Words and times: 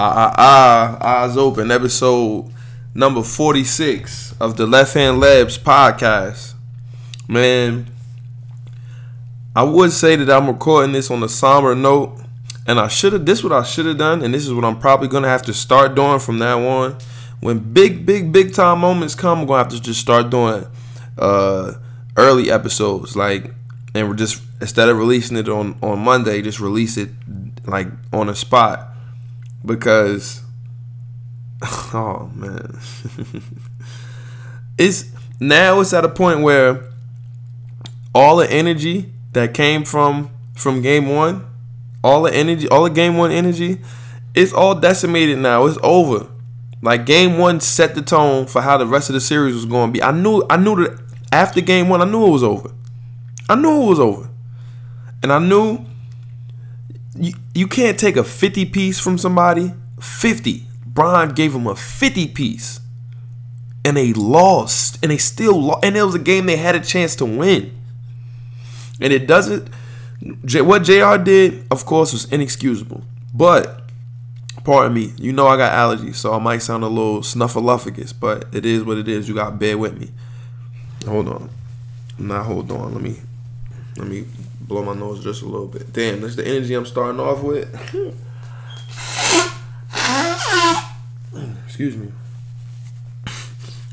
Ah, 0.00 0.32
ah, 0.38 0.96
ah, 1.00 1.24
eyes 1.24 1.36
open. 1.36 1.72
Episode 1.72 2.48
number 2.94 3.20
46 3.20 4.32
of 4.38 4.56
the 4.56 4.64
Left 4.64 4.94
Hand 4.94 5.20
Layups 5.20 5.58
podcast. 5.58 6.54
Man, 7.26 7.88
I 9.56 9.64
would 9.64 9.90
say 9.90 10.14
that 10.14 10.30
I'm 10.30 10.46
recording 10.46 10.92
this 10.92 11.10
on 11.10 11.20
a 11.24 11.28
somber 11.28 11.74
note, 11.74 12.16
and 12.64 12.78
I 12.78 12.86
should 12.86 13.12
have. 13.12 13.26
This 13.26 13.38
is 13.38 13.44
what 13.44 13.52
I 13.52 13.64
should 13.64 13.86
have 13.86 13.98
done, 13.98 14.22
and 14.22 14.32
this 14.32 14.46
is 14.46 14.54
what 14.54 14.64
I'm 14.64 14.78
probably 14.78 15.08
gonna 15.08 15.26
have 15.26 15.42
to 15.46 15.52
start 15.52 15.96
doing 15.96 16.20
from 16.20 16.38
now 16.38 16.64
on. 16.64 16.96
When 17.40 17.58
big, 17.58 18.06
big, 18.06 18.30
big 18.30 18.54
time 18.54 18.78
moments 18.78 19.16
come, 19.16 19.40
I'm 19.40 19.46
gonna 19.46 19.64
have 19.64 19.72
to 19.72 19.82
just 19.82 19.98
start 19.98 20.30
doing 20.30 20.64
uh, 21.18 21.72
early 22.16 22.52
episodes, 22.52 23.16
like, 23.16 23.52
and 23.96 24.08
we're 24.08 24.14
just 24.14 24.40
instead 24.60 24.90
of 24.90 24.96
releasing 24.96 25.36
it 25.36 25.48
on 25.48 25.76
on 25.82 25.98
Monday, 25.98 26.40
just 26.40 26.60
release 26.60 26.96
it 26.96 27.08
like 27.66 27.88
on 28.12 28.28
a 28.28 28.36
spot 28.36 28.87
because 29.68 30.42
oh 31.62 32.30
man. 32.34 32.78
It's 34.80 35.06
now 35.40 35.80
it's 35.80 35.92
at 35.92 36.04
a 36.04 36.08
point 36.08 36.42
where 36.42 36.84
all 38.14 38.36
the 38.36 38.48
energy 38.48 39.12
that 39.32 39.52
came 39.52 39.84
from 39.84 40.30
from 40.54 40.82
game 40.82 41.08
one 41.08 41.44
all 42.04 42.22
the 42.22 42.32
energy 42.32 42.68
all 42.68 42.84
the 42.84 42.90
game 42.90 43.16
one 43.16 43.32
energy 43.32 43.80
it's 44.38 44.52
all 44.52 44.76
decimated 44.76 45.38
now. 45.38 45.66
It's 45.66 45.78
over. 45.82 46.28
Like 46.80 47.06
game 47.06 47.38
one 47.38 47.58
set 47.60 47.96
the 47.96 48.02
tone 48.02 48.46
for 48.46 48.62
how 48.62 48.76
the 48.76 48.86
rest 48.86 49.08
of 49.10 49.14
the 49.14 49.20
series 49.20 49.54
was 49.54 49.66
going 49.66 49.88
to 49.88 49.92
be. 49.92 50.02
I 50.02 50.12
knew 50.12 50.44
i 50.48 50.56
knew 50.56 50.76
that 50.76 50.96
after 51.32 51.60
game 51.60 51.88
one 51.88 52.00
i 52.00 52.04
knew 52.04 52.24
it 52.24 52.30
was 52.30 52.44
over. 52.44 52.70
I 53.48 53.56
knew 53.56 53.82
it 53.82 53.86
was 53.86 53.98
over. 53.98 54.28
And 55.22 55.32
i 55.32 55.40
knew 55.40 55.84
you, 57.18 57.34
you 57.54 57.66
can't 57.66 57.98
take 57.98 58.16
a 58.16 58.24
50 58.24 58.66
piece 58.66 58.98
from 59.00 59.18
somebody. 59.18 59.72
50. 60.00 60.64
Bron 60.86 61.30
gave 61.30 61.54
him 61.54 61.66
a 61.66 61.74
50 61.74 62.28
piece. 62.28 62.80
And 63.84 63.96
they 63.96 64.12
lost. 64.12 64.98
And 65.02 65.10
they 65.10 65.18
still 65.18 65.60
lost. 65.60 65.84
And 65.84 65.96
it 65.96 66.02
was 66.02 66.14
a 66.14 66.20
game 66.20 66.46
they 66.46 66.56
had 66.56 66.74
a 66.74 66.80
chance 66.80 67.16
to 67.16 67.24
win. 67.24 67.76
And 69.00 69.12
it 69.12 69.26
doesn't. 69.26 69.68
What 70.20 70.82
JR 70.82 71.16
did, 71.16 71.66
of 71.70 71.86
course, 71.86 72.12
was 72.12 72.30
inexcusable. 72.32 73.02
But, 73.32 73.84
pardon 74.64 74.94
me, 74.94 75.12
you 75.16 75.32
know 75.32 75.46
I 75.46 75.56
got 75.56 75.72
allergies, 75.72 76.16
so 76.16 76.34
I 76.34 76.38
might 76.38 76.58
sound 76.58 76.82
a 76.82 76.88
little 76.88 77.20
snuffleupagus, 77.20 78.12
but 78.18 78.46
it 78.52 78.66
is 78.66 78.82
what 78.82 78.98
it 78.98 79.06
is. 79.06 79.28
You 79.28 79.36
got 79.36 79.50
to 79.50 79.56
bear 79.56 79.78
with 79.78 79.96
me. 79.96 80.10
Hold 81.06 81.28
on. 81.28 81.50
Now, 82.18 82.42
hold 82.42 82.72
on. 82.72 82.94
Let 82.94 83.02
me 83.02 83.16
let 83.96 84.08
me 84.08 84.24
blow 84.68 84.84
my 84.84 84.94
nose 84.94 85.24
just 85.24 85.42
a 85.42 85.46
little 85.46 85.66
bit. 85.66 85.92
Damn, 85.92 86.20
that's 86.20 86.36
the 86.36 86.46
energy 86.46 86.74
I'm 86.74 86.86
starting 86.86 87.20
off 87.20 87.42
with. 87.42 87.74
Excuse 91.66 91.96
me. 91.96 92.12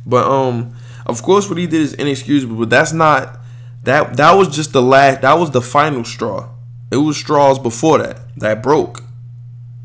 But 0.06 0.28
um, 0.28 0.76
of 1.06 1.24
course, 1.24 1.50
what 1.50 1.58
he 1.58 1.66
did 1.66 1.82
is 1.82 1.94
inexcusable. 1.94 2.58
But 2.58 2.70
that's 2.70 2.94
not 2.94 3.40
that. 3.84 4.18
That 4.18 4.34
was 4.34 4.54
just 4.54 4.74
the 4.74 4.82
last. 4.82 5.22
That 5.22 5.40
was 5.40 5.52
the 5.52 5.62
final 5.62 6.04
straw. 6.04 6.50
It 6.92 6.98
was 6.98 7.18
straws 7.18 7.58
before 7.58 8.00
that 8.00 8.20
that 8.38 8.62
broke. 8.62 9.02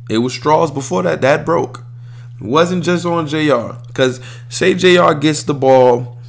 It 0.09 0.19
was 0.19 0.35
straws 0.35 0.71
before 0.71 1.03
that 1.05 1.21
that 1.23 1.47
broke. 1.47 1.85
It 2.41 2.47
wasn't 2.47 2.85
just 2.85 3.07
on 3.07 3.27
Jr. 3.27 3.79
Because 3.87 4.21
say 4.49 4.75
Jr. 4.75 5.13
gets 5.13 5.45
the 5.45 5.55
ball 5.55 6.20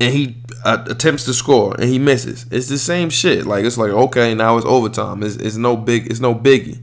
and 0.00 0.12
he 0.12 0.36
uh, 0.64 0.84
attempts 0.88 1.24
to 1.24 1.34
score 1.34 1.74
and 1.74 1.84
he 1.84 1.98
misses. 1.98 2.46
It's 2.50 2.68
the 2.68 2.78
same 2.78 3.10
shit. 3.10 3.46
Like 3.46 3.64
it's 3.64 3.78
like 3.78 3.90
okay, 3.90 4.34
now 4.34 4.56
it's 4.56 4.66
overtime. 4.66 5.22
It's, 5.22 5.36
it's 5.36 5.56
no 5.56 5.76
big. 5.76 6.06
It's 6.06 6.20
no 6.20 6.34
biggie. 6.34 6.80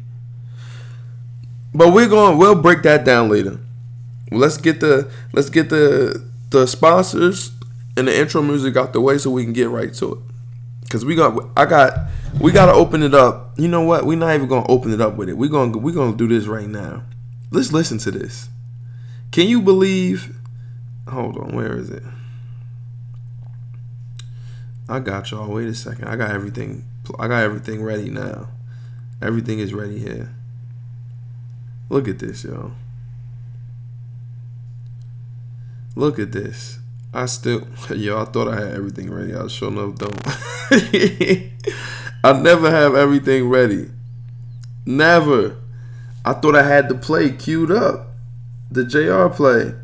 But 1.73 1.93
we're 1.93 2.07
going. 2.07 2.37
We'll 2.37 2.61
break 2.61 2.83
that 2.83 3.03
down 3.03 3.29
later. 3.29 3.59
Let's 4.31 4.57
get 4.57 4.79
the 4.79 5.11
let's 5.31 5.49
get 5.49 5.69
the 5.69 6.23
the 6.49 6.67
sponsors 6.67 7.51
and 7.97 8.07
the 8.07 8.17
intro 8.17 8.41
music 8.41 8.75
out 8.75 8.93
the 8.93 9.01
way 9.01 9.17
so 9.17 9.29
we 9.29 9.43
can 9.43 9.53
get 9.53 9.69
right 9.69 9.93
to 9.95 10.13
it. 10.13 10.19
Cause 10.89 11.03
we 11.03 11.15
got 11.15 11.49
I 11.57 11.65
got 11.65 12.07
we 12.39 12.51
gotta 12.51 12.73
open 12.73 13.01
it 13.01 13.15
up. 13.15 13.53
You 13.57 13.67
know 13.67 13.81
what? 13.81 14.05
We're 14.05 14.17
not 14.17 14.35
even 14.35 14.47
gonna 14.47 14.67
open 14.67 14.93
it 14.93 15.01
up 15.01 15.15
with 15.15 15.29
it. 15.29 15.37
We're 15.37 15.49
gonna 15.49 15.77
we're 15.77 15.93
gonna 15.93 16.15
do 16.15 16.27
this 16.27 16.45
right 16.45 16.67
now. 16.67 17.03
Let's 17.51 17.71
listen 17.71 17.97
to 17.99 18.11
this. 18.11 18.49
Can 19.31 19.47
you 19.47 19.61
believe? 19.61 20.35
Hold 21.09 21.37
on, 21.37 21.55
where 21.55 21.75
is 21.77 21.89
it? 21.89 22.03
I 24.89 24.99
got 24.99 25.31
y'all. 25.31 25.49
Wait 25.53 25.67
a 25.67 25.73
second. 25.73 26.07
I 26.07 26.15
got 26.15 26.31
everything. 26.31 26.85
I 27.19 27.27
got 27.27 27.43
everything 27.43 27.83
ready 27.83 28.09
now. 28.09 28.49
Everything 29.21 29.59
is 29.59 29.73
ready 29.73 29.99
here. 29.99 30.33
Look 31.89 32.07
at 32.07 32.19
this, 32.19 32.43
y'all. 32.43 32.71
Look 35.95 36.19
at 36.19 36.31
this. 36.31 36.79
I 37.13 37.27
still, 37.27 37.67
yo, 37.95 38.21
I 38.21 38.25
thought 38.25 38.47
I 38.47 38.55
had 38.55 38.73
everything 38.73 39.11
ready. 39.11 39.35
I 39.35 39.47
sure 39.47 39.69
enough 39.69 39.95
don't. 39.95 40.19
I 42.23 42.33
never 42.41 42.71
have 42.71 42.95
everything 42.95 43.49
ready. 43.49 43.91
Never. 44.85 45.57
I 46.25 46.33
thought 46.33 46.55
I 46.55 46.63
had 46.63 46.89
the 46.89 46.95
play 46.95 47.31
queued 47.31 47.71
up, 47.71 48.07
the 48.71 48.83
JR 48.85 49.27
play, 49.27 49.75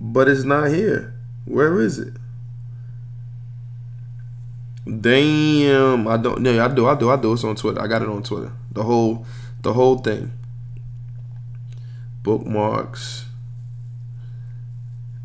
but 0.00 0.28
it's 0.28 0.44
not 0.44 0.68
here. 0.68 1.14
Where 1.46 1.80
is 1.80 1.98
it? 1.98 2.14
Damn, 4.86 6.06
I 6.06 6.16
don't. 6.18 6.40
No, 6.40 6.62
I 6.62 6.68
do. 6.68 6.86
I 6.86 6.94
do. 6.94 7.10
I 7.10 7.16
do. 7.16 7.32
It's 7.32 7.44
on 7.44 7.56
Twitter. 7.56 7.80
I 7.80 7.86
got 7.86 8.02
it 8.02 8.08
on 8.08 8.22
Twitter. 8.22 8.52
The 8.72 8.82
whole, 8.82 9.26
the 9.62 9.72
whole 9.72 9.98
thing. 9.98 10.32
Bookmarks. 12.22 13.24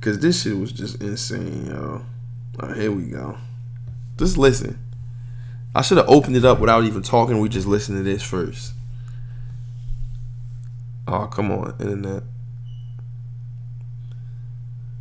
Cause 0.01 0.19
this 0.19 0.43
shit 0.43 0.57
was 0.57 0.71
just 0.71 1.01
insane, 1.01 1.65
yo. 1.67 2.01
Right, 2.57 2.77
here 2.77 2.91
we 2.91 3.03
go. 3.03 3.37
Just 4.17 4.37
listen. 4.37 4.79
I 5.75 5.81
should 5.81 5.97
have 5.97 6.09
opened 6.09 6.37
it 6.37 6.45
up 6.45 6.59
without 6.59 6.85
even 6.85 7.01
talking. 7.01 7.39
We 7.39 7.49
just 7.49 7.67
listen 7.67 7.95
to 7.95 8.03
this 8.03 8.23
first. 8.23 8.73
Oh, 11.05 11.27
come 11.27 11.51
on, 11.51 11.75
internet. 11.79 12.23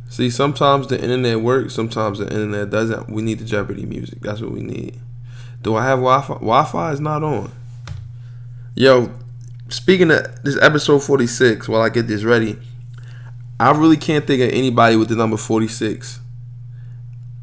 See, 0.09 0.31
sometimes 0.31 0.87
the 0.87 0.99
internet 0.99 1.39
works, 1.39 1.75
sometimes 1.75 2.17
the 2.17 2.25
internet 2.25 2.71
doesn't. 2.71 3.09
We 3.09 3.21
need 3.21 3.39
the 3.39 3.45
Jeopardy 3.45 3.85
music. 3.85 4.21
That's 4.21 4.41
what 4.41 4.51
we 4.51 4.61
need. 4.61 4.99
Do 5.61 5.75
I 5.75 5.85
have 5.85 5.99
Wi-Fi? 5.99 6.33
Wi-Fi 6.33 6.91
is 6.91 6.99
not 6.99 7.21
on. 7.21 7.51
Yo, 8.73 9.11
speaking 9.69 10.09
of 10.09 10.25
this 10.43 10.59
episode 10.61 11.03
46, 11.03 11.69
while 11.69 11.81
I 11.81 11.89
get 11.89 12.07
this 12.07 12.23
ready, 12.23 12.57
I 13.59 13.71
really 13.71 13.97
can't 13.97 14.25
think 14.25 14.41
of 14.41 14.49
anybody 14.49 14.95
with 14.95 15.09
the 15.09 15.15
number 15.15 15.37
46. 15.37 16.19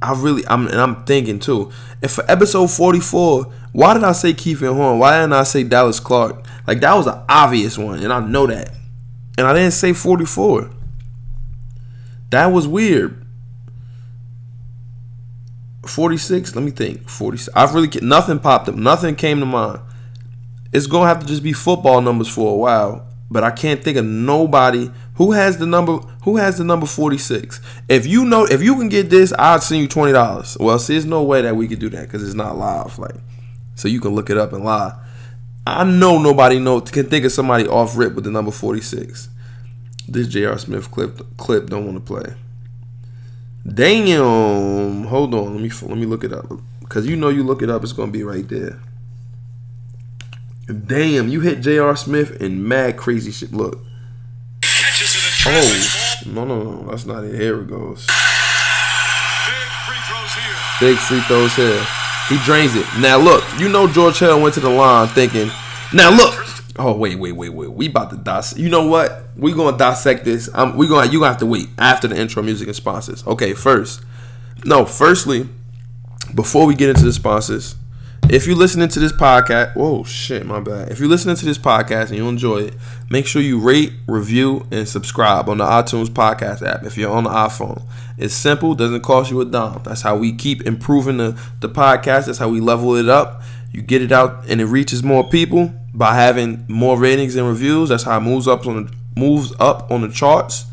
I 0.03 0.12
really, 0.21 0.43
I'm, 0.48 0.66
and 0.66 0.81
I'm 0.81 1.04
thinking 1.04 1.38
too. 1.38 1.71
And 2.03 2.10
for 2.10 2.28
episode 2.28 2.71
44, 2.71 3.44
why 3.72 3.94
did 3.94 4.03
I 4.03 4.12
say 4.12 4.34
Keith 4.34 4.59
Van 4.59 4.75
Horn? 4.75 4.98
Why 4.98 5.21
didn't 5.21 5.34
I 5.34 5.44
say 5.44 5.62
Dallas 5.62 6.00
Clark? 6.00 6.44
Like 6.66 6.81
that 6.81 6.94
was 6.94 7.06
an 7.06 7.22
obvious 7.28 7.78
one, 7.78 8.03
and 8.03 8.12
I 8.12 8.21
know 8.21 8.47
that. 8.48 8.72
And 9.38 9.47
I 9.47 9.53
didn't 9.53 9.72
say 9.72 9.93
44. 9.93 10.71
That 12.31 12.47
was 12.47 12.67
weird. 12.67 13.27
46, 15.85 16.55
let 16.55 16.65
me 16.65 16.71
think. 16.71 17.09
46. 17.09 17.55
I've 17.57 17.75
really 17.75 17.89
nothing 18.03 18.39
popped 18.39 18.69
up. 18.69 18.75
Nothing 18.75 19.15
came 19.15 19.41
to 19.41 19.47
mind. 19.47 19.81
It's 20.73 20.87
going 20.87 21.05
to 21.05 21.09
have 21.09 21.21
to 21.21 21.27
just 21.27 21.43
be 21.43 21.53
football 21.53 22.01
numbers 22.01 22.29
for 22.29 22.53
a 22.53 22.57
while, 22.57 23.07
but 23.31 23.45
I 23.45 23.51
can't 23.51 23.83
think 23.83 23.97
of 23.97 24.05
nobody 24.05 24.91
who 25.15 25.33
has 25.33 25.59
the 25.59 25.67
number 25.67 25.99
who 26.25 26.37
has 26.37 26.59
the 26.59 26.65
number 26.65 26.87
46. 26.87 27.61
If 27.89 28.07
you 28.07 28.25
know 28.25 28.45
if 28.45 28.63
you 28.63 28.75
can 28.75 28.89
get 28.89 29.09
this, 29.09 29.33
I'll 29.39 29.61
send 29.61 29.81
you 29.81 29.89
$20. 29.89 30.61
Well, 30.61 30.79
see, 30.79 30.95
there's 30.95 31.07
no 31.07 31.23
way 31.23 31.43
that 31.43 31.57
we 31.57 31.69
could 31.69 31.79
do 31.79 31.89
that 31.91 32.11
cuz 32.11 32.23
it's 32.23 32.35
not 32.35 32.59
live 32.59 32.99
like 32.99 33.15
so 33.75 33.89
you 33.89 34.01
can 34.01 34.15
look 34.15 34.29
it 34.29 34.37
up 34.37 34.53
and 34.53 34.65
lie. 34.65 34.95
I 35.67 35.85
know 35.85 36.19
nobody 36.21 36.59
know 36.59 36.81
can 36.81 37.09
think 37.09 37.25
of 37.25 37.33
somebody 37.33 37.67
off 37.67 37.97
rip 37.97 38.15
with 38.15 38.25
the 38.25 38.31
number 38.31 38.51
46 38.51 39.29
this 40.09 40.29
J.R. 40.29 40.59
Smith 40.59 40.91
clip 40.91 41.37
clip 41.37 41.69
don't 41.69 41.85
want 41.85 41.97
to 41.97 42.01
play. 42.01 42.35
Damn. 43.67 45.05
Hold 45.05 45.35
on. 45.35 45.55
Let 45.55 45.63
me 45.63 45.71
let 45.89 45.99
me 45.99 46.07
look 46.07 46.25
it 46.25 46.33
up. 46.33 46.47
Cause 46.89 47.07
you 47.07 47.17
know 47.17 47.29
you 47.29 47.43
look 47.43 47.63
it 47.63 47.71
up, 47.71 47.83
it's 47.83 47.93
gonna 47.93 48.13
be 48.13 48.23
right 48.23 48.49
there. 48.49 48.81
Damn, 50.67 51.29
you 51.29 51.41
hit 51.41 51.61
J.R. 51.61 51.97
Smith 51.97 52.41
and 52.41 52.65
mad 52.65 52.97
crazy 52.97 53.33
shit. 53.33 53.53
Look. 53.53 53.81
Oh 55.47 56.23
no 56.27 56.45
no 56.45 56.63
no, 56.63 56.91
that's 56.91 57.07
not 57.07 57.25
it. 57.25 57.35
Here 57.35 57.61
it 57.61 57.69
goes. 57.69 58.07
Big 60.81 60.97
free 60.99 61.21
throws 61.23 61.55
here. 61.55 61.87
He 62.29 62.39
drains 62.45 62.75
it. 62.75 62.87
Now 62.99 63.19
look, 63.19 63.45
you 63.59 63.69
know 63.69 63.87
George 63.87 64.19
Hill 64.19 64.41
went 64.41 64.55
to 64.55 64.61
the 64.61 64.69
line 64.69 65.09
thinking. 65.09 65.51
Now 65.93 66.11
look, 66.11 66.46
Oh 66.78 66.97
wait, 66.97 67.19
wait, 67.19 67.33
wait, 67.33 67.49
wait. 67.51 67.71
We 67.71 67.87
about 67.89 68.11
to 68.11 68.17
dissect. 68.17 68.61
You 68.61 68.69
know 68.69 68.87
what? 68.87 69.25
We 69.37 69.53
gonna 69.53 69.78
dissect 69.78 70.25
this. 70.25 70.51
I'm. 70.55 70.77
We 70.77 70.89
gonna. 70.89 71.11
You 71.11 71.21
gonna 71.21 71.31
have 71.31 71.39
to 71.39 71.47
wait 71.47 71.69
after 71.78 72.07
the 72.09 72.21
intro 72.21 72.43
music 72.43 72.67
and 72.69 72.77
sponsors. 72.77 73.27
Okay, 73.27 73.55
first. 73.55 74.03
No, 74.65 74.84
firstly, 74.84 75.49
before 76.34 76.67
we 76.67 76.75
get 76.75 76.89
into 76.91 77.05
the 77.05 77.13
sponsors, 77.13 77.77
If 78.28 78.45
you're 78.49 78.57
listening 78.57 78.89
to 78.89 78.99
this 78.99 79.13
podcast, 79.13 79.77
whoa, 79.77 80.03
shit, 80.03 80.45
my 80.45 80.59
bad. 80.59 80.91
If 80.91 80.99
you're 80.99 81.09
listening 81.09 81.37
to 81.37 81.45
this 81.45 81.59
podcast 81.59 82.09
and 82.09 82.17
you 82.17 82.28
enjoy 82.28 82.63
it, 82.65 82.75
make 83.09 83.25
sure 83.25 83.41
you 83.41 83.61
rate, 83.61 83.93
review, 84.09 84.67
and 84.72 84.89
subscribe 84.89 85.49
on 85.49 85.59
the 85.59 85.65
iTunes 85.65 86.07
podcast 86.09 86.61
app 86.67 86.83
if 86.83 86.99
you're 86.99 87.13
on 87.13 87.22
the 87.22 87.31
iPhone. 87.31 87.84
It's 88.19 88.34
simple, 88.34 88.75
doesn't 88.75 89.03
cost 89.03 89.31
you 89.31 89.41
a 89.43 89.45
dime. 89.45 89.81
That's 89.84 90.03
how 90.03 90.17
we 90.17 90.33
keep 90.33 90.63
improving 90.63 91.19
the, 91.19 91.41
the 91.61 91.69
podcast. 91.69 92.27
That's 92.27 92.39
how 92.39 92.49
we 92.49 92.59
level 92.61 92.97
it 92.97 93.09
up. 93.09 93.43
You 93.71 93.81
get 93.81 94.03
it 94.03 94.11
out 94.11 94.45
and 94.51 94.61
it 94.61 94.67
reaches 94.67 95.05
more 95.05 95.29
people 95.29 95.72
by 95.97 96.15
having 96.15 96.65
more 96.69 96.98
ratings 96.98 97.34
and 97.37 97.48
reviews. 97.48 97.89
That's 97.89 98.04
how 98.04 98.19
it 98.19 98.21
moves 98.21 98.47
up 98.47 98.66
on 98.66 98.84
the, 98.84 98.93
moves 99.16 99.53
up 99.59 99.91
on 99.91 100.03
the 100.03 100.09
charts. 100.09 100.66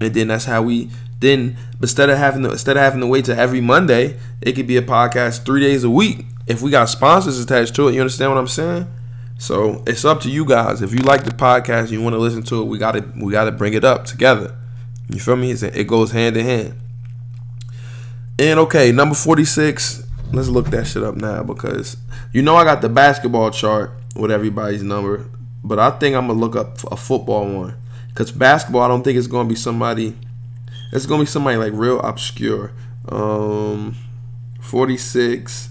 And 0.00 0.12
then 0.12 0.28
that's 0.28 0.46
how 0.46 0.62
we 0.62 0.90
then 1.20 1.56
instead 1.80 2.10
of 2.10 2.18
having 2.18 2.42
to 2.42 2.50
instead 2.50 2.76
of 2.76 2.82
having 2.82 3.00
to 3.00 3.06
wait 3.06 3.26
till 3.26 3.38
every 3.38 3.60
Monday, 3.60 4.18
it 4.40 4.52
could 4.52 4.66
be 4.66 4.76
a 4.76 4.82
podcast 4.82 5.44
three 5.44 5.60
days 5.60 5.84
a 5.84 5.90
week. 5.90 6.24
If 6.46 6.62
we 6.62 6.70
got 6.70 6.86
sponsors 6.88 7.38
attached 7.38 7.76
to 7.76 7.88
it, 7.88 7.94
you 7.94 8.00
understand 8.00 8.32
what 8.32 8.38
I'm 8.38 8.48
saying? 8.48 8.92
So 9.38 9.82
it's 9.86 10.04
up 10.04 10.20
to 10.22 10.30
you 10.30 10.44
guys. 10.44 10.82
If 10.82 10.92
you 10.92 11.00
like 11.00 11.24
the 11.24 11.30
podcast, 11.30 11.90
you 11.90 12.02
want 12.02 12.14
to 12.14 12.18
listen 12.18 12.42
to 12.44 12.62
it, 12.62 12.64
we 12.64 12.78
got 12.78 12.92
to 12.92 13.04
we 13.16 13.30
got 13.30 13.44
to 13.44 13.52
bring 13.52 13.74
it 13.74 13.84
up 13.84 14.04
together. 14.04 14.56
You 15.08 15.20
feel 15.20 15.36
me? 15.36 15.52
It 15.52 15.86
goes 15.86 16.10
hand 16.10 16.36
in 16.36 16.46
hand. 16.46 16.74
And 18.38 18.58
okay, 18.60 18.92
number 18.92 19.14
46. 19.14 20.04
Let's 20.32 20.48
look 20.48 20.70
that 20.70 20.86
shit 20.86 21.02
up 21.02 21.14
now 21.14 21.42
because 21.42 21.98
you 22.32 22.40
know 22.40 22.56
I 22.56 22.64
got 22.64 22.80
the 22.80 22.88
basketball 22.88 23.50
chart 23.50 23.92
with 24.14 24.30
everybody's 24.30 24.82
number, 24.82 25.26
but 25.64 25.78
I 25.78 25.90
think 25.90 26.16
I'm 26.16 26.26
gonna 26.26 26.38
look 26.38 26.56
up 26.56 26.78
a 26.92 26.96
football 26.96 27.46
one 27.46 27.74
because 28.08 28.30
basketball. 28.32 28.82
I 28.82 28.88
don't 28.88 29.02
think 29.02 29.18
it's 29.18 29.26
gonna 29.26 29.48
be 29.48 29.54
somebody 29.54 30.16
it's 30.92 31.06
gonna 31.06 31.22
be 31.22 31.26
somebody 31.26 31.56
like 31.56 31.72
real 31.72 31.98
obscure. 32.00 32.72
Um, 33.08 33.96
46. 34.60 35.70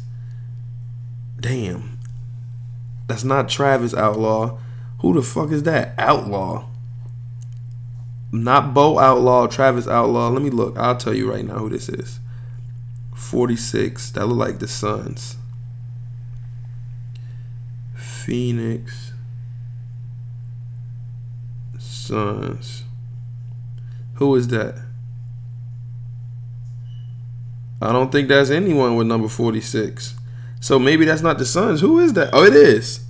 Damn. 1.39 1.99
That's 3.07 3.23
not 3.23 3.47
Travis 3.47 3.93
Outlaw. 3.93 4.57
Who 4.99 5.13
the 5.13 5.21
fuck 5.21 5.51
is 5.51 5.63
that? 5.63 5.93
Outlaw. 5.97 6.67
Not 8.31 8.73
Bo 8.73 8.97
Outlaw, 8.97 9.47
Travis 9.47 9.87
Outlaw. 9.87 10.29
Let 10.29 10.41
me 10.41 10.49
look. 10.49 10.77
I'll 10.77 10.97
tell 10.97 11.13
you 11.13 11.31
right 11.31 11.45
now 11.45 11.59
who 11.59 11.69
this 11.69 11.87
is. 11.87 12.19
46. 13.15 14.11
That 14.11 14.25
look 14.25 14.37
like 14.37 14.59
the 14.59 14.67
Suns. 14.67 15.35
Phoenix 18.31 19.11
Suns. 21.77 22.85
Who 24.13 24.33
is 24.37 24.47
that? 24.47 24.81
I 27.81 27.91
don't 27.91 28.09
think 28.09 28.29
that's 28.29 28.49
anyone 28.49 28.95
with 28.95 29.07
number 29.07 29.27
46. 29.27 30.15
So 30.61 30.79
maybe 30.79 31.03
that's 31.03 31.21
not 31.21 31.39
the 31.39 31.45
Suns. 31.45 31.81
Who 31.81 31.99
is 31.99 32.13
that? 32.13 32.29
Oh, 32.31 32.45
it 32.45 32.53
is. 32.53 33.01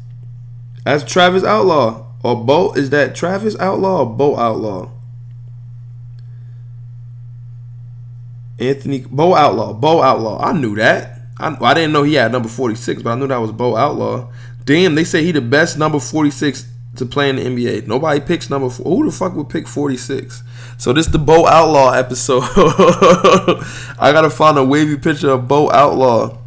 That's 0.86 1.04
Travis 1.04 1.44
Outlaw. 1.44 2.04
Or 2.24 2.44
Bo. 2.44 2.74
Is 2.74 2.90
that 2.90 3.14
Travis 3.14 3.56
Outlaw 3.60 4.00
or 4.00 4.06
Bo 4.08 4.36
Outlaw? 4.38 4.90
Anthony 8.58 9.06
Bo 9.08 9.36
Outlaw. 9.36 9.74
Bo 9.74 10.02
Outlaw. 10.02 10.42
I 10.42 10.54
knew 10.54 10.76
that. 10.78 11.21
I, 11.42 11.58
I 11.60 11.74
didn't 11.74 11.92
know 11.92 12.04
he 12.04 12.14
had 12.14 12.32
number 12.32 12.48
46, 12.48 13.02
but 13.02 13.12
I 13.12 13.16
knew 13.16 13.28
that 13.28 13.38
was 13.38 13.52
Bo 13.52 13.76
Outlaw. 13.76 14.32
Damn, 14.64 14.96
they 14.96 15.04
say 15.04 15.24
he 15.24 15.32
the 15.32 15.42
best 15.42 15.78
number 15.78 16.00
46 16.00 16.68
to 16.98 17.06
play 17.06 17.30
in 17.30 17.38
the 17.38 17.44
NBA. 17.44 17.88
Nobody 17.88 18.20
picks 18.20 18.50
number 18.50 18.70
four. 18.70 18.98
Who 18.98 19.06
the 19.06 19.12
fuck 19.12 19.34
would 19.36 19.50
pick 19.50 19.68
46? 19.68 20.44
So 20.78 20.94
this 20.94 21.08
the 21.08 21.18
Bo 21.18 21.48
Outlaw 21.48 21.94
episode. 21.94 22.44
I 24.00 24.12
gotta 24.14 24.30
find 24.30 24.58
a 24.58 24.64
wavy 24.64 24.98
picture 24.98 25.32
of 25.32 25.48
Bo 25.48 25.72
Outlaw. 25.72 26.38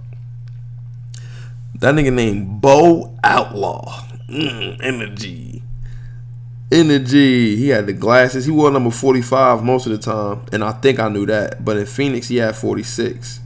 That 1.77 1.95
nigga 1.95 2.13
named 2.13 2.61
Bo 2.61 3.17
Outlaw. 3.25 4.05
Mm, 4.29 4.81
energy. 4.83 5.63
Energy. 6.71 7.57
He 7.57 7.69
had 7.69 7.87
the 7.87 7.93
glasses. 7.93 8.45
He 8.45 8.51
wore 8.51 8.71
number 8.71 8.91
45 8.91 9.63
most 9.63 9.87
of 9.87 9.93
the 9.93 9.99
time. 9.99 10.47
And 10.53 10.63
I 10.63 10.73
think 10.73 10.99
I 10.99 11.09
knew 11.09 11.27
that. 11.27 11.65
But 11.65 11.77
in 11.77 11.87
Phoenix, 11.87 12.29
he 12.29 12.37
had 12.37 12.57
46. 12.57 13.41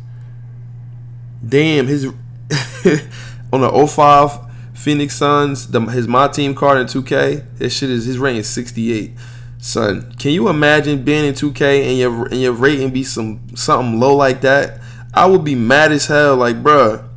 Damn, 1.47 1.87
his 1.87 2.05
on 3.53 3.61
the 3.61 3.87
05 3.87 4.49
Phoenix 4.75 5.17
Suns, 5.17 5.69
the, 5.69 5.81
his 5.81 6.09
my 6.09 6.29
team 6.29 6.55
card 6.55 6.79
in 6.79 6.87
2K, 6.87 7.59
his 7.59 7.73
shit 7.73 7.91
is 7.91 8.05
his 8.05 8.19
rating 8.19 8.41
is 8.41 8.49
68. 8.49 9.13
Son, 9.61 10.13
can 10.13 10.31
you 10.31 10.49
imagine 10.49 11.03
being 11.03 11.25
in 11.25 11.35
2K 11.35 11.89
and 11.89 11.99
your 11.99 12.27
and 12.29 12.41
your 12.41 12.53
rating 12.53 12.91
be 12.91 13.03
some 13.03 13.41
something 13.57 13.99
low 13.99 14.15
like 14.15 14.41
that? 14.43 14.81
I 15.13 15.27
would 15.27 15.45
be 15.45 15.55
mad 15.55 15.91
as 15.91 16.07
hell. 16.07 16.37
Like, 16.37 16.63
bruh, 16.63 17.09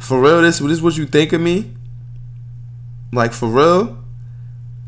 for 0.00 0.20
real, 0.20 0.42
this 0.42 0.58
this 0.58 0.80
what 0.80 0.96
you 0.96 1.06
think 1.06 1.32
of 1.32 1.40
me? 1.40 1.74
Like 3.12 3.32
for 3.32 3.48
real, 3.48 3.98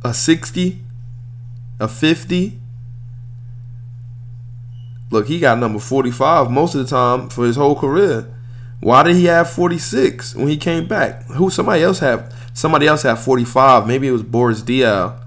a 0.04 0.12
60, 0.12 0.80
a 1.78 1.88
50. 1.88 2.58
Look, 5.10 5.28
he 5.28 5.38
got 5.38 5.58
number 5.58 5.78
45 5.78 6.50
most 6.50 6.74
of 6.74 6.82
the 6.82 6.88
time 6.88 7.28
for 7.28 7.44
his 7.44 7.56
whole 7.56 7.76
career. 7.76 8.32
Why 8.82 9.04
did 9.04 9.14
he 9.14 9.26
have 9.26 9.48
46 9.48 10.34
when 10.34 10.48
he 10.48 10.56
came 10.56 10.88
back? 10.88 11.22
Who 11.26 11.50
somebody 11.50 11.84
else 11.84 12.00
have 12.00 12.34
somebody 12.52 12.88
else 12.88 13.04
had 13.04 13.14
45. 13.14 13.86
Maybe 13.86 14.08
it 14.08 14.10
was 14.10 14.24
Boris 14.24 14.60
Diaw 14.60 15.22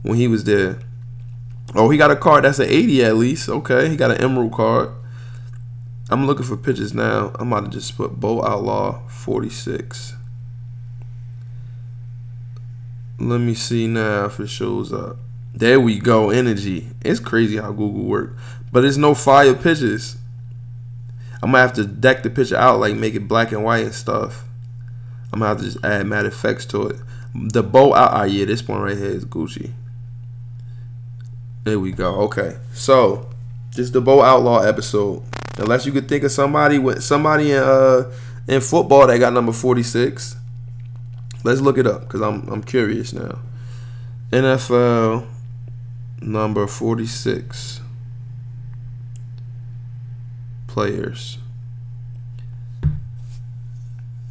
when 0.00 0.16
he 0.16 0.26
was 0.26 0.44
there. 0.44 0.78
Oh, 1.74 1.90
he 1.90 1.98
got 1.98 2.10
a 2.10 2.16
card 2.16 2.44
that's 2.44 2.60
an 2.60 2.70
80 2.70 3.04
at 3.04 3.16
least. 3.16 3.50
Okay, 3.50 3.90
he 3.90 3.96
got 3.96 4.10
an 4.10 4.22
emerald 4.22 4.54
card. 4.54 4.88
I'm 6.08 6.26
looking 6.26 6.46
for 6.46 6.56
pictures 6.56 6.94
now. 6.94 7.32
I'm 7.34 7.52
about 7.52 7.70
to 7.70 7.78
just 7.78 7.94
put 7.94 8.18
Bo 8.18 8.42
Outlaw 8.42 9.06
46. 9.08 10.14
Let 13.18 13.38
me 13.38 13.52
see 13.52 13.86
now 13.86 14.24
if 14.24 14.40
it 14.40 14.48
shows 14.48 14.94
up. 14.94 15.18
There 15.52 15.78
we 15.78 15.98
go. 15.98 16.30
Energy. 16.30 16.88
It's 17.02 17.20
crazy 17.20 17.58
how 17.58 17.70
Google 17.72 18.04
works. 18.04 18.40
but 18.72 18.80
there's 18.80 18.96
no 18.96 19.14
fire 19.14 19.52
pictures. 19.52 20.16
I'm 21.44 21.50
gonna 21.50 21.60
have 21.60 21.74
to 21.74 21.84
deck 21.84 22.22
the 22.22 22.30
picture 22.30 22.56
out, 22.56 22.80
like 22.80 22.96
make 22.96 23.14
it 23.14 23.28
black 23.28 23.52
and 23.52 23.62
white 23.62 23.84
and 23.84 23.94
stuff. 23.94 24.44
I'm 25.30 25.40
gonna 25.40 25.50
have 25.50 25.58
to 25.58 25.64
just 25.64 25.84
add 25.84 26.06
mad 26.06 26.24
effects 26.24 26.64
to 26.66 26.86
it. 26.86 26.96
The 27.34 27.62
bow 27.62 27.92
out, 27.92 28.12
ah, 28.14 28.22
yeah, 28.22 28.46
this 28.46 28.66
one 28.66 28.80
right 28.80 28.96
here 28.96 29.10
is 29.10 29.26
Gucci. 29.26 29.70
There 31.64 31.78
we 31.78 31.92
go. 31.92 32.14
Okay, 32.22 32.56
so 32.72 33.28
this 33.72 33.80
is 33.80 33.92
the 33.92 34.00
bow 34.00 34.22
Outlaw 34.22 34.62
episode. 34.62 35.22
Unless 35.58 35.84
you 35.84 35.92
could 35.92 36.08
think 36.08 36.24
of 36.24 36.32
somebody 36.32 36.78
with 36.78 37.04
somebody 37.04 37.52
in 37.52 37.62
uh 37.62 38.10
in 38.48 38.62
football 38.62 39.06
that 39.06 39.18
got 39.18 39.34
number 39.34 39.52
46. 39.52 40.36
Let's 41.42 41.60
look 41.60 41.76
it 41.76 41.86
up 41.86 42.00
because 42.04 42.22
I'm 42.22 42.48
I'm 42.48 42.64
curious 42.64 43.12
now. 43.12 43.40
NFL 44.30 45.26
number 46.22 46.66
46 46.66 47.82
players. 50.74 51.38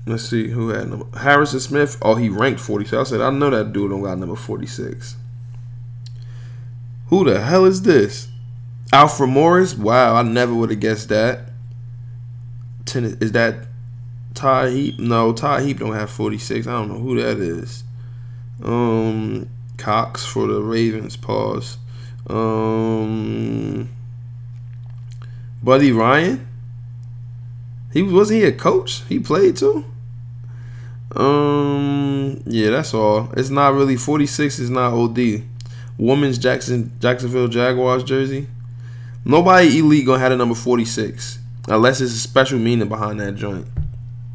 Let's 0.06 0.28
see 0.30 0.50
who 0.50 0.70
had 0.70 0.90
number 0.90 1.18
Harrison 1.18 1.62
Smith. 1.62 1.98
Oh, 2.02 2.16
he 2.16 2.28
ranked 2.28 2.60
46. 2.60 2.94
I 2.94 3.04
said 3.04 3.22
I 3.22 3.30
know 3.30 3.50
that 3.50 3.72
dude 3.72 3.92
don't 3.92 4.04
got 4.04 4.18
number 4.18 4.36
46. 4.36 5.16
Who 7.08 7.24
the 7.24 7.40
hell 7.40 7.64
is 7.64 7.84
this? 7.84 8.28
Alfred 8.92 9.30
Morris? 9.30 9.76
Wow, 9.76 10.16
I 10.16 10.22
never 10.24 10.54
would 10.54 10.70
have 10.70 10.82
guessed 10.82 11.08
that. 11.08 11.52
Ten, 12.84 13.18
is 13.22 13.32
that 13.32 13.68
Ty 14.34 14.72
Heap? 14.72 15.00
No, 15.00 15.32
Ty 15.32 15.62
Heap 15.62 15.80
don't 15.80 15.94
have 15.94 16.10
46. 16.10 16.68
I 16.68 16.72
don't 16.72 16.90
know 16.90 17.00
who 17.00 17.22
that 17.22 17.38
is. 17.40 17.86
Um 18.62 19.48
Cox 19.78 20.26
for 20.26 20.48
the 20.48 20.62
Ravens. 20.62 21.16
Pause. 21.16 21.78
Um 22.28 23.90
Buddy 25.64 25.94
Ryan. 25.94 26.46
He 27.94 28.04
wasn't 28.04 28.42
he 28.42 28.46
a 28.46 28.52
coach? 28.52 29.04
He 29.08 29.20
played 29.20 29.56
too. 29.56 29.86
Um, 31.16 32.42
yeah, 32.46 32.72
that's 32.72 32.94
all. 32.94 33.32
It's 33.38 33.50
not 33.50 33.74
really 33.74 33.96
46. 33.96 34.60
Is 34.60 34.70
not 34.70 34.94
OD. 34.94 35.44
Women's 35.98 36.38
Jackson 36.38 36.92
Jacksonville 37.00 37.48
Jaguars 37.48 38.04
jersey. 38.04 38.48
Nobody 39.24 39.80
elite 39.80 40.06
gonna 40.06 40.20
have 40.20 40.34
a 40.34 40.36
number 40.36 40.56
46 40.56 41.40
unless 41.70 42.02
it's 42.02 42.14
a 42.14 42.20
special 42.20 42.60
meaning 42.60 42.90
behind 42.90 43.22
that 43.22 43.36
joint. 43.36 43.66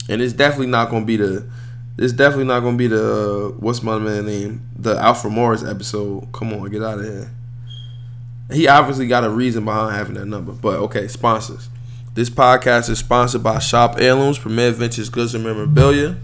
And 0.08 0.23
it's 0.23 0.32
definitely 0.32 0.68
not 0.68 0.88
gonna 0.88 1.04
be 1.04 1.16
the. 1.16 1.47
It's 1.99 2.12
definitely 2.12 2.44
not 2.44 2.61
gonna 2.61 2.76
be 2.76 2.87
the 2.87 3.49
uh, 3.49 3.49
what's 3.58 3.82
my 3.82 3.99
man 3.99 4.26
name? 4.26 4.66
The 4.78 4.97
Alfred 4.97 5.35
Morris 5.35 5.64
episode. 5.64 6.28
Come 6.32 6.54
on, 6.54 6.70
get 6.70 6.82
out 6.82 7.00
of 7.00 7.04
here. 7.04 7.30
He 8.50 8.67
obviously 8.67 9.07
got 9.07 9.25
a 9.25 9.31
reason 9.31 9.64
behind 9.64 9.95
having 9.95 10.14
that 10.14 10.26
number. 10.26 10.52
But 10.52 10.76
okay, 10.81 11.09
sponsors. 11.09 11.69
This 12.14 12.31
podcast 12.31 12.88
is 12.90 12.99
sponsored 12.99 13.43
by 13.43 13.59
Shop 13.59 13.97
Heirlooms, 13.99 14.38
Premier 14.38 14.73
Vintage 14.73 15.12
Goods 15.12 15.35
and 15.35 15.45
Memorabilia. 15.45 16.17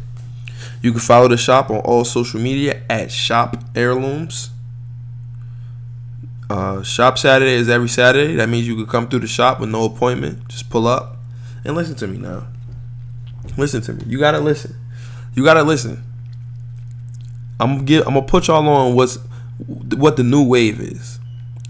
You 0.83 0.93
can 0.93 1.01
follow 1.01 1.29
the 1.29 1.37
shop 1.37 1.71
on 1.71 1.79
all 1.79 2.05
social 2.05 2.41
media 2.41 2.83
at 2.91 3.13
Shop 3.13 3.57
Heirlooms. 3.75 4.51
Uh, 6.51 6.83
shop 6.83 7.17
Saturday 7.19 7.55
is 7.55 7.69
every 7.69 7.89
Saturday. 7.89 8.35
That 8.37 8.49
means 8.49 8.67
you 8.67 8.77
can 8.77 8.87
come 8.87 9.09
through 9.09 9.21
the 9.21 9.27
shop 9.27 9.61
with 9.61 9.71
no 9.71 9.85
appointment. 9.85 10.47
Just 10.49 10.69
pull 10.69 10.87
up 10.87 11.17
and 11.65 11.75
listen 11.75 11.95
to 11.97 12.07
me 12.07 12.19
now. 12.19 12.47
Listen 13.57 13.81
to 13.83 13.93
me. 13.93 14.03
You 14.07 14.19
gotta 14.19 14.41
listen. 14.41 14.75
You 15.35 15.45
gotta 15.45 15.63
listen. 15.63 16.03
I'm 17.61 17.85
gonna. 17.85 18.01
I'm 18.01 18.15
gonna 18.15 18.23
put 18.23 18.49
y'all 18.49 18.67
on 18.69 18.95
what's 18.95 19.19
what 19.67 20.17
the 20.17 20.23
new 20.23 20.43
wave 20.47 20.81
is. 20.81 21.19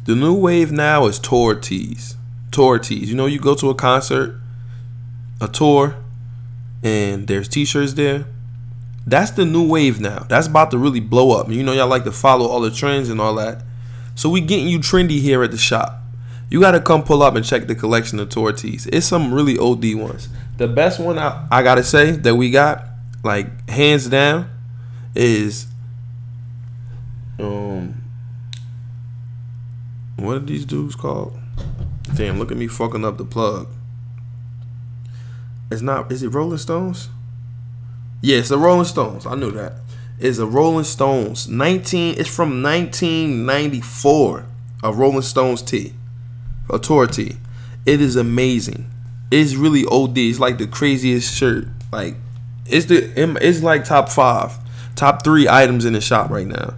The 0.05 0.15
new 0.15 0.35
wave 0.35 0.71
now 0.71 1.07
is 1.07 1.19
tour 1.19 1.55
tees. 1.55 2.17
Tour 2.51 2.79
tees. 2.79 3.09
You 3.09 3.17
know, 3.17 3.27
you 3.27 3.39
go 3.39 3.55
to 3.55 3.71
a 3.71 3.75
concert, 3.75 4.39
a 5.41 5.49
tour, 5.49 5.97
and 6.83 7.27
there's 7.27 7.49
t-shirts 7.49 7.95
there. 7.95 8.27
That's 9.07 9.31
the 9.31 9.45
new 9.45 9.67
wave 9.67 10.01
now. 10.01 10.27
That's 10.29 10.47
about 10.47 10.71
to 10.73 10.79
really 10.79 11.01
blow 11.01 11.39
up. 11.39 11.49
You 11.49 11.63
know, 11.63 11.73
y'all 11.73 11.89
like 11.89 12.05
to 12.05 12.13
follow 12.13 12.47
all 12.47 12.61
the 12.61 12.71
trends 12.71 13.09
and 13.09 13.21
all 13.21 13.35
that. 13.37 13.63
So 14.15 14.29
we 14.29 14.41
getting 14.41 14.69
you 14.69 14.79
trendy 14.79 15.21
here 15.21 15.43
at 15.43 15.51
the 15.51 15.59
shop. 15.59 16.01
You 16.51 16.61
gotta 16.61 16.81
come 16.81 17.03
pull 17.03 17.23
up 17.23 17.35
and 17.35 17.45
check 17.45 17.67
the 17.67 17.75
collection 17.75 18.21
of 18.21 18.29
tour 18.29 18.53
tees. 18.53 18.87
It's 18.87 19.07
some 19.07 19.33
really 19.33 19.59
OD 19.59 19.95
ones. 19.95 20.29
The 20.59 20.69
best 20.69 21.01
one 21.01 21.19
I, 21.19 21.47
I 21.51 21.63
gotta 21.63 21.83
say 21.83 22.13
that 22.13 22.37
we 22.37 22.51
got, 22.51 22.85
like 23.23 23.69
hands 23.69 24.07
down, 24.07 24.51
is 25.15 25.67
um 27.39 28.04
what 30.17 30.37
are 30.37 30.41
these 30.41 30.65
dudes 30.65 30.95
called? 30.95 31.39
Damn, 32.15 32.39
look 32.39 32.51
at 32.51 32.57
me 32.57 32.67
fucking 32.67 33.05
up 33.05 33.19
the 33.19 33.25
plug. 33.25 33.69
It's 35.71 35.83
not 35.83 36.13
is 36.13 36.23
it 36.23 36.29
Rolling 36.29 36.59
Stones? 36.59 37.09
Yeah, 38.21 38.39
it's 38.39 38.49
the 38.49 38.59
Rolling 38.59 38.85
Stones. 38.85 39.27
I 39.27 39.35
knew 39.35 39.51
that. 39.53 39.75
It's 40.19 40.39
a 40.39 40.47
Rolling 40.47 40.85
Stones. 40.85 41.49
19 41.49 42.15
it's 42.19 42.35
from 42.35 42.63
1994. 42.63 44.47
A 44.83 44.93
Rolling 44.93 45.23
Stones 45.23 45.63
tee. 45.63 45.95
A 46.71 46.79
tour 46.79 47.07
tee. 47.07 47.37
It 47.85 48.01
is 48.01 48.17
amazing. 48.17 48.91
It's 49.31 49.55
really 49.55 49.85
OD. 49.87 50.17
It's 50.17 50.39
like 50.39 50.59
the 50.59 50.67
craziest 50.67 51.35
shirt. 51.35 51.67
Like 51.93 52.15
it's 52.67 52.87
the 52.87 53.13
it's 53.43 53.63
like 53.63 53.85
top 53.85 54.09
5, 54.09 54.95
top 54.95 55.25
3 55.25 55.49
items 55.49 55.85
in 55.85 55.95
the 55.95 56.01
shop 56.01 56.31
right 56.31 56.47
now. 56.47 56.75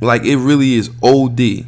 Like 0.00 0.24
it 0.24 0.36
really 0.36 0.74
is 0.74 0.90
OD. 1.02 1.66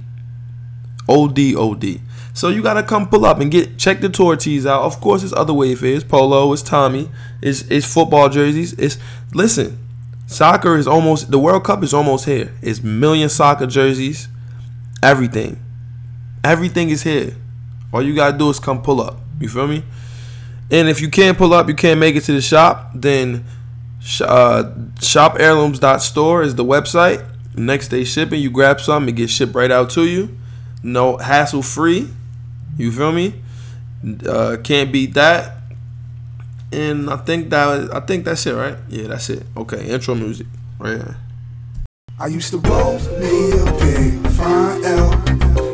OD 1.08 1.54
OD. 1.56 2.00
So 2.34 2.48
you 2.48 2.62
gotta 2.62 2.82
come 2.82 3.08
pull 3.08 3.26
up 3.26 3.40
and 3.40 3.50
get 3.50 3.78
check 3.78 4.00
the 4.00 4.08
tour 4.08 4.36
tees 4.36 4.64
out. 4.64 4.82
Of 4.82 5.00
course, 5.00 5.22
it's 5.22 5.32
other 5.32 5.52
Wayfarers, 5.52 6.04
polo, 6.04 6.52
it's 6.52 6.62
Tommy, 6.62 7.10
it's 7.42 7.62
it's 7.70 7.92
football 7.92 8.28
jerseys. 8.28 8.72
It's 8.74 8.98
listen, 9.34 9.78
soccer 10.26 10.76
is 10.76 10.86
almost 10.86 11.30
the 11.30 11.38
World 11.38 11.64
Cup 11.64 11.82
is 11.82 11.92
almost 11.92 12.24
here. 12.24 12.54
It's 12.62 12.82
million 12.82 13.28
soccer 13.28 13.66
jerseys, 13.66 14.28
everything, 15.02 15.60
everything 16.42 16.88
is 16.88 17.02
here. 17.02 17.36
All 17.92 18.02
you 18.02 18.14
gotta 18.14 18.38
do 18.38 18.48
is 18.48 18.58
come 18.58 18.80
pull 18.80 19.00
up. 19.02 19.18
You 19.38 19.48
feel 19.48 19.66
me? 19.66 19.84
And 20.70 20.88
if 20.88 21.02
you 21.02 21.10
can't 21.10 21.36
pull 21.36 21.52
up, 21.52 21.68
you 21.68 21.74
can't 21.74 22.00
make 22.00 22.16
it 22.16 22.22
to 22.22 22.32
the 22.32 22.40
shop, 22.40 22.92
then 22.94 23.44
uh, 24.22 24.72
shopheirlooms.store 25.00 26.42
is 26.42 26.54
the 26.54 26.64
website. 26.64 27.28
Next 27.54 27.88
day 27.88 28.04
shipping, 28.04 28.40
you 28.40 28.50
grab 28.50 28.80
something, 28.80 29.14
it 29.14 29.16
gets 29.16 29.32
shipped 29.32 29.54
right 29.54 29.70
out 29.70 29.90
to 29.90 30.06
you. 30.06 30.38
No 30.82 31.16
hassle 31.16 31.62
free. 31.62 32.08
You 32.76 32.90
feel 32.90 33.12
me? 33.12 33.34
Uh, 34.26 34.56
can't 34.62 34.90
beat 34.90 35.14
that. 35.14 35.58
And 36.72 37.10
I 37.10 37.16
think 37.16 37.50
that 37.50 37.94
I 37.94 38.00
think 38.00 38.24
that's 38.24 38.46
it, 38.46 38.54
right? 38.54 38.76
Yeah, 38.88 39.08
that's 39.08 39.28
it. 39.30 39.44
Okay, 39.56 39.86
intro 39.86 40.14
music, 40.14 40.46
right 40.78 40.96
here. 40.96 41.16
I 42.18 42.26
used 42.28 42.50
to 42.50 42.58
roll 42.58 42.98
me 43.20 43.52
a 43.52 43.64
big 43.78 44.26
fine 44.32 44.84
L, 44.84 45.10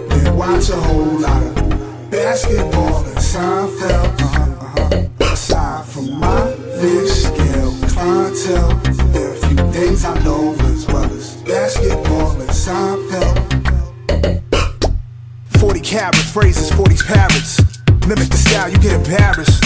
then 0.08 0.36
watch 0.36 0.68
a 0.70 0.76
whole 0.76 1.20
lot 1.20 1.42
of 1.42 2.10
basketball 2.10 3.04
and 3.06 3.16
Seinfeld. 3.16 4.20
Uh-huh, 4.20 4.64
uh-huh. 4.64 5.32
Aside 5.32 5.86
from 5.86 6.18
my 6.18 6.52
fish 6.80 7.10
scale 7.10 7.72
clientele, 7.88 8.74
there 9.12 9.30
are 9.30 9.34
a 9.34 9.46
few 9.46 9.72
things 9.72 10.04
I 10.04 10.18
know 10.24 10.54
as 10.54 10.86
well 10.88 11.04
as 11.04 11.36
basketball 11.42 12.40
and 12.40 12.50
Seinfeld. 12.50 13.47
40 15.68 15.80
carats, 15.82 16.32
phrases, 16.32 16.70
40's 16.70 17.02
parrots. 17.02 17.60
Mimic 18.08 18.32
the 18.32 18.40
style, 18.40 18.70
you 18.70 18.78
get 18.78 18.96
embarrassed. 18.96 19.60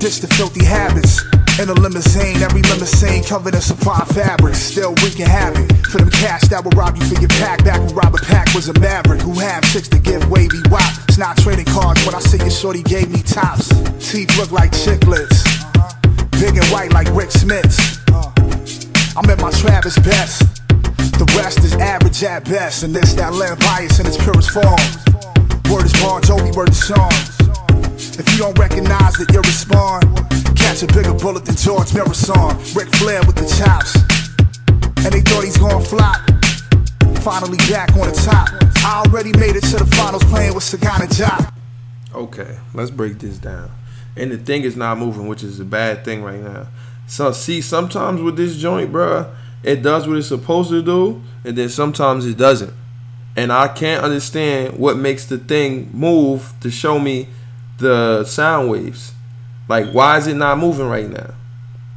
Ditch 0.00 0.24
the 0.24 0.26
filthy 0.32 0.64
habits. 0.64 1.20
In 1.60 1.68
a 1.68 1.74
limousine, 1.74 2.40
every 2.40 2.62
limousine 2.62 3.22
covered 3.22 3.54
in 3.54 3.60
supply 3.60 4.00
fabrics. 4.16 4.56
Still 4.56 4.94
wreaking 5.04 5.28
havoc 5.28 5.68
for 5.92 5.98
them 5.98 6.08
cash 6.08 6.48
that 6.48 6.64
will 6.64 6.72
rob 6.72 6.96
you 6.96 7.04
for 7.04 7.20
your 7.20 7.28
pack. 7.36 7.62
Back 7.68 7.84
when 7.84 7.94
Robert 7.94 8.22
Pack 8.22 8.48
was 8.54 8.70
a 8.70 8.80
maverick 8.80 9.20
who 9.20 9.36
had 9.38 9.62
six 9.66 9.88
to 9.92 9.98
give 9.98 10.24
wavy 10.30 10.64
wop. 10.72 10.88
It's 11.04 11.18
not 11.18 11.36
trading 11.36 11.68
cards 11.68 12.00
when 12.06 12.14
I 12.14 12.20
see 12.20 12.38
your 12.38 12.48
shorty 12.48 12.82
gave 12.82 13.12
me 13.12 13.20
tops. 13.20 13.68
Teeth 14.00 14.32
look 14.40 14.52
like 14.52 14.72
chiclets, 14.72 15.44
big 16.40 16.56
and 16.56 16.64
white 16.72 16.94
like 16.96 17.12
Rik 17.12 17.28
Smits. 17.28 17.76
I'm 19.20 19.28
at 19.28 19.36
my 19.36 19.50
Travis 19.52 19.98
best. 19.98 20.48
The 21.20 21.28
rest 21.36 21.58
is 21.58 21.74
average 21.74 22.24
at 22.24 22.48
best, 22.48 22.84
and 22.84 22.96
this 22.96 23.12
that 23.20 23.34
land 23.34 23.60
bias 23.60 24.00
in 24.00 24.06
its 24.06 24.16
purest 24.16 24.48
form. 24.56 25.09
Word 25.70 25.84
is 25.84 25.92
Bon 26.02 26.20
Jovi, 26.22 26.54
word 26.56 26.70
is. 26.70 26.90
If 28.18 28.28
you 28.32 28.38
don't 28.38 28.58
recognize 28.58 29.20
it, 29.20 29.30
you're 29.32 29.42
respond. 29.42 30.02
Catch 30.56 30.82
a 30.82 30.86
bigger 30.88 31.14
bullet 31.14 31.44
than 31.44 31.54
Gheorghe 31.54 31.92
Muresan. 31.94 32.74
Ric 32.74 32.88
Flair 32.96 33.20
with 33.24 33.36
the 33.36 33.46
chops. 33.56 33.94
And 35.04 35.14
they 35.14 35.20
thought 35.20 35.44
he's 35.44 35.56
gonna 35.56 35.84
flop. 35.84 36.18
Finally 37.22 37.58
back 37.70 37.90
on 37.92 38.08
the 38.08 38.20
top. 38.26 38.48
I 38.84 39.04
already 39.06 39.32
made 39.38 39.54
it 39.54 39.62
to 39.70 39.76
the 39.76 39.86
finals 39.94 40.24
playing 40.24 40.54
with 40.54 40.64
Sagana 40.64 41.06
Jock. 41.16 41.54
Okay, 42.14 42.58
let's 42.74 42.90
break 42.90 43.20
this 43.20 43.38
down. 43.38 43.70
And 44.16 44.32
the 44.32 44.38
thing 44.38 44.64
is 44.64 44.74
not 44.76 44.98
moving, 44.98 45.28
which 45.28 45.44
is 45.44 45.60
a 45.60 45.64
bad 45.64 46.04
thing 46.04 46.24
right 46.24 46.40
now. 46.40 46.66
So 47.06 47.30
see, 47.30 47.60
sometimes 47.60 48.20
with 48.20 48.36
this 48.36 48.56
joint, 48.56 48.92
bruh, 48.92 49.32
it 49.62 49.82
does 49.82 50.08
what 50.08 50.16
it's 50.16 50.26
supposed 50.26 50.70
to 50.70 50.82
do, 50.82 51.22
and 51.44 51.56
then 51.56 51.68
sometimes 51.68 52.26
it 52.26 52.36
doesn't. 52.36 52.72
And 53.40 53.50
I 53.50 53.68
can't 53.68 54.04
understand 54.04 54.78
what 54.78 54.98
makes 54.98 55.24
the 55.24 55.38
thing 55.38 55.88
move 55.94 56.52
to 56.60 56.70
show 56.70 56.98
me 56.98 57.26
the 57.78 58.22
sound 58.24 58.70
waves. 58.70 59.14
Like, 59.66 59.92
why 59.92 60.18
is 60.18 60.26
it 60.26 60.34
not 60.34 60.58
moving 60.58 60.86
right 60.88 61.08
now? 61.08 61.32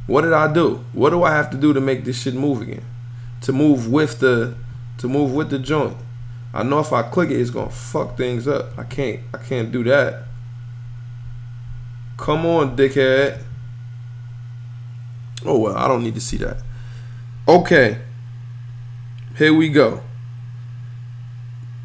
What 0.06 0.22
did 0.22 0.32
I 0.32 0.50
do? 0.50 0.82
What 0.94 1.10
do 1.10 1.22
I 1.22 1.32
have 1.32 1.50
to 1.50 1.58
do 1.58 1.74
to 1.74 1.82
make 1.82 2.06
this 2.06 2.22
shit 2.22 2.32
move 2.32 2.62
again? 2.62 2.82
To 3.42 3.52
move 3.52 3.92
with 3.92 4.20
the 4.20 4.54
to 4.96 5.06
move 5.06 5.34
with 5.34 5.50
the 5.50 5.58
joint. 5.58 5.98
I 6.54 6.62
know 6.62 6.78
if 6.78 6.94
I 6.94 7.02
click 7.02 7.28
it, 7.28 7.38
it's 7.38 7.50
gonna 7.50 7.68
fuck 7.68 8.16
things 8.16 8.48
up. 8.48 8.78
I 8.78 8.84
can't 8.84 9.20
I 9.34 9.36
can't 9.36 9.70
do 9.70 9.84
that. 9.84 10.22
Come 12.16 12.46
on, 12.46 12.74
dickhead. 12.74 13.42
Oh 15.44 15.58
well, 15.58 15.76
I 15.76 15.88
don't 15.88 16.04
need 16.04 16.14
to 16.14 16.22
see 16.22 16.38
that. 16.38 16.62
Okay. 17.46 17.98
Here 19.36 19.52
we 19.52 19.68
go. 19.68 20.00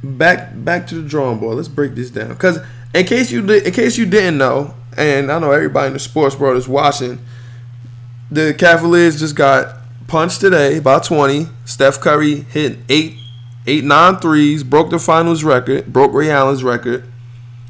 Back 0.03 0.51
back 0.53 0.87
to 0.87 0.95
the 0.95 1.07
drawing 1.07 1.39
board. 1.39 1.57
Let's 1.57 1.67
break 1.67 1.95
this 1.95 2.09
down. 2.09 2.35
Cause 2.37 2.59
in 2.93 3.05
case 3.05 3.31
you 3.31 3.47
in 3.49 3.73
case 3.73 3.97
you 3.97 4.05
didn't 4.05 4.37
know, 4.37 4.73
and 4.97 5.31
I 5.31 5.39
know 5.39 5.51
everybody 5.51 5.87
in 5.87 5.93
the 5.93 5.99
sports 5.99 6.39
world 6.39 6.57
is 6.57 6.67
watching, 6.67 7.19
the 8.31 8.53
Cavaliers 8.53 9.19
just 9.19 9.35
got 9.35 9.77
punched 10.07 10.39
today 10.39 10.79
by 10.79 10.99
20. 10.99 11.47
Steph 11.65 11.99
Curry 11.99 12.41
hit 12.41 12.77
eight, 12.89 13.15
eight, 13.67 13.83
nine 13.83 14.17
threes, 14.17 14.63
broke 14.63 14.89
the 14.89 14.99
finals 14.99 15.43
record, 15.43 15.91
broke 15.91 16.13
Ray 16.13 16.31
Allen's 16.31 16.63
record. 16.63 17.03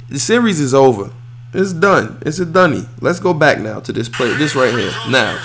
The 0.09 0.19
series 0.19 0.59
is 0.59 0.73
over. 0.73 1.11
It's 1.53 1.73
done. 1.73 2.21
It's 2.25 2.39
a 2.39 2.45
dunny. 2.45 2.87
Let's 3.01 3.19
go 3.19 3.33
back 3.33 3.59
now 3.59 3.79
to 3.81 3.91
this 3.91 4.07
play. 4.07 4.33
This 4.35 4.55
right 4.55 4.73
here. 4.73 4.91
Now. 5.09 5.37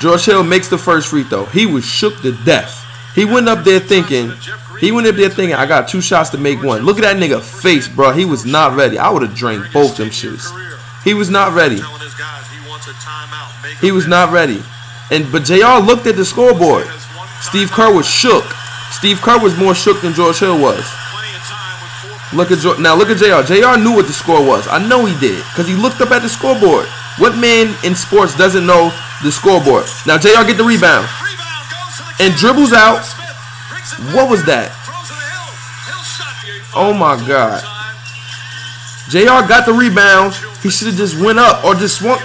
George 0.00 0.24
Hill 0.24 0.42
makes 0.42 0.68
the 0.68 0.78
first 0.78 1.08
free 1.08 1.24
throw. 1.24 1.44
He 1.46 1.66
was 1.66 1.84
shook 1.84 2.20
to 2.22 2.32
death. 2.44 2.81
He 3.14 3.26
went 3.26 3.48
up 3.48 3.64
there 3.64 3.78
thinking, 3.78 4.32
he 4.80 4.90
went 4.90 5.06
up 5.06 5.16
there 5.16 5.28
thinking, 5.28 5.54
I 5.54 5.66
got 5.66 5.88
two 5.88 6.00
shots 6.00 6.30
to 6.30 6.38
make 6.38 6.62
one. 6.62 6.82
Look 6.82 6.96
at 6.98 7.02
that 7.02 7.16
nigga 7.16 7.42
face, 7.42 7.86
bro. 7.86 8.12
He 8.12 8.24
was 8.24 8.46
not 8.46 8.74
ready. 8.74 8.98
I 8.98 9.10
would 9.10 9.22
have 9.22 9.34
drank 9.34 9.70
both 9.72 9.96
them 9.96 10.08
shits. 10.08 10.48
He 11.04 11.12
was 11.12 11.28
not 11.28 11.52
ready. 11.52 11.80
He 13.80 13.92
was 13.92 14.06
not 14.06 14.32
ready. 14.32 14.62
And 15.10 15.30
but 15.30 15.44
JR 15.44 15.84
looked 15.84 16.06
at 16.06 16.16
the 16.16 16.24
scoreboard. 16.24 16.86
Steve 17.40 17.70
Kerr 17.70 17.92
was 17.94 18.08
shook. 18.08 18.44
Steve 18.92 19.20
Kerr 19.20 19.38
was 19.38 19.58
more 19.58 19.74
shook 19.74 20.00
than 20.00 20.14
George 20.14 20.38
Hill 20.38 20.60
was. 20.60 20.84
Look 22.32 22.50
at 22.50 22.64
now. 22.80 22.96
Look 22.96 23.10
at 23.10 23.18
Jr. 23.18 23.44
Jr. 23.44 23.78
knew 23.78 23.94
what 23.94 24.06
the 24.06 24.14
score 24.14 24.44
was. 24.44 24.66
I 24.68 24.78
know 24.88 25.04
he 25.04 25.18
did 25.20 25.44
because 25.52 25.68
he 25.68 25.74
looked 25.74 26.00
up 26.00 26.12
at 26.12 26.22
the 26.22 26.30
scoreboard. 26.30 26.86
What 27.18 27.36
man 27.36 27.76
in 27.84 27.94
sports 27.94 28.34
doesn't 28.38 28.64
know 28.64 28.90
the 29.22 29.30
scoreboard? 29.30 29.84
Now 30.06 30.16
Jr. 30.16 30.48
get 30.48 30.56
the 30.56 30.64
rebound 30.64 31.06
and 32.22 32.34
dribbles 32.36 32.72
out. 32.72 33.04
What 34.14 34.30
was 34.30 34.44
that? 34.46 34.70
Oh 36.74 36.94
my 36.94 37.16
God. 37.26 37.60
Jr. 39.10 39.46
got 39.48 39.66
the 39.66 39.72
rebound. 39.72 40.34
He 40.62 40.70
should 40.70 40.86
have 40.88 40.96
just 40.96 41.18
went 41.20 41.38
up 41.40 41.64
or 41.64 41.74
just 41.74 41.98
swung. 41.98 42.20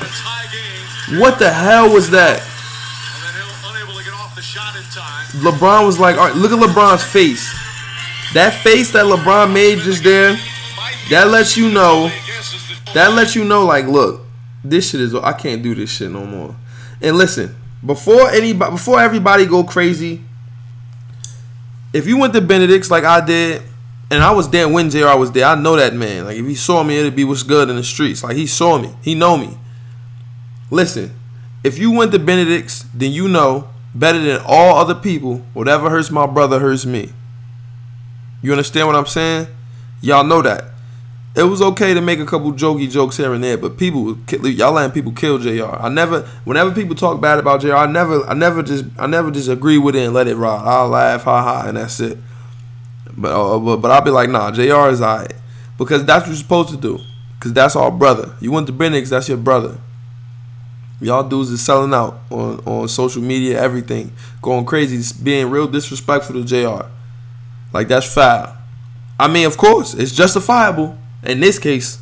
What 1.20 1.40
the 1.40 1.52
hell 1.52 1.92
was 1.92 2.12
that? 2.12 2.42
LeBron 5.42 5.86
was 5.86 6.00
like, 6.00 6.18
all 6.18 6.28
right, 6.28 6.36
look 6.36 6.52
at 6.52 6.60
LeBron's 6.60 7.04
face. 7.04 7.52
That 8.34 8.54
face 8.64 8.92
that 8.92 9.06
LeBron 9.06 9.52
made 9.52 9.80
just 9.80 10.04
there, 10.04 10.38
that 11.10 11.28
lets 11.30 11.58
you 11.58 11.72
know, 11.72 12.12
that 12.94 13.14
lets 13.14 13.36
you 13.36 13.44
know, 13.44 13.66
like, 13.66 13.86
look, 13.86 14.22
this 14.64 14.92
shit 14.92 15.02
is. 15.02 15.16
I 15.16 15.34
can't 15.34 15.64
do 15.64 15.74
this 15.74 15.90
shit 15.90 16.12
no 16.12 16.26
more. 16.26 16.56
And 17.02 17.18
listen, 17.18 17.56
before 17.86 18.30
anybody, 18.30 18.72
before 18.72 19.00
everybody 19.00 19.46
go 19.46 19.64
crazy, 19.64 20.22
if 21.94 22.08
you 22.08 22.18
went 22.18 22.34
to 22.34 22.42
Benedict's 22.42 22.92
like 22.92 23.04
I 23.04 23.26
did, 23.26 23.62
and 24.10 24.24
I 24.24 24.32
was 24.32 24.50
there 24.50 24.68
when 24.70 24.90
Jr. 24.90 25.18
was 25.18 25.32
there, 25.32 25.46
I 25.46 25.56
know 25.56 25.76
that 25.76 25.94
man. 25.94 26.26
Like 26.26 26.38
if 26.38 26.46
he 26.46 26.56
saw 26.56 26.84
me, 26.84 26.98
it'd 26.98 27.16
be 27.16 27.24
what's 27.24 27.44
good 27.44 27.70
in 27.70 27.76
the 27.76 27.84
streets. 27.84 28.24
Like 28.24 28.36
he 28.36 28.48
saw 28.48 28.78
me, 28.78 28.94
he 29.02 29.16
know 29.16 29.38
me. 29.38 29.58
Listen, 30.72 31.14
if 31.64 31.78
you 31.78 31.92
went 31.92 32.12
to 32.12 32.20
Benedict's, 32.20 32.86
then 32.94 33.12
you 33.12 33.28
know 33.28 33.70
better 33.94 34.20
than 34.20 34.42
all 34.46 34.78
other 34.78 34.96
people. 34.96 35.40
Whatever 35.54 35.90
hurts 35.90 36.12
my 36.12 36.26
brother 36.26 36.60
hurts 36.60 36.86
me. 36.86 37.12
You 38.42 38.52
understand 38.52 38.88
what 38.88 38.96
I'm 38.96 39.06
saying? 39.06 39.48
Y'all 40.02 40.24
know 40.24 40.42
that. 40.42 40.66
It 41.38 41.44
was 41.44 41.62
okay 41.62 41.94
to 41.94 42.02
make 42.02 42.18
a 42.18 42.26
couple 42.26 42.52
jokey 42.52 42.90
jokes 42.90 43.16
here 43.18 43.32
and 43.32 43.44
there, 43.44 43.60
but 43.60 43.78
people, 43.78 44.18
y'all 44.44 44.72
letting 44.72 44.92
people 44.92 45.12
kill 45.12 45.38
Jr. 45.38 45.66
I 45.66 45.88
never, 45.88 46.22
whenever 46.46 46.72
people 46.72 46.96
talk 46.96 47.22
bad 47.22 47.38
about 47.38 47.62
Jr., 47.62 47.76
I 47.76 47.86
never, 47.86 48.26
I 48.26 48.34
never 48.34 48.64
just, 48.64 48.86
I 48.98 49.06
never 49.06 49.30
just 49.30 49.48
agree 49.48 49.78
with 49.78 49.96
it 49.96 50.04
and 50.04 50.16
let 50.16 50.28
it 50.28 50.36
ride. 50.36 50.64
I'll 50.66 50.88
laugh, 50.88 51.26
ha 51.26 51.44
ha, 51.44 51.68
and 51.68 51.78
that's 51.78 52.00
it. 52.00 52.18
But, 53.16 53.32
uh, 53.40 53.60
but, 53.60 53.78
but 53.78 53.92
I'll 53.92 54.02
be 54.02 54.10
like, 54.10 54.32
nah, 54.32 54.50
Jr. 54.50 54.90
is 54.90 55.00
alright 55.00 55.32
because 55.78 56.04
that's 56.06 56.24
what 56.24 56.30
you're 56.30 56.38
supposed 56.38 56.70
to 56.70 56.78
do. 56.78 57.00
Cause 57.40 57.54
that's 57.54 57.76
our 57.76 57.92
brother. 57.92 58.34
You 58.42 58.52
went 58.52 58.66
to 58.66 58.74
Benix, 58.74 59.10
that's 59.10 59.30
your 59.30 59.38
brother. 59.38 59.78
Y'all 61.00 61.22
dudes 61.22 61.52
is 61.52 61.64
selling 61.64 61.94
out 61.94 62.20
on, 62.32 62.60
on 62.66 62.88
social 62.88 63.22
media, 63.22 63.62
everything, 63.62 64.12
going 64.42 64.66
crazy, 64.66 65.14
being 65.24 65.52
real 65.52 65.68
disrespectful 65.68 66.34
to 66.34 66.44
Jr. 66.44 66.88
Like 67.74 67.90
that's 67.90 68.12
foul. 68.12 68.58
I 69.20 69.28
mean, 69.28 69.46
of 69.46 69.56
course, 69.56 69.94
it's 69.94 70.12
justifiable 70.12 70.98
in 71.28 71.40
this 71.40 71.60
case. 71.60 72.00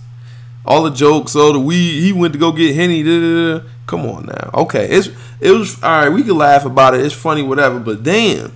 All 0.65 0.83
the 0.83 0.89
jokes, 0.89 1.35
all 1.35 1.53
the 1.53 1.59
we 1.59 2.01
he 2.01 2.11
went 2.11 2.33
to 2.33 2.39
go 2.39 2.51
get 2.51 2.75
Henny. 2.75 3.03
Da, 3.03 3.19
da, 3.19 3.59
da. 3.59 3.65
Come 3.85 4.05
on 4.07 4.25
now, 4.25 4.49
okay, 4.61 4.87
it's 4.89 5.09
it 5.39 5.51
was 5.51 5.81
all 5.83 5.91
right. 5.91 6.09
We 6.09 6.23
could 6.23 6.35
laugh 6.35 6.65
about 6.65 6.95
it. 6.95 7.01
It's 7.01 7.13
funny, 7.13 7.43
whatever. 7.43 7.79
But 7.79 8.01
damn, 8.01 8.51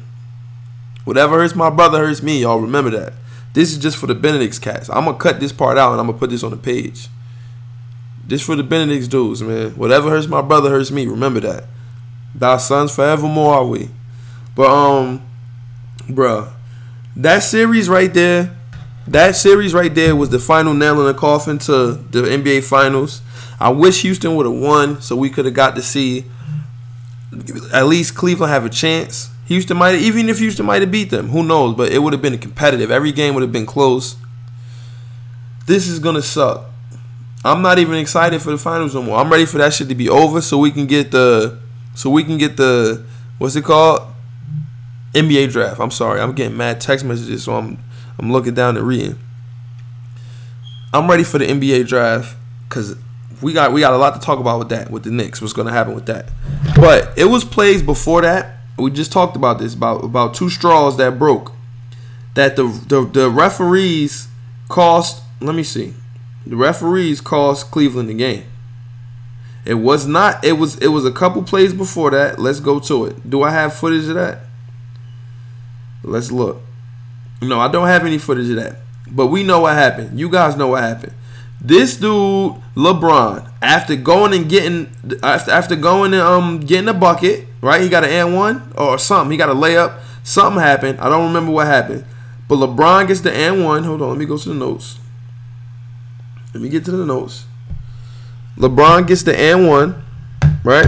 whatever 1.06 1.38
hurts 1.38 1.56
my 1.56 1.70
brother 1.70 2.00
hurts 2.00 2.24
me. 2.24 2.42
Y'all 2.42 2.60
remember 2.60 2.90
that. 2.92 3.14
This 3.54 3.72
is 3.72 3.78
just 3.78 3.98
for 3.98 4.08
the 4.08 4.16
Benedict's 4.16 4.60
cats. 4.60 4.90
I'm 4.90 5.06
gonna 5.06 5.18
cut 5.18 5.40
this 5.40 5.52
part 5.52 5.78
out 5.78 5.92
and 5.92 6.00
I'm 6.00 6.08
gonna 6.08 6.18
put 6.18 6.30
this 6.30 6.44
on 6.44 6.52
the 6.52 6.58
page. 6.58 7.08
This 8.26 8.42
for 8.44 8.56
the 8.56 8.64
Benedict's 8.64 9.08
dudes, 9.08 9.42
man. 9.42 9.72
Whatever 9.72 10.10
hurts 10.10 10.28
my 10.28 10.42
brother 10.42 10.70
hurts 10.70 10.92
me. 10.92 11.08
Remember 11.08 11.40
that. 11.42 11.66
Thy 12.34 12.58
sons 12.58 12.94
forevermore 12.94 13.56
are 13.56 13.66
we. 13.66 13.90
But 14.56 14.70
um, 14.70 15.22
bruh, 16.08 16.52
that 17.16 17.40
series 17.40 17.90
right 17.90 18.14
there, 18.14 18.56
that 19.12 19.36
series 19.36 19.74
right 19.74 19.94
there 19.94 20.16
was 20.16 20.30
the 20.30 20.39
final 20.39 20.74
nail 20.74 21.00
in 21.00 21.08
the 21.08 21.13
coffin 21.13 21.58
to 21.60 21.94
the 21.94 22.22
NBA 22.22 22.63
Finals. 22.63 23.22
I 23.60 23.70
wish 23.70 24.04
Houston 24.04 24.36
would 24.36 24.46
have 24.46 24.56
won 24.56 25.01
so 25.01 25.16
we 25.16 25.30
could 25.30 25.46
have 25.46 25.54
got 25.54 25.75
to 25.75 25.82
see 25.82 26.25
at 27.74 27.86
least 27.86 28.16
Cleveland 28.16 28.51
have 28.51 28.66
a 28.66 28.70
chance. 28.70 29.30
Houston 29.46 29.78
might 29.78 29.96
even 29.96 30.30
if 30.30 30.39
Houston 30.39 30.66
might 30.66 30.82
have 30.82 30.92
beat 30.92 31.10
them, 31.10 31.30
who 31.30 31.44
knows? 31.44 31.75
But 31.75 31.92
it 31.92 32.00
would 32.00 32.13
have 32.13 32.22
been 32.22 32.38
competitive. 32.38 32.92
Every 32.92 33.12
game 33.12 33.34
would 33.34 33.42
have 33.42 33.51
been 33.51 33.66
close. 33.66 34.16
This 35.66 35.88
is 35.88 36.00
gonna 36.00 36.22
suck. 36.22 36.66
I'm 37.44 37.62
not 37.62 37.80
even 37.80 37.96
excited 37.96 38.42
for 38.42 38.51
the 38.51 38.58
finals 38.58 38.94
no 38.94 39.01
more. 39.01 39.18
I'm 39.18 39.32
ready 39.32 39.46
for 39.46 39.58
that 39.60 39.74
shit 39.74 39.89
to 39.89 39.96
be 39.96 40.10
over 40.10 40.42
so 40.42 40.58
we 40.58 40.72
can 40.72 40.88
get 40.88 41.12
the 41.12 41.58
so 41.96 42.10
we 42.10 42.24
can 42.24 42.38
get 42.38 42.58
the 42.58 43.04
what's 43.38 43.56
it 43.56 43.63
called? 43.63 44.01
NBA 45.13 45.51
draft. 45.51 45.80
I'm 45.80 45.92
sorry. 45.92 46.22
I'm 46.22 46.34
getting 46.34 46.56
mad 46.56 46.80
text 46.80 47.04
messages, 47.04 47.44
so 47.44 47.56
I'm 47.56 47.80
I'm 48.20 48.32
looking 48.32 48.54
down 48.54 48.76
and 48.76 48.86
reading. 48.86 49.18
I'm 50.94 51.10
ready 51.10 51.24
for 51.24 51.38
the 51.38 51.46
NBA 51.46 51.88
draft 51.88 52.36
because 52.68 52.96
we 53.42 53.54
got 53.54 53.72
we 53.72 53.80
got 53.80 53.94
a 53.94 53.98
lot 53.98 54.14
to 54.16 54.20
talk 54.20 54.40
about 54.40 54.60
with 54.60 54.70
that 54.70 54.92
with 54.92 55.04
the 55.04 55.12
Knicks. 55.12 55.42
What's 55.42 55.54
going 55.54 55.68
to 55.68 55.74
happen 55.74 55.96
with 55.96 56.06
that? 56.08 56.30
But 56.76 57.18
it 57.18 57.26
was 57.26 57.46
plays 57.46 57.82
before 57.82 58.22
that. 58.22 58.58
We 58.78 58.92
just 58.92 59.12
talked 59.12 59.36
about 59.36 59.60
this 59.60 59.74
about 59.74 60.04
about 60.04 60.34
two 60.34 60.50
straws 60.50 60.98
that 60.98 61.18
broke. 61.18 61.54
That 62.34 62.56
the 62.56 62.64
the, 62.88 63.06
the 63.06 63.30
referees 63.30 64.27
cost. 64.68 65.24
Let 65.40 65.55
me 65.55 65.64
see. 65.64 65.94
The 66.46 66.58
referees 66.58 67.22
cost 67.22 67.72
Cleveland 67.72 68.10
the 68.10 68.14
game. 68.16 68.44
It 69.66 69.75
was 69.75 70.08
not. 70.08 70.44
It 70.44 70.53
was. 70.53 70.77
It 70.79 70.88
was 70.88 71.05
a 71.05 71.12
couple 71.12 71.44
plays 71.44 71.74
before 71.74 72.12
that. 72.12 72.40
Let's 72.40 72.60
go 72.60 72.79
to 72.82 73.05
it. 73.05 73.29
Do 73.29 73.44
I 73.44 73.51
have 73.51 73.74
footage 73.74 74.08
of 74.08 74.16
that? 74.16 74.40
Let's 76.03 76.32
look. 76.32 76.62
No, 77.42 77.60
I 77.60 77.72
don't 77.72 77.88
have 77.88 78.06
any 78.06 78.18
footage 78.18 78.50
of 78.50 78.58
that. 78.58 78.78
But 79.08 79.28
we 79.28 79.44
know 79.44 79.62
what 79.62 79.74
happened. 79.74 80.20
You 80.20 80.30
guys 80.30 80.56
know 80.56 80.68
what 80.70 80.84
happened. 80.84 81.14
This 81.62 81.98
dude, 81.98 82.56
LeBron, 82.75 83.52
after 83.62 83.96
going 83.96 84.34
and 84.34 84.50
getting 84.50 84.90
after 85.22 85.52
after 85.52 85.75
going 85.75 86.14
and 86.14 86.22
um 86.22 86.60
getting 86.60 86.88
a 86.88 86.94
bucket, 86.94 87.48
right? 87.62 87.82
He 87.82 87.90
got 87.90 88.04
an 88.04 88.12
and 88.12 88.36
one 88.36 88.72
or 88.78 88.98
something. 88.98 89.32
He 89.32 89.38
got 89.38 89.50
a 89.50 89.54
layup. 89.54 90.00
Something 90.24 90.62
happened. 90.62 91.00
I 91.00 91.10
don't 91.10 91.28
remember 91.28 91.52
what 91.52 91.68
happened. 91.68 92.06
But 92.48 92.56
LeBron 92.56 93.08
gets 93.08 93.22
the 93.22 93.34
and 93.34 93.64
one. 93.64 93.84
Hold 93.84 94.02
on, 94.02 94.10
let 94.10 94.18
me 94.18 94.25
go 94.25 94.38
to 94.38 94.50
the 94.50 94.56
notes. 94.56 95.00
Let 96.54 96.64
me 96.64 96.70
get 96.70 96.86
to 96.86 96.92
the 96.92 97.06
notes. 97.06 97.46
LeBron 98.58 99.08
gets 99.08 99.24
the 99.24 99.38
and 99.38 99.68
one, 99.68 100.04
right? 100.64 100.88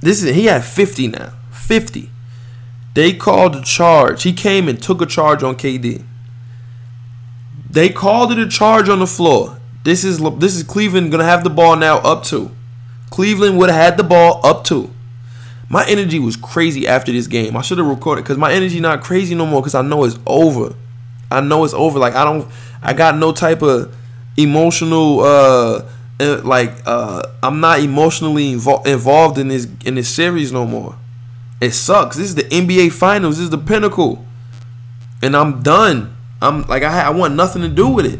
This 0.00 0.22
is 0.22 0.34
he 0.34 0.46
had 0.46 0.64
50 0.64 1.08
now. 1.08 1.32
50. 1.52 2.10
They 2.94 3.14
called 3.14 3.56
a 3.56 3.62
charge. 3.62 4.22
He 4.22 4.32
came 4.32 4.68
and 4.68 4.82
took 4.82 5.00
a 5.00 5.06
charge 5.06 5.42
on 5.42 5.56
KD. 5.56 6.04
They 7.70 7.88
called 7.88 8.32
it 8.32 8.38
a 8.38 8.48
charge 8.48 8.88
on 8.88 8.98
the 8.98 9.06
floor. 9.06 9.58
This 9.84 10.04
is 10.04 10.18
this 10.38 10.54
is 10.54 10.62
Cleveland 10.62 11.10
gonna 11.10 11.24
have 11.24 11.42
the 11.42 11.50
ball 11.50 11.76
now 11.76 11.98
up 11.98 12.22
to. 12.24 12.50
Cleveland 13.10 13.58
would 13.58 13.70
have 13.70 13.82
had 13.82 13.96
the 13.96 14.04
ball 14.04 14.44
up 14.44 14.64
to. 14.64 14.90
My 15.68 15.86
energy 15.86 16.18
was 16.18 16.36
crazy 16.36 16.86
after 16.86 17.12
this 17.12 17.26
game. 17.26 17.56
I 17.56 17.62
should 17.62 17.78
have 17.78 17.86
recorded 17.86 18.22
because 18.22 18.36
my 18.36 18.52
energy 18.52 18.78
not 18.78 19.02
crazy 19.02 19.34
no 19.34 19.46
more 19.46 19.62
because 19.62 19.74
I 19.74 19.80
know 19.80 20.04
it's 20.04 20.18
over. 20.26 20.74
I 21.30 21.40
know 21.40 21.64
it's 21.64 21.72
over. 21.72 21.98
Like 21.98 22.14
I 22.14 22.24
don't. 22.24 22.46
I 22.82 22.92
got 22.92 23.16
no 23.16 23.32
type 23.32 23.62
of 23.62 23.94
emotional. 24.36 25.20
uh, 25.20 25.88
uh 26.20 26.42
like 26.44 26.74
uh, 26.84 27.22
I'm 27.42 27.60
not 27.60 27.80
emotionally 27.80 28.54
invo- 28.54 28.86
involved 28.86 29.38
in 29.38 29.48
this 29.48 29.66
in 29.86 29.94
this 29.94 30.10
series 30.10 30.52
no 30.52 30.66
more. 30.66 30.94
It 31.62 31.74
sucks. 31.74 32.16
This 32.16 32.26
is 32.26 32.34
the 32.34 32.42
NBA 32.42 32.90
Finals. 32.90 33.36
This 33.36 33.44
is 33.44 33.50
the 33.50 33.56
pinnacle, 33.56 34.26
and 35.22 35.36
I'm 35.36 35.62
done. 35.62 36.16
I'm 36.40 36.62
like 36.62 36.82
I, 36.82 37.04
I 37.04 37.10
want 37.10 37.36
nothing 37.36 37.62
to 37.62 37.68
do 37.68 37.86
with 37.86 38.04
it. 38.04 38.18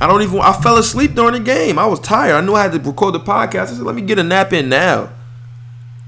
I 0.00 0.06
don't 0.06 0.22
even. 0.22 0.38
I 0.38 0.52
fell 0.52 0.78
asleep 0.78 1.14
during 1.14 1.32
the 1.32 1.40
game. 1.40 1.80
I 1.80 1.86
was 1.86 1.98
tired. 1.98 2.36
I 2.36 2.40
knew 2.42 2.54
I 2.54 2.62
had 2.62 2.72
to 2.72 2.78
record 2.78 3.14
the 3.14 3.18
podcast. 3.18 3.62
I 3.62 3.66
said, 3.66 3.80
let 3.80 3.96
me 3.96 4.02
get 4.02 4.20
a 4.20 4.22
nap 4.22 4.52
in 4.52 4.68
now. 4.68 5.10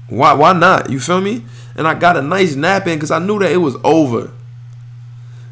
Why? 0.07 0.31
Why 0.31 0.53
not? 0.53 0.89
You 0.89 1.01
feel 1.01 1.19
me? 1.19 1.43
And 1.75 1.85
I 1.85 1.95
got 1.95 2.15
a 2.15 2.21
nice 2.21 2.55
nap 2.55 2.87
in 2.87 2.95
because 2.95 3.11
I 3.11 3.19
knew 3.19 3.39
that 3.39 3.51
it 3.51 3.57
was 3.57 3.75
over. 3.83 4.31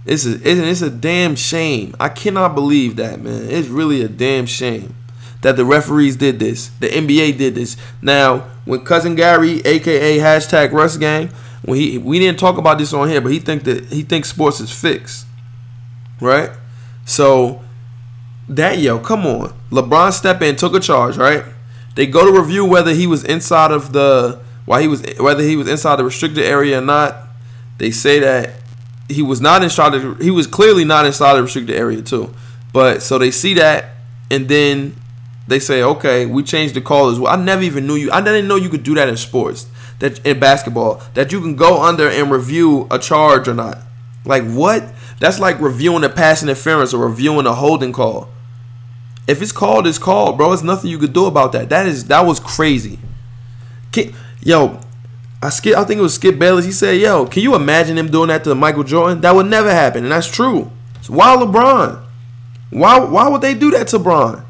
It's 0.06 0.26
a 0.26 0.40
it's 0.50 0.82
a 0.82 0.90
damn 0.90 1.36
shame. 1.36 1.94
I 2.00 2.08
cannot 2.08 2.56
believe 2.56 2.96
that, 2.96 3.20
man. 3.20 3.50
It's 3.50 3.68
really 3.68 4.02
a 4.02 4.08
damn 4.08 4.46
shame 4.46 4.96
that 5.42 5.58
the 5.58 5.66
referees 5.66 6.16
did 6.16 6.40
this. 6.40 6.70
The 6.80 6.88
NBA 6.88 7.38
did 7.38 7.56
this. 7.56 7.76
Now, 8.02 8.50
when 8.68 8.84
cousin 8.84 9.16
Gary, 9.16 9.62
aka 9.66 10.18
hashtag 10.18 10.72
Russ 10.72 10.98
Gang, 10.98 11.30
when 11.64 11.80
he 11.80 11.98
we 11.98 12.20
didn't 12.20 12.38
talk 12.38 12.58
about 12.58 12.78
this 12.78 12.94
on 12.94 13.08
here, 13.10 13.22
but 13.22 13.32
he 13.32 13.40
think 13.40 13.64
that 13.64 13.86
he 13.86 14.04
thinks 14.04 14.30
sports 14.30 14.60
is 14.60 14.72
fixed, 14.72 15.26
right? 16.22 16.52
So 17.06 17.62
that 18.50 18.80
yo, 18.80 19.00
come 19.00 19.26
on, 19.26 19.54
LeBron 19.72 20.12
step 20.12 20.42
in, 20.42 20.56
took 20.56 20.76
a 20.76 20.80
charge, 20.80 21.18
right? 21.18 21.44
They 21.96 22.06
go 22.06 22.32
to 22.32 22.40
review 22.40 22.66
whether 22.66 22.94
he 22.94 23.08
was 23.08 23.24
inside 23.24 23.72
of 23.72 23.94
the 23.94 24.40
why 24.66 24.82
he 24.82 24.88
was 24.88 25.04
whether 25.18 25.42
he 25.42 25.56
was 25.56 25.68
inside 25.68 25.96
the 25.96 26.04
restricted 26.04 26.44
area 26.44 26.80
or 26.80 26.82
not. 26.82 27.16
They 27.78 27.92
say 27.92 28.20
that 28.20 28.52
he 29.08 29.22
was 29.22 29.40
not 29.40 29.64
inside 29.64 29.94
of, 29.94 30.20
he 30.20 30.32
was 30.32 30.46
clearly 30.46 30.84
not 30.84 31.06
inside 31.06 31.36
the 31.36 31.44
restricted 31.44 31.76
area 31.76 32.02
too. 32.02 32.34
But 32.74 33.02
so 33.02 33.18
they 33.18 33.32
see 33.32 33.54
that 33.56 33.96
and 34.30 34.50
then 34.50 34.96
they 35.48 35.60
say, 35.60 35.82
okay, 35.82 36.26
we 36.26 36.44
changed 36.44 36.74
the 36.76 36.82
call 36.82 37.10
as 37.10 37.20
well. 37.20 37.32
I 37.32 37.42
never 37.42 37.62
even 37.62 37.88
knew 37.88 37.96
you. 37.96 38.12
I 38.12 38.22
didn't 38.22 38.48
know 38.48 38.56
you 38.56 38.70
could 38.70 38.84
do 38.84 38.96
that 38.96 39.08
in 39.08 39.18
sports, 39.18 39.68
that 40.00 40.26
in 40.26 40.40
basketball, 40.40 41.02
that 41.14 41.32
you 41.32 41.40
can 41.40 41.56
go 41.56 41.82
under 41.82 42.10
and 42.10 42.30
review 42.30 42.88
a 42.92 43.00
charge 43.00 43.48
or 43.48 43.54
not. 43.54 43.78
Like 44.26 44.44
what? 44.44 44.84
That's 45.20 45.40
like 45.40 45.60
reviewing 45.60 46.04
a 46.04 46.10
pass 46.10 46.44
interference 46.44 46.94
or 46.94 47.08
reviewing 47.08 47.46
a 47.46 47.54
holding 47.54 47.94
call. 47.94 48.30
If 49.28 49.42
it's 49.42 49.52
called, 49.52 49.88
it's 49.88 49.98
called, 49.98 50.38
bro. 50.38 50.50
There's 50.50 50.64
nothing 50.64 50.90
you 50.92 51.00
could 51.00 51.14
do 51.14 51.26
about 51.26 51.52
that. 51.54 51.70
That 51.70 51.86
is 51.86 52.06
that 52.06 52.26
was 52.26 52.40
crazy. 52.40 53.00
Yo, 54.42 54.80
I 55.42 55.50
skip. 55.50 55.76
I 55.76 55.84
think 55.84 56.00
it 56.00 56.04
was 56.04 56.14
Skip 56.14 56.40
Bayless. 56.40 56.66
He 56.66 56.72
said, 56.72 57.00
"Yo, 57.02 57.26
can 57.26 57.44
you 57.44 57.56
imagine 57.56 57.98
him 57.98 58.10
doing 58.10 58.30
that 58.30 58.44
to 58.46 58.56
Michael 58.56 58.84
Jordan? 58.84 59.22
That 59.22 59.36
would 59.36 59.48
never 59.48 59.72
happen, 59.72 60.04
and 60.04 60.12
that's 60.12 60.28
true. 60.28 60.72
So 61.02 61.14
why 61.14 61.36
LeBron? 61.36 62.04
Why 62.70 63.00
why 63.00 63.28
would 63.28 63.42
they 63.42 63.54
do 63.54 63.72
that 63.72 63.88
to 63.90 64.00
Bron? 64.00 64.47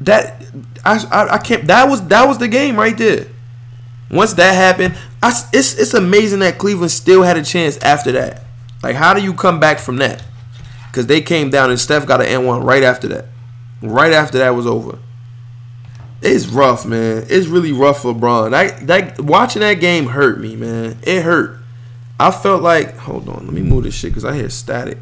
That 0.00 0.42
I, 0.84 1.04
I, 1.10 1.34
I 1.34 1.38
can't. 1.38 1.66
That 1.66 1.88
was 1.88 2.06
that 2.08 2.26
was 2.28 2.38
the 2.38 2.48
game 2.48 2.76
right 2.76 2.96
there. 2.96 3.26
Once 4.10 4.32
that 4.34 4.54
happened, 4.54 4.96
I, 5.22 5.28
it's 5.52 5.78
it's 5.78 5.94
amazing 5.94 6.38
that 6.40 6.58
Cleveland 6.58 6.92
still 6.92 7.22
had 7.22 7.36
a 7.36 7.42
chance 7.42 7.76
after 7.78 8.12
that. 8.12 8.44
Like, 8.82 8.96
how 8.96 9.12
do 9.12 9.22
you 9.22 9.34
come 9.34 9.60
back 9.60 9.78
from 9.80 9.96
that? 9.96 10.22
Because 10.86 11.06
they 11.06 11.20
came 11.20 11.50
down 11.50 11.70
and 11.70 11.78
Steph 11.78 12.06
got 12.06 12.20
an 12.20 12.26
N 12.26 12.46
one 12.46 12.62
right 12.62 12.82
after 12.82 13.08
that. 13.08 13.26
Right 13.82 14.12
after 14.12 14.38
that 14.38 14.50
was 14.50 14.66
over. 14.66 14.98
it's 16.22 16.46
rough, 16.46 16.84
man. 16.86 17.26
It's 17.28 17.46
really 17.46 17.72
rough 17.72 18.02
for 18.02 18.14
LeBron. 18.14 18.50
That 18.50 18.86
that 18.86 19.20
watching 19.20 19.60
that 19.60 19.74
game 19.74 20.06
hurt 20.06 20.40
me, 20.40 20.56
man. 20.56 20.98
It 21.02 21.22
hurt. 21.22 21.58
I 22.20 22.30
felt 22.32 22.62
like, 22.62 22.96
hold 22.96 23.28
on, 23.28 23.44
let 23.44 23.54
me 23.54 23.62
move 23.62 23.84
this 23.84 23.94
shit 23.94 24.10
because 24.10 24.24
I 24.24 24.34
hear 24.34 24.50
static. 24.50 24.98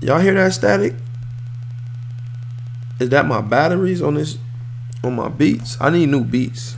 Y'all 0.00 0.18
hear 0.18 0.34
that 0.34 0.52
static? 0.52 0.94
Is 3.00 3.08
that 3.08 3.26
my 3.26 3.40
batteries 3.40 4.02
on 4.02 4.14
this 4.14 4.36
on 5.02 5.16
my 5.16 5.28
beats? 5.28 5.78
I 5.80 5.88
need 5.88 6.10
new 6.10 6.22
beats. 6.22 6.76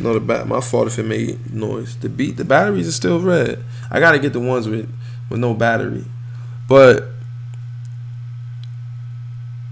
No, 0.00 0.14
the 0.14 0.20
bat. 0.20 0.48
My 0.48 0.60
fault 0.60 0.88
if 0.88 0.98
it 0.98 1.04
made 1.04 1.52
noise. 1.52 1.96
The 1.96 2.08
beat, 2.08 2.36
the 2.36 2.44
batteries 2.44 2.88
are 2.88 2.92
still 2.92 3.20
red. 3.20 3.62
I 3.90 4.00
gotta 4.00 4.18
get 4.18 4.32
the 4.32 4.40
ones 4.40 4.66
with 4.66 4.90
with 5.28 5.38
no 5.38 5.52
battery. 5.54 6.04
But 6.66 7.04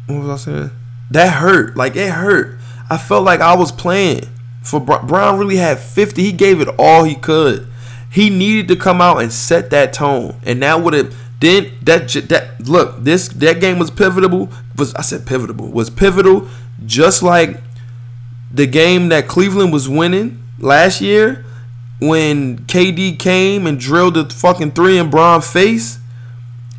what 0.07 0.21
was 0.21 0.47
I 0.47 0.53
saying? 0.53 0.71
That 1.11 1.33
hurt. 1.33 1.77
Like 1.77 1.97
it 1.97 2.11
hurt. 2.11 2.59
I 2.91 2.99
felt 2.99 3.25
like 3.25 3.41
I 3.41 3.57
was 3.57 3.73
playing. 3.73 4.25
For 4.63 4.79
Bron 4.79 5.39
really 5.39 5.57
had 5.57 5.79
50. 5.79 6.23
He 6.23 6.33
gave 6.33 6.61
it 6.61 6.69
all 6.79 7.05
he 7.05 7.15
could. 7.15 7.67
He 8.11 8.29
needed 8.29 8.69
to 8.69 8.77
come 8.77 9.01
out 9.01 9.23
and 9.23 9.33
set 9.33 9.71
that 9.71 9.93
tone. 9.95 10.39
And 10.45 10.63
that 10.63 10.83
would 10.83 10.93
have 10.93 11.15
then 11.43 11.73
that 11.83 12.09
that 12.29 12.69
look, 12.69 13.03
this 13.03 13.27
that 13.29 13.61
game 13.61 13.81
was 13.81 13.91
pivotal. 13.91 14.49
Was 14.77 14.95
I 14.95 15.03
said 15.03 15.27
pivotal. 15.27 15.67
Was 15.69 15.91
pivotal 15.91 16.49
just 16.87 17.21
like 17.21 17.61
the 18.53 18.67
game 18.67 19.09
that 19.09 19.27
Cleveland 19.27 19.73
was 19.73 19.89
winning 19.89 20.41
last 20.61 21.01
year 21.01 21.45
when 22.01 22.59
KD 22.59 23.19
came 23.19 23.67
and 23.67 23.79
drilled 23.79 24.15
the 24.15 24.25
fucking 24.27 24.71
three 24.71 24.99
in 24.99 25.11
Bron's 25.11 25.51
face. 25.51 25.99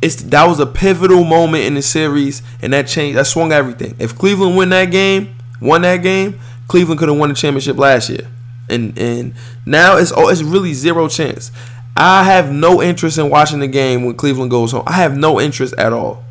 It's 0.00 0.16
that 0.16 0.46
was 0.46 0.60
a 0.60 0.66
pivotal 0.66 1.24
moment 1.24 1.64
in 1.64 1.74
the 1.74 1.82
series, 1.82 2.42
and 2.62 2.72
that 2.72 2.86
changed. 2.86 3.18
That 3.18 3.26
swung 3.26 3.52
everything. 3.52 3.94
If 3.98 4.16
Cleveland 4.16 4.56
win 4.56 4.70
that 4.70 4.86
game, 4.86 5.36
won 5.60 5.82
that 5.82 5.98
game, 5.98 6.40
Cleveland 6.68 6.98
could 6.98 7.10
have 7.10 7.18
won 7.18 7.28
the 7.28 7.34
championship 7.34 7.76
last 7.76 8.08
year, 8.08 8.26
and 8.70 8.98
and 8.98 9.34
now 9.66 9.98
it's 9.98 10.12
oh, 10.16 10.28
it's 10.28 10.42
really 10.42 10.72
zero 10.72 11.06
chance. 11.08 11.50
I 11.96 12.24
have 12.24 12.50
no 12.50 12.82
interest 12.82 13.18
in 13.18 13.30
watching 13.30 13.60
the 13.60 13.68
game 13.68 14.04
when 14.04 14.16
Cleveland 14.16 14.50
goes 14.50 14.72
home. 14.72 14.84
I 14.86 14.94
have 14.94 15.16
no 15.16 15.40
interest 15.40 15.74
at 15.78 15.92
all. 15.92 16.24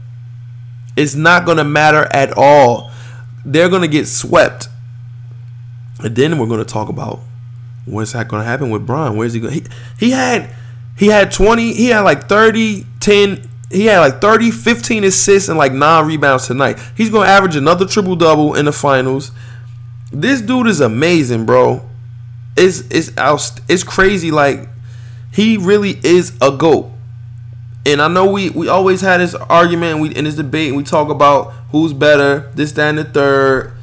It's 0.95 1.15
not 1.15 1.45
gonna 1.45 1.63
matter 1.63 2.07
at 2.11 2.37
all. 2.37 2.91
They're 3.45 3.69
gonna 3.69 3.87
get 3.87 4.07
swept 4.07 4.67
and 6.03 6.15
then 6.15 6.37
we're 6.37 6.47
going 6.47 6.59
to 6.59 6.65
talk 6.65 6.89
about 6.89 7.21
what's 7.85 8.11
that 8.13 8.27
going 8.27 8.41
to 8.41 8.45
happen 8.45 8.69
with 8.69 8.85
Bron. 8.85 9.15
Where's 9.15 9.33
he 9.33 9.39
going? 9.39 9.53
He, 9.53 9.63
he 9.97 10.11
had 10.11 10.49
he 10.97 11.07
had 11.07 11.31
20, 11.31 11.73
he 11.73 11.87
had 11.87 12.01
like 12.01 12.27
30, 12.27 12.85
10, 12.99 13.49
he 13.71 13.85
had 13.85 13.99
like 13.99 14.21
30, 14.21 14.51
15 14.51 15.05
assists 15.05 15.49
and 15.49 15.57
like 15.57 15.71
9 15.71 16.05
rebounds 16.05 16.45
tonight. 16.45 16.77
He's 16.95 17.09
going 17.09 17.25
to 17.25 17.31
average 17.31 17.55
another 17.55 17.87
triple 17.87 18.15
double 18.15 18.53
in 18.53 18.65
the 18.65 18.71
finals. 18.71 19.31
This 20.11 20.41
dude 20.41 20.67
is 20.67 20.81
amazing, 20.81 21.45
bro. 21.45 21.89
It's 22.55 22.81
it's 22.91 23.09
it's 23.67 23.83
crazy 23.83 24.29
like 24.29 24.69
he 25.33 25.57
really 25.57 25.99
is 26.03 26.37
a 26.41 26.51
goat. 26.51 26.91
And 27.85 28.01
I 28.01 28.07
know 28.07 28.31
we, 28.31 28.49
we 28.51 28.69
always 28.69 29.01
had 29.01 29.19
this 29.19 29.35
argument 29.35 29.99
we 29.99 30.15
in 30.15 30.23
this 30.23 30.35
debate 30.35 30.69
and 30.69 30.77
we 30.77 30.83
talk 30.83 31.09
about 31.09 31.51
who's 31.71 31.91
better, 31.91 32.51
this, 32.55 32.71
that, 32.73 32.89
and 32.89 32.97
the 32.99 33.03
third. 33.03 33.73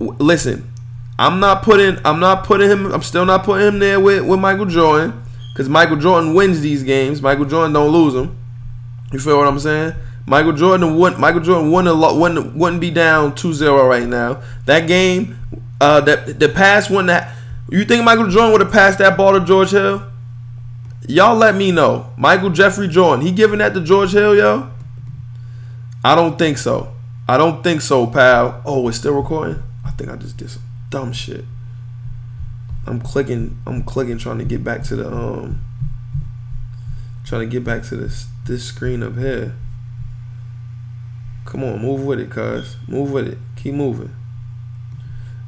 Listen, 0.00 0.72
I'm 1.18 1.40
not 1.40 1.62
putting 1.62 1.98
I'm 2.04 2.20
not 2.20 2.44
putting 2.44 2.70
him 2.70 2.92
I'm 2.92 3.02
still 3.02 3.26
not 3.26 3.44
putting 3.44 3.66
him 3.66 3.78
there 3.78 4.00
with, 4.00 4.24
with 4.24 4.40
Michael 4.40 4.66
Jordan 4.66 5.22
because 5.52 5.68
Michael 5.68 5.96
Jordan 5.96 6.34
wins 6.34 6.60
these 6.60 6.82
games. 6.82 7.20
Michael 7.20 7.44
Jordan 7.44 7.72
don't 7.72 7.92
lose 7.92 8.14
them. 8.14 8.36
You 9.12 9.18
feel 9.18 9.38
what 9.38 9.46
I'm 9.46 9.58
saying? 9.58 9.94
Michael 10.26 10.52
Jordan 10.52 10.96
wouldn't 10.96 11.20
Michael 11.20 11.40
Jordan 11.40 11.70
wouldn't 11.70 11.96
wouldn't, 11.96 12.56
wouldn't 12.56 12.80
be 12.80 12.90
down 12.90 13.32
2-0 13.32 13.88
right 13.88 14.06
now. 14.06 14.42
That 14.66 14.86
game, 14.86 15.38
uh, 15.80 16.00
that 16.02 16.38
the 16.40 16.48
pass 16.48 16.88
when 16.88 17.06
that 17.06 17.34
you 17.70 17.84
think 17.84 18.04
Michael 18.04 18.28
Jordan 18.28 18.52
would 18.52 18.60
have 18.62 18.72
passed 18.72 18.98
that 18.98 19.16
ball 19.16 19.38
to 19.38 19.44
George 19.44 19.70
Hill? 19.70 20.02
Y'all 21.08 21.36
let 21.36 21.54
me 21.54 21.72
know. 21.72 22.12
Michael 22.18 22.50
Jeffrey 22.50 22.86
Jordan, 22.86 23.24
he 23.24 23.32
giving 23.32 23.60
that 23.60 23.72
to 23.72 23.80
George 23.80 24.12
Hill, 24.12 24.36
yo? 24.36 24.70
I 26.04 26.14
don't 26.14 26.38
think 26.38 26.58
so. 26.58 26.92
I 27.26 27.38
don't 27.38 27.64
think 27.64 27.80
so, 27.80 28.06
pal. 28.06 28.60
Oh, 28.66 28.86
it's 28.88 28.98
still 28.98 29.14
recording. 29.14 29.62
I 29.86 29.90
think 29.92 30.10
I 30.10 30.16
just 30.16 30.36
did 30.36 30.50
some 30.50 30.62
dumb 30.90 31.14
shit. 31.14 31.46
I'm 32.86 33.00
clicking. 33.00 33.58
I'm 33.66 33.84
clicking, 33.84 34.18
trying 34.18 34.38
to 34.38 34.44
get 34.44 34.62
back 34.62 34.82
to 34.84 34.96
the 34.96 35.10
um. 35.10 35.60
Trying 37.24 37.48
to 37.48 37.52
get 37.52 37.64
back 37.64 37.84
to 37.84 37.96
this 37.96 38.26
this 38.46 38.64
screen 38.64 39.02
up 39.02 39.16
here. 39.16 39.54
Come 41.46 41.64
on, 41.64 41.80
move 41.80 42.04
with 42.04 42.20
it, 42.20 42.30
cuz. 42.30 42.76
Move 42.86 43.12
with 43.12 43.28
it. 43.28 43.38
Keep 43.56 43.74
moving. 43.74 44.14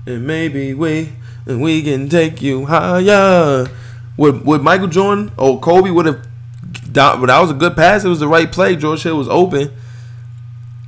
And 0.06 0.26
maybe 0.26 0.72
we 0.72 1.12
and 1.44 1.60
we 1.60 1.82
can 1.82 2.08
take 2.08 2.40
you 2.40 2.64
higher. 2.64 3.66
Would 4.20 4.44
would 4.44 4.60
Michael 4.60 4.86
Jordan 4.86 5.32
or 5.38 5.58
Kobe 5.58 5.88
would 5.88 6.04
have 6.04 6.26
but 6.92 7.26
that 7.26 7.40
was 7.40 7.50
a 7.50 7.54
good 7.54 7.74
pass. 7.74 8.04
It 8.04 8.08
was 8.08 8.20
the 8.20 8.28
right 8.28 8.52
play. 8.52 8.76
George 8.76 9.02
Hill 9.02 9.16
was 9.16 9.28
open. 9.28 9.72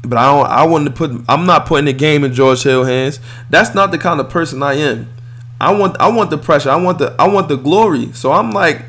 But 0.03 0.19
I 0.19 0.27
don't. 0.27 0.47
I 0.47 0.67
wouldn't 0.67 0.95
put. 0.95 1.13
I'm 1.31 1.47
not 1.47 1.65
putting 1.65 1.87
the 1.87 1.95
game 1.95 2.25
in 2.25 2.35
George 2.35 2.63
Hill 2.63 2.85
hands. 2.85 3.21
That's 3.49 3.75
not 3.75 3.91
the 3.91 3.97
kind 3.97 4.21
of 4.21 4.29
person 4.29 4.63
I 4.63 4.75
am. 4.75 5.09
I 5.59 5.73
want. 5.73 5.97
I 5.99 6.09
want 6.09 6.29
the 6.29 6.37
pressure. 6.37 6.69
I 6.69 6.77
want 6.77 6.99
the. 6.99 7.17
I 7.19 7.27
want 7.27 7.49
the 7.49 7.57
glory. 7.57 8.13
So 8.13 8.33
I'm 8.33 8.51
like, 8.51 8.83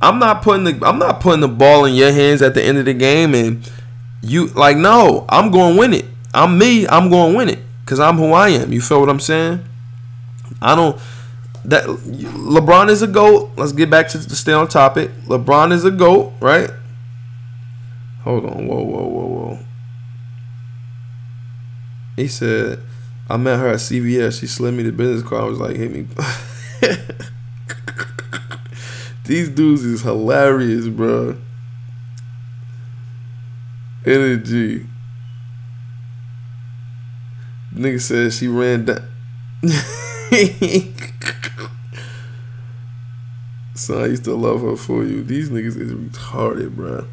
I'm 0.00 0.20
not 0.20 0.42
putting 0.42 0.62
the. 0.62 0.86
I'm 0.86 1.00
not 1.00 1.18
putting 1.18 1.40
the 1.40 1.48
ball 1.48 1.84
in 1.84 1.94
your 1.94 2.12
hands 2.12 2.40
at 2.40 2.54
the 2.54 2.62
end 2.62 2.78
of 2.78 2.84
the 2.84 2.94
game, 2.94 3.34
and 3.34 3.68
you 4.22 4.46
like 4.48 4.76
no. 4.76 5.24
I'm 5.28 5.50
going 5.50 5.74
to 5.74 5.80
win 5.80 5.92
it. 5.94 6.04
I'm 6.32 6.56
me. 6.56 6.86
I'm 6.86 7.10
going 7.10 7.32
to 7.32 7.36
win 7.36 7.48
it 7.48 7.58
because 7.84 7.98
I'm 7.98 8.16
who 8.16 8.32
I 8.32 8.50
am. 8.50 8.72
You 8.72 8.80
feel 8.80 9.00
what 9.00 9.08
I'm 9.08 9.18
saying? 9.18 9.64
I 10.62 10.76
don't. 10.76 11.00
That 11.68 11.84
LeBron 11.84 12.88
is 12.88 13.02
a 13.02 13.06
goat. 13.06 13.50
Let's 13.58 13.72
get 13.72 13.90
back 13.90 14.08
to, 14.08 14.26
to 14.26 14.34
stay 14.34 14.54
on 14.54 14.68
topic. 14.68 15.10
LeBron 15.26 15.70
is 15.72 15.84
a 15.84 15.90
goat, 15.90 16.32
right? 16.40 16.70
Hold 18.22 18.46
on. 18.46 18.66
Whoa, 18.66 18.82
whoa, 18.82 19.06
whoa, 19.06 19.26
whoa. 19.26 19.58
He 22.16 22.26
said, 22.26 22.80
I 23.28 23.36
met 23.36 23.58
her 23.58 23.68
at 23.68 23.80
CVS. 23.80 24.40
She 24.40 24.46
slid 24.46 24.72
me 24.72 24.82
the 24.82 24.92
business 24.92 25.22
card. 25.28 25.42
I 25.42 25.46
was 25.46 25.58
like, 25.60 25.76
hit 25.76 25.92
me. 25.92 26.06
These 29.26 29.50
dudes 29.50 29.84
is 29.84 30.00
hilarious, 30.00 30.88
bro. 30.88 31.36
Energy. 34.06 34.86
Nigga 37.74 38.00
said 38.00 38.32
she 38.32 38.48
ran 38.48 38.86
down. 38.86 39.06
I 43.90 44.06
used 44.06 44.24
to 44.24 44.34
love 44.34 44.62
her 44.62 44.76
for 44.76 45.04
you. 45.04 45.22
These 45.22 45.50
niggas 45.50 45.76
is 45.80 45.92
retarded, 45.92 46.76
bro. 46.76 47.06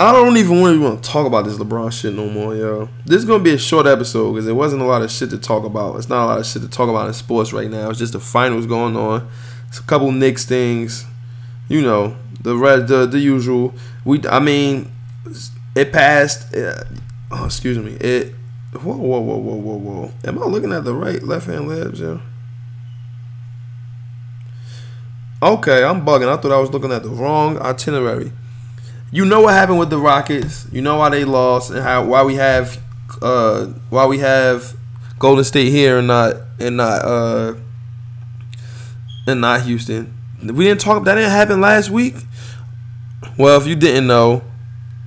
I 0.00 0.12
don't 0.12 0.36
even 0.36 0.60
want 0.60 1.02
to 1.02 1.10
talk 1.10 1.26
about 1.26 1.44
this 1.44 1.56
LeBron 1.56 1.90
shit 1.92 2.14
no 2.14 2.30
more, 2.30 2.54
yo. 2.54 2.88
This 3.04 3.18
is 3.18 3.24
gonna 3.24 3.42
be 3.42 3.50
a 3.50 3.58
short 3.58 3.84
episode 3.86 4.32
because 4.32 4.44
there 4.44 4.54
wasn't 4.54 4.82
a 4.82 4.84
lot 4.84 5.02
of 5.02 5.10
shit 5.10 5.30
to 5.30 5.38
talk 5.38 5.64
about. 5.64 5.96
It's 5.96 6.08
not 6.08 6.24
a 6.24 6.26
lot 6.26 6.38
of 6.38 6.46
shit 6.46 6.62
to 6.62 6.68
talk 6.68 6.88
about 6.88 7.08
in 7.08 7.14
sports 7.14 7.52
right 7.52 7.68
now. 7.68 7.90
It's 7.90 7.98
just 7.98 8.12
the 8.12 8.20
finals 8.20 8.66
going 8.66 8.96
on. 8.96 9.28
It's 9.68 9.80
a 9.80 9.82
couple 9.82 10.12
Knicks 10.12 10.44
things, 10.44 11.04
you 11.68 11.82
know, 11.82 12.16
the 12.40 12.56
red, 12.56 12.86
the 12.86 13.06
the 13.06 13.18
usual. 13.18 13.74
We, 14.04 14.22
I 14.28 14.38
mean, 14.38 14.92
it 15.74 15.92
passed. 15.92 16.54
Uh, 16.54 16.84
oh, 17.32 17.46
excuse 17.46 17.78
me. 17.78 17.94
It. 17.94 18.34
Whoa, 18.72 18.94
whoa, 18.94 19.18
whoa, 19.18 19.36
whoa, 19.36 19.54
whoa, 19.56 19.76
whoa. 19.76 20.12
Am 20.24 20.40
I 20.40 20.46
looking 20.46 20.72
at 20.72 20.84
the 20.84 20.94
right 20.94 21.22
Left 21.22 21.46
Hand 21.46 21.68
Layups, 21.68 21.98
yo? 21.98 22.20
Okay, 25.42 25.84
I'm 25.84 26.04
bugging. 26.04 26.28
I 26.28 26.36
thought 26.40 26.52
I 26.52 26.58
was 26.58 26.70
looking 26.70 26.92
at 26.92 27.02
the 27.02 27.10
wrong 27.10 27.58
itinerary 27.58 28.32
you 29.10 29.24
know 29.24 29.40
what 29.40 29.54
happened 29.54 29.78
with 29.78 29.90
the 29.90 29.98
Rockets. 29.98 30.66
You 30.70 30.82
know 30.82 30.98
why 30.98 31.08
they 31.10 31.24
lost 31.24 31.70
and 31.70 31.80
how 31.80 32.04
why 32.04 32.22
we 32.22 32.34
have 32.34 32.78
uh 33.22 33.66
why 33.90 34.06
we 34.06 34.18
have 34.18 34.76
Golden 35.18 35.44
State 35.44 35.70
here 35.70 35.98
and 35.98 36.06
not 36.06 36.36
and 36.58 36.76
not 36.76 37.04
uh 37.04 37.54
and 39.26 39.40
not 39.40 39.62
Houston. 39.62 40.14
We 40.42 40.64
didn't 40.64 40.80
talk 40.80 41.04
that 41.04 41.14
didn't 41.14 41.30
happen 41.30 41.60
last 41.60 41.90
week. 41.90 42.14
Well, 43.36 43.60
if 43.60 43.66
you 43.66 43.76
didn't 43.76 44.06
know, 44.06 44.42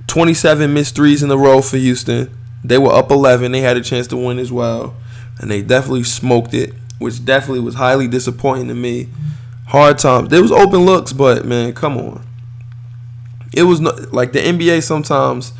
27 0.08 0.72
missed 0.72 0.94
threes 0.94 1.22
in 1.22 1.30
a 1.30 1.36
row 1.36 1.62
for 1.62 1.76
Houston. 1.76 2.36
They 2.64 2.78
were 2.78 2.92
up 2.92 3.10
11. 3.10 3.50
They 3.50 3.60
had 3.60 3.76
a 3.76 3.80
chance 3.80 4.06
to 4.08 4.16
win 4.16 4.38
as 4.38 4.52
well, 4.52 4.94
and 5.40 5.50
they 5.50 5.62
definitely 5.62 6.04
smoked 6.04 6.54
it, 6.54 6.74
which 6.98 7.24
definitely 7.24 7.60
was 7.60 7.74
highly 7.74 8.06
disappointing 8.06 8.68
to 8.68 8.74
me. 8.74 9.08
Hard 9.72 9.98
times. 9.98 10.28
There 10.28 10.42
was 10.42 10.52
open 10.52 10.80
looks, 10.80 11.12
but 11.12 11.44
man, 11.44 11.72
come 11.72 11.98
on 11.98 12.24
it 13.52 13.62
was 13.62 13.80
not, 13.80 14.12
like 14.12 14.32
the 14.32 14.38
NBA 14.38 14.82
sometimes. 14.82 15.52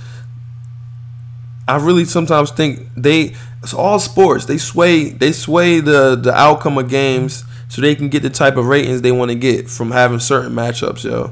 I 1.69 1.77
really 1.77 2.05
sometimes 2.05 2.51
think 2.51 2.89
they 2.97 3.35
it's 3.63 3.75
all 3.75 3.99
sports. 3.99 4.47
They 4.47 4.59
sway 4.59 5.11
they 5.11 5.33
sway 5.33 5.81
the 5.81 6.17
the 6.17 6.35
outcome 6.35 6.79
of 6.79 6.89
games 6.89 7.45
so 7.69 7.81
they 7.81 7.95
can 7.95 8.09
get 8.09 8.23
the 8.23 8.31
type 8.31 8.57
of 8.57 8.67
ratings 8.67 9.03
they 9.03 9.13
want 9.13 9.31
to 9.31 9.37
get 9.37 9.71
from 9.71 9.93
having 9.93 10.19
certain 10.19 10.53
matchups, 10.53 11.05
yo. 11.05 11.31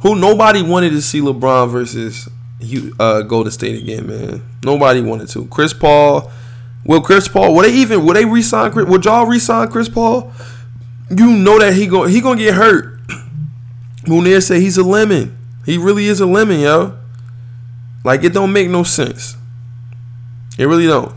Who 0.00 0.16
nobody 0.16 0.62
wanted 0.62 0.90
to 0.90 1.02
see 1.02 1.20
LeBron 1.20 1.70
versus 1.70 2.28
you 2.58 2.94
uh 3.00 3.22
Golden 3.22 3.52
State 3.52 3.80
again, 3.80 4.06
man. 4.06 4.42
Nobody 4.62 5.00
wanted 5.00 5.28
to. 5.28 5.46
Chris 5.46 5.72
Paul, 5.72 6.30
will 6.84 7.00
Chris 7.00 7.26
Paul? 7.26 7.54
Will 7.54 7.62
they 7.62 7.72
even? 7.72 8.04
Will 8.04 8.14
they 8.14 8.26
resign? 8.26 8.72
Would 8.74 9.04
y'all 9.04 9.26
resign 9.26 9.68
Chris 9.68 9.88
Paul? 9.88 10.32
You 11.10 11.32
know 11.36 11.58
that 11.58 11.74
he 11.74 11.86
go 11.86 12.04
he 12.04 12.20
gonna 12.20 12.40
get 12.40 12.54
hurt. 12.54 13.00
Munir 14.04 14.42
say 14.42 14.60
he's 14.60 14.78
a 14.78 14.84
lemon. 14.84 15.36
He 15.66 15.76
really 15.76 16.06
is 16.06 16.20
a 16.20 16.26
lemon, 16.26 16.60
yo. 16.60 16.96
Like 18.04 18.24
it 18.24 18.32
don't 18.32 18.52
make 18.52 18.68
no 18.68 18.84
sense. 18.84 19.36
It 20.58 20.66
really 20.66 20.86
don't. 20.86 21.12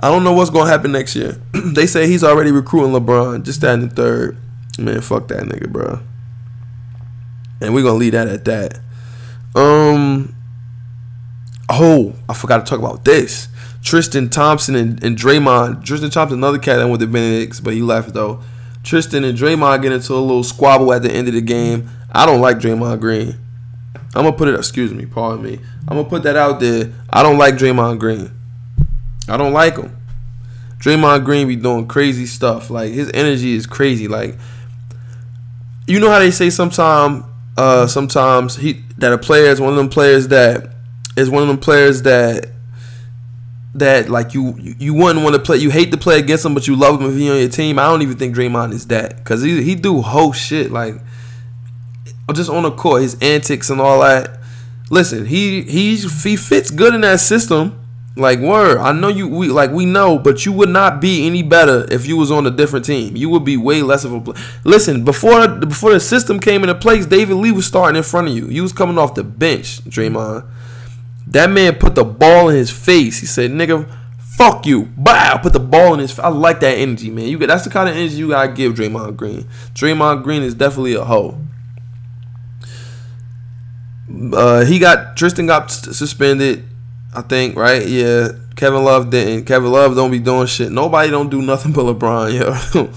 I 0.00 0.10
don't 0.10 0.24
know 0.24 0.32
what's 0.32 0.50
gonna 0.50 0.70
happen 0.70 0.92
next 0.92 1.16
year. 1.16 1.40
they 1.52 1.86
say 1.86 2.06
he's 2.06 2.24
already 2.24 2.52
recruiting 2.52 2.92
LeBron, 2.92 3.44
just 3.44 3.60
that 3.62 3.74
in 3.74 3.80
the 3.80 3.88
third. 3.88 4.36
Man, 4.78 5.00
fuck 5.00 5.28
that 5.28 5.42
nigga, 5.42 5.70
bro. 5.70 6.00
And 7.60 7.74
we're 7.74 7.82
gonna 7.82 7.98
leave 7.98 8.12
that 8.12 8.28
at 8.28 8.44
that. 8.44 8.78
Um. 9.54 10.34
Oh, 11.68 12.14
I 12.28 12.34
forgot 12.34 12.58
to 12.58 12.68
talk 12.68 12.78
about 12.78 13.04
this. 13.04 13.48
Tristan 13.82 14.28
Thompson 14.28 14.76
and, 14.76 15.02
and 15.02 15.16
Draymond. 15.16 15.84
Tristan 15.84 16.10
Thompson, 16.10 16.38
another 16.38 16.58
cat 16.58 16.78
that 16.78 16.86
went 16.86 17.00
to 17.00 17.06
Benedict's, 17.06 17.60
but 17.60 17.72
he 17.72 17.82
left 17.82 18.14
though. 18.14 18.42
Tristan 18.82 19.24
and 19.24 19.36
Draymond 19.36 19.82
get 19.82 19.92
into 19.92 20.14
a 20.14 20.16
little 20.16 20.42
squabble 20.42 20.92
at 20.92 21.02
the 21.02 21.10
end 21.10 21.28
of 21.28 21.34
the 21.34 21.40
game. 21.40 21.88
I 22.10 22.26
don't 22.26 22.40
like 22.40 22.58
Draymond 22.58 23.00
Green. 23.00 23.36
I'm 24.14 24.24
gonna 24.24 24.32
put 24.32 24.48
it. 24.48 24.54
Excuse 24.54 24.92
me, 24.92 25.06
pardon 25.06 25.42
me. 25.44 25.58
I'm 25.88 25.96
gonna 25.96 26.08
put 26.08 26.24
that 26.24 26.36
out 26.36 26.60
there. 26.60 26.92
I 27.10 27.22
don't 27.22 27.38
like 27.38 27.54
Draymond 27.54 27.98
Green. 27.98 28.30
I 29.28 29.36
don't 29.36 29.52
like 29.52 29.76
him. 29.76 29.96
Draymond 30.78 31.24
Green 31.24 31.48
be 31.48 31.56
doing 31.56 31.86
crazy 31.86 32.26
stuff. 32.26 32.68
Like 32.70 32.92
his 32.92 33.10
energy 33.14 33.54
is 33.54 33.66
crazy. 33.66 34.08
Like 34.08 34.36
you 35.86 36.00
know 36.00 36.10
how 36.10 36.18
they 36.18 36.30
say 36.30 36.50
sometimes, 36.50 37.24
uh, 37.56 37.86
sometimes 37.86 38.56
he 38.56 38.84
that 38.98 39.12
a 39.12 39.18
player 39.18 39.50
is 39.50 39.60
one 39.60 39.70
of 39.70 39.76
them 39.76 39.88
players 39.88 40.28
that 40.28 40.70
is 41.16 41.30
one 41.30 41.42
of 41.42 41.48
them 41.48 41.58
players 41.58 42.02
that 42.02 42.48
that 43.74 44.10
like 44.10 44.34
you 44.34 44.54
you 44.58 44.94
wouldn't 44.94 45.24
want 45.24 45.34
to 45.34 45.40
play. 45.40 45.56
You 45.56 45.70
hate 45.70 45.90
to 45.92 45.96
play 45.96 46.18
against 46.18 46.44
him, 46.44 46.54
but 46.54 46.66
you 46.68 46.76
love 46.76 47.00
him 47.00 47.08
if 47.08 47.16
he's 47.16 47.30
on 47.30 47.38
your 47.38 47.48
team. 47.48 47.78
I 47.78 47.84
don't 47.86 48.02
even 48.02 48.18
think 48.18 48.36
Draymond 48.36 48.72
is 48.72 48.86
that 48.88 49.16
because 49.16 49.42
he 49.42 49.62
he 49.62 49.74
do 49.74 50.02
whole 50.02 50.32
shit 50.32 50.70
like 50.70 50.96
just 52.34 52.50
on 52.50 52.62
the 52.62 52.70
court, 52.70 53.02
his 53.02 53.16
antics 53.20 53.70
and 53.70 53.80
all 53.80 54.00
that. 54.00 54.38
Listen, 54.90 55.24
he 55.26 55.62
he's 55.62 56.22
he 56.22 56.36
fits 56.36 56.70
good 56.70 56.94
in 56.94 57.00
that 57.02 57.20
system. 57.20 57.78
Like 58.14 58.40
word, 58.40 58.76
I 58.76 58.92
know 58.92 59.08
you. 59.08 59.26
We 59.26 59.48
like 59.48 59.70
we 59.70 59.86
know, 59.86 60.18
but 60.18 60.44
you 60.44 60.52
would 60.52 60.68
not 60.68 61.00
be 61.00 61.26
any 61.26 61.42
better 61.42 61.86
if 61.90 62.06
you 62.06 62.18
was 62.18 62.30
on 62.30 62.46
a 62.46 62.50
different 62.50 62.84
team. 62.84 63.16
You 63.16 63.30
would 63.30 63.44
be 63.44 63.56
way 63.56 63.80
less 63.80 64.04
of 64.04 64.12
a. 64.12 64.20
Play. 64.20 64.42
Listen, 64.64 65.02
before 65.02 65.48
before 65.48 65.92
the 65.94 66.00
system 66.00 66.38
came 66.38 66.62
into 66.62 66.74
place, 66.74 67.06
David 67.06 67.36
Lee 67.36 67.52
was 67.52 67.64
starting 67.64 67.96
in 67.96 68.02
front 68.02 68.28
of 68.28 68.36
you. 68.36 68.48
You 68.48 68.60
was 68.60 68.74
coming 68.74 68.98
off 68.98 69.14
the 69.14 69.24
bench, 69.24 69.82
Draymond. 69.84 70.46
That 71.32 71.48
man 71.48 71.76
put 71.76 71.94
the 71.94 72.04
ball 72.04 72.50
in 72.50 72.56
his 72.56 72.70
face. 72.70 73.20
He 73.20 73.26
said, 73.26 73.50
"Nigga, 73.52 73.88
fuck 74.18 74.66
you." 74.66 74.84
Bow. 74.96 75.38
Put 75.38 75.54
the 75.54 75.60
ball 75.60 75.94
in 75.94 76.00
his. 76.00 76.18
I 76.18 76.28
like 76.28 76.60
that 76.60 76.76
energy, 76.76 77.10
man. 77.10 77.26
You 77.26 77.38
get 77.38 77.46
that's 77.46 77.64
the 77.64 77.70
kind 77.70 77.88
of 77.88 77.96
energy 77.96 78.16
you 78.16 78.28
gotta 78.28 78.52
give 78.52 78.74
Draymond 78.74 79.16
Green. 79.16 79.48
Draymond 79.74 80.24
Green 80.24 80.42
is 80.42 80.54
definitely 80.54 80.94
a 80.94 81.04
hoe. 81.04 81.38
Uh, 84.34 84.64
he 84.66 84.78
got 84.78 85.16
Tristan 85.16 85.46
got 85.46 85.70
suspended. 85.70 86.64
I 87.14 87.22
think 87.22 87.56
right. 87.56 87.86
Yeah, 87.86 88.28
Kevin 88.56 88.84
Love 88.84 89.08
didn't. 89.08 89.46
Kevin 89.46 89.72
Love 89.72 89.94
don't 89.94 90.10
be 90.10 90.18
doing 90.18 90.46
shit. 90.46 90.70
Nobody 90.70 91.10
don't 91.10 91.30
do 91.30 91.40
nothing 91.40 91.72
but 91.74 91.84
LeBron. 91.84 92.38
Yo, 92.38 92.90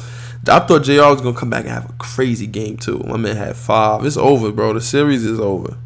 I 0.53 0.59
thought 0.59 0.83
Jr. 0.83 1.03
was 1.03 1.21
gonna 1.21 1.37
come 1.37 1.49
back 1.49 1.61
and 1.61 1.69
have 1.69 1.89
a 1.89 1.93
crazy 1.93 2.47
game 2.47 2.75
too. 2.75 2.99
My 3.07 3.15
man 3.15 3.37
had 3.37 3.55
five. 3.55 4.05
It's 4.05 4.17
over, 4.17 4.51
bro. 4.51 4.73
The 4.73 4.81
series 4.81 5.23
is 5.23 5.39
over. 5.39 5.77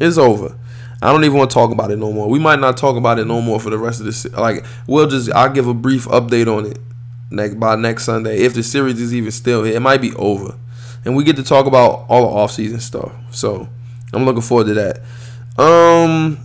It's 0.00 0.16
over. 0.16 0.56
I 1.02 1.12
don't 1.12 1.24
even 1.24 1.38
want 1.38 1.50
to 1.50 1.54
talk 1.54 1.70
about 1.70 1.90
it 1.90 1.98
no 1.98 2.12
more. 2.12 2.28
We 2.28 2.38
might 2.38 2.60
not 2.60 2.76
talk 2.76 2.96
about 2.96 3.18
it 3.18 3.26
no 3.26 3.40
more 3.40 3.58
for 3.58 3.70
the 3.70 3.78
rest 3.78 4.00
of 4.00 4.06
this. 4.06 4.30
Like 4.32 4.64
we'll 4.86 5.06
just 5.06 5.32
I'll 5.32 5.52
give 5.52 5.66
a 5.66 5.74
brief 5.74 6.06
update 6.06 6.46
on 6.46 6.66
it 6.66 6.78
next 7.30 7.54
by 7.54 7.76
next 7.76 8.04
Sunday 8.04 8.38
if 8.38 8.54
the 8.54 8.62
series 8.62 9.00
is 9.00 9.14
even 9.14 9.30
still 9.30 9.64
here. 9.64 9.76
It 9.76 9.80
might 9.80 10.00
be 10.00 10.12
over, 10.14 10.56
and 11.04 11.16
we 11.16 11.24
get 11.24 11.36
to 11.36 11.42
talk 11.42 11.66
about 11.66 12.06
all 12.08 12.22
the 12.22 12.28
off 12.28 12.52
season 12.52 12.80
stuff. 12.80 13.12
So 13.30 13.68
I'm 14.12 14.24
looking 14.24 14.42
forward 14.42 14.66
to 14.66 14.74
that. 14.74 15.00
Um, 15.62 16.38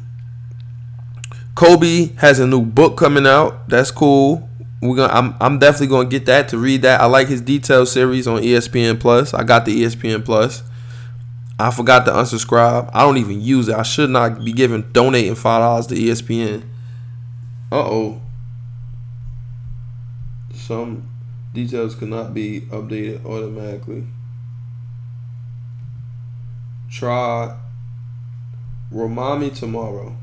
Kobe 1.56 2.14
has 2.18 2.40
a 2.40 2.48
new 2.48 2.62
book 2.62 2.98
coming 2.98 3.28
out. 3.28 3.68
That's 3.70 3.92
cool. 3.92 4.50
We're 4.82 4.96
gonna. 4.96 5.14
I'm. 5.14 5.36
I'm 5.40 5.60
definitely 5.60 5.88
gonna 5.88 6.10
get 6.10 6.26
that 6.28 6.50
to 6.50 6.58
read 6.58 6.82
that. 6.84 7.02
I 7.02 7.06
like 7.06 7.28
his 7.28 7.42
detail 7.42 7.86
series 7.86 8.28
on 8.28 8.42
ESPN 8.42 9.00
Plus. 9.00 9.34
I 9.34 9.44
got 9.44 9.66
the 9.66 9.84
ESPN 9.84 10.24
Plus. 10.24 10.64
I 11.58 11.72
forgot 11.72 12.06
to 12.06 12.12
unsubscribe. 12.12 12.90
I 12.94 13.04
don't 13.04 13.18
even 13.18 13.42
use 13.42 13.70
it. 13.70 13.76
I 13.76 13.84
should 13.84 14.10
not 14.10 14.44
be 14.44 14.52
giving 14.52 14.82
donating 14.92 15.36
five 15.36 15.62
dollars 15.62 15.88
to 15.88 15.96
ESPN. 15.96 16.64
Uh 17.72 17.76
oh. 17.80 18.22
Some 20.54 21.10
details 21.54 21.96
cannot 21.96 22.34
be 22.34 22.62
updated 22.62 23.26
automatically. 23.26 24.04
Try 26.92 27.58
remind 28.92 29.42
me 29.42 29.50
tomorrow. 29.50 30.16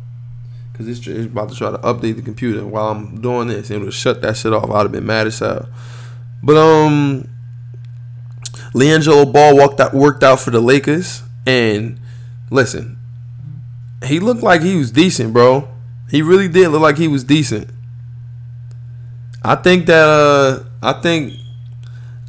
Cause 0.74 0.88
it's, 0.88 1.06
it's 1.06 1.26
about 1.26 1.50
to 1.50 1.54
try 1.54 1.70
to 1.70 1.78
update 1.78 2.16
the 2.16 2.22
computer 2.22 2.66
while 2.66 2.88
I'm 2.88 3.20
doing 3.20 3.48
this 3.48 3.70
and 3.70 3.80
it'll 3.80 3.90
shut 3.90 4.22
that 4.22 4.36
shit 4.36 4.52
off. 4.54 4.70
I'd 4.70 4.82
have 4.82 4.92
been 4.92 5.04
mad 5.04 5.26
as 5.26 5.38
hell. 5.38 5.68
But 6.42 6.56
um 6.56 7.28
LiAngelo 8.74 9.30
Ball 9.32 9.56
walked 9.56 9.80
out, 9.80 9.92
worked 9.92 10.22
out 10.22 10.40
for 10.40 10.50
the 10.50 10.60
Lakers, 10.60 11.22
and 11.46 12.00
listen, 12.50 12.98
he 14.04 14.18
looked 14.18 14.42
like 14.42 14.62
he 14.62 14.76
was 14.76 14.90
decent, 14.90 15.32
bro. 15.32 15.68
He 16.10 16.22
really 16.22 16.48
did 16.48 16.68
look 16.68 16.82
like 16.82 16.98
he 16.98 17.08
was 17.08 17.24
decent. 17.24 17.68
I 19.42 19.56
think 19.56 19.86
that 19.86 20.08
uh, 20.08 20.64
I 20.82 21.00
think, 21.00 21.34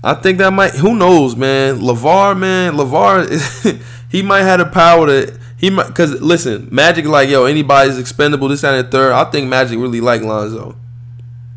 I 0.03 0.15
think 0.15 0.37
that 0.39 0.51
might. 0.51 0.71
Who 0.71 0.95
knows, 0.95 1.35
man? 1.35 1.79
LaVar, 1.79 2.37
man, 2.37 2.73
LaVar, 2.73 3.81
he 4.09 4.21
might 4.21 4.43
have 4.43 4.59
the 4.59 4.65
power 4.65 5.07
to. 5.07 5.39
He 5.57 5.69
might, 5.69 5.93
cause 5.95 6.19
listen, 6.21 6.67
Magic 6.71 7.05
like 7.05 7.29
yo, 7.29 7.45
anybody's 7.45 7.97
expendable. 7.97 8.47
This 8.47 8.63
and 8.63 8.85
the 8.85 8.89
third. 8.89 9.13
I 9.13 9.25
think 9.25 9.47
Magic 9.47 9.77
really 9.79 10.01
like 10.01 10.21
Lonzo. 10.21 10.75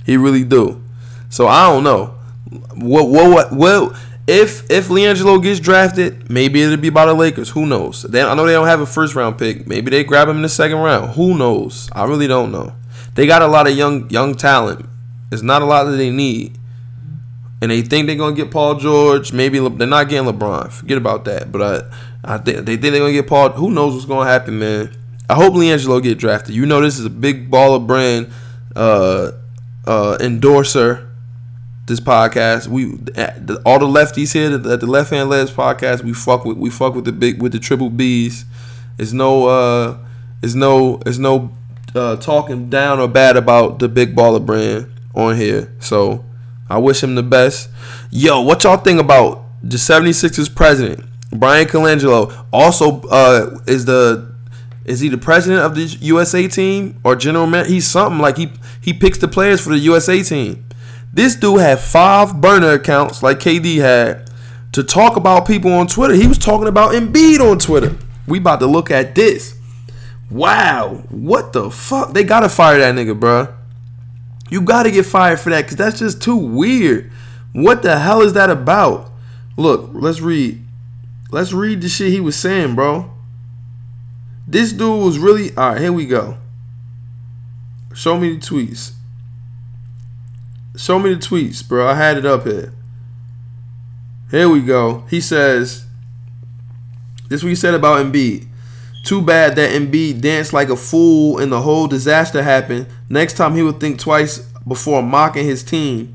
He 0.05 0.17
really 0.17 0.45
do. 0.45 0.83
So 1.29 1.49
I 1.49 1.71
don't 1.71 1.83
know. 1.83 2.15
What 2.75 3.09
what 3.09 3.31
what 3.31 3.53
what 3.53 3.97
if 4.27 4.69
if 4.71 4.89
LiAngelo 4.89 5.43
gets 5.43 5.61
drafted, 5.61 6.31
maybe 6.31 6.63
it'll 6.63 6.77
be 6.77 6.91
by 6.91 7.07
the 7.07 7.15
Lakers. 7.15 7.51
Who 7.51 7.65
knows? 7.65 8.03
They, 8.03 8.23
I 8.23 8.35
know 8.35 8.45
they 8.45 8.53
don't 8.53 8.67
have 8.67 8.81
a 8.81 8.87
first 8.87 9.15
round 9.15 9.39
pick. 9.39 9.67
Maybe 9.67 9.91
they 9.91 10.03
grab 10.03 10.29
him 10.29 10.37
in 10.37 10.43
the 10.43 10.49
second 10.49 10.79
round. 10.79 11.15
Who 11.15 11.37
knows? 11.37 11.89
I 11.93 12.05
really 12.05 12.27
don't 12.27 12.51
know. 12.51 12.75
They 13.15 13.27
got 13.27 13.43
a 13.43 13.47
lot 13.47 13.69
of 13.69 13.77
young 13.77 14.11
young 14.11 14.35
talent. 14.35 14.87
It's 15.31 15.43
not 15.43 15.63
a 15.63 15.65
lot 15.65 15.85
that 15.85 15.97
they 15.97 16.11
need, 16.11 16.59
and 17.63 17.71
they 17.71 17.83
think 17.83 18.07
they're 18.07 18.17
gonna 18.17 18.35
get 18.35 18.51
Paul 18.51 18.75
George. 18.77 19.33
Maybe 19.33 19.61
Le, 19.61 19.71
they're 19.71 19.87
not 19.87 20.09
getting 20.09 20.29
LeBron. 20.29 20.73
Forget 20.73 20.99
about 20.99 21.25
that. 21.27 21.53
But 21.53 21.93
I, 22.25 22.35
I 22.35 22.39
think 22.39 22.67
they 22.67 22.77
think 22.77 22.93
they're 22.93 23.01
gonna 23.01 23.13
get 23.13 23.29
Paul. 23.29 23.51
Who 23.51 23.71
knows 23.71 23.95
what's 23.95 24.07
gonna 24.07 24.29
happen, 24.29 24.59
man? 24.59 24.97
I 25.31 25.35
hope 25.35 25.55
LiAngelo 25.55 26.03
get 26.03 26.19
drafted. 26.19 26.55
You 26.55 26.67
know 26.67 26.81
this 26.81 26.99
is 26.99 27.05
a 27.05 27.11
big 27.11 27.51
baller 27.51 27.85
brand 27.85 28.31
uh, 28.75 29.33
uh, 29.87 30.19
endorser 30.21 31.06
this 31.87 32.01
podcast. 32.01 32.67
We 32.69 32.87
all 33.65 33.79
the 33.79 33.87
lefties 33.87 34.33
here 34.33 34.53
at 34.53 34.81
the 34.81 34.87
Left 34.87 35.11
Hand 35.11 35.31
Layups 35.31 35.53
podcast. 35.53 36.03
We 36.03 36.13
fuck 36.13 36.45
with 36.45 36.57
we 36.57 36.69
fuck 36.69 36.95
with 36.95 37.05
the 37.05 37.13
big 37.13 37.41
with 37.41 37.53
the 37.53 37.59
triple 37.59 37.91
B's. 37.91 38.45
It's 38.99 39.13
no 39.13 39.47
uh, 39.47 39.99
it's 40.43 40.55
no 40.55 41.01
it's 41.07 41.19
no 41.19 41.53
uh, 41.95 42.17
talking 42.17 42.69
down 42.69 42.99
or 42.99 43.09
bad 43.09 43.37
about 43.37 43.79
the 43.79 43.89
big 43.89 44.15
baller 44.17 44.45
brand 44.45 44.91
on 45.15 45.37
here. 45.37 45.73
So 45.79 46.25
I 46.69 46.79
wish 46.79 47.03
him 47.03 47.15
the 47.15 47.23
best. 47.23 47.71
Yo, 48.11 48.41
what 48.43 48.65
y'all 48.65 48.77
think 48.77 49.01
about 49.01 49.45
the 49.63 49.77
76ers 49.77 50.53
president 50.55 51.05
Bryan 51.31 51.67
Colangelo? 51.67 52.47
Also, 52.53 53.01
uh, 53.03 53.59
is 53.67 53.85
the 53.85 54.35
is 54.85 55.01
he 55.01 55.09
the 55.09 55.19
president 55.19 55.63
of 55.63 55.75
the 55.75 55.85
USA 56.01 56.49
team 56.49 56.99
or 57.05 57.15
general 57.15 57.47
man? 57.47 57.67
He's 57.67 57.87
something 57.87 58.21
like 58.21 58.37
he 58.37 58.51
he 58.81 58.93
picks 58.93 59.19
the 59.19 59.29
players 59.29 59.61
for 59.61 59.71
the 59.71 59.79
USA 59.79 60.23
team. 60.23 60.66
This 61.17 61.35
dude 61.35 61.61
had 61.61 61.81
five 61.81 62.43
burner 62.43 62.73
accounts 62.73 63.23
like 63.23 63.39
KD 63.39 63.77
had 63.77 64.31
to 64.73 64.85
talk 64.85 65.17
about 65.17 65.47
people 65.47 65.73
on 65.73 65.87
Twitter. 65.87 66.13
He 66.13 66.27
was 66.27 66.37
talking 66.37 66.69
about 66.69 66.93
Embiid 66.93 67.41
on 67.41 67.59
Twitter. 67.59 67.97
We 68.29 68.37
about 68.37 68.61
to 68.61 68.67
look 68.67 68.91
at 68.91 69.15
this. 69.15 69.59
Wow, 70.31 71.05
what 71.09 71.55
the 71.55 71.71
fuck? 71.71 72.13
They 72.13 72.23
gotta 72.23 72.51
fire 72.51 72.79
that 72.81 72.95
nigga, 72.95 73.19
bro. 73.19 73.49
You 74.51 74.61
gotta 74.61 74.91
get 74.91 75.07
fired 75.07 75.41
for 75.41 75.49
that 75.49 75.63
because 75.63 75.79
that's 75.79 76.01
just 76.01 76.21
too 76.21 76.37
weird. 76.37 77.11
What 77.55 77.81
the 77.81 77.99
hell 77.99 78.21
is 78.21 78.35
that 78.35 78.51
about? 78.51 79.11
Look, 79.57 79.89
let's 79.95 80.21
read. 80.21 80.63
Let's 81.31 81.55
read 81.55 81.81
the 81.81 81.89
shit 81.89 82.13
he 82.13 82.21
was 82.21 82.37
saying, 82.37 82.75
bro. 82.75 83.11
This 84.47 84.71
dude 84.71 85.03
was 85.03 85.19
really. 85.19 85.57
Alright, 85.57 85.81
here 85.81 85.95
we 85.95 86.05
go. 86.05 86.37
Show 87.95 88.19
me 88.19 88.35
the 88.35 88.39
tweets. 88.39 88.93
Show 90.77 90.99
me 90.99 91.15
the 91.15 91.21
tweets, 91.21 91.67
bro. 91.67 91.89
I 91.89 91.95
had 91.95 92.19
it 92.19 92.27
up 92.27 92.45
here. 92.45 92.73
Here 94.31 94.49
we 94.49 94.61
go. 94.61 95.05
He 95.09 95.21
says, 95.21 95.87
this 97.29 97.41
is 97.41 97.45
what 97.45 97.51
he 97.51 97.55
said 97.55 97.75
about 97.75 98.05
Embiid. 98.05 98.47
Too 99.05 99.23
bad 99.23 99.57
that 99.57 99.71
Embiid 99.71 100.21
danced 100.21 100.53
like 100.53 100.69
a 100.69 100.77
fool 100.77 101.39
and 101.39 101.51
the 101.51 101.61
whole 101.61 101.87
disaster 101.87 102.43
happened. 102.43 102.87
Next 103.09 103.35
time 103.35 103.55
he 103.55 103.63
would 103.63 103.81
think 103.81 103.99
twice 104.01 104.39
before 104.67 105.03
mocking 105.03 105.45
his 105.45 105.63
team. 105.63 106.15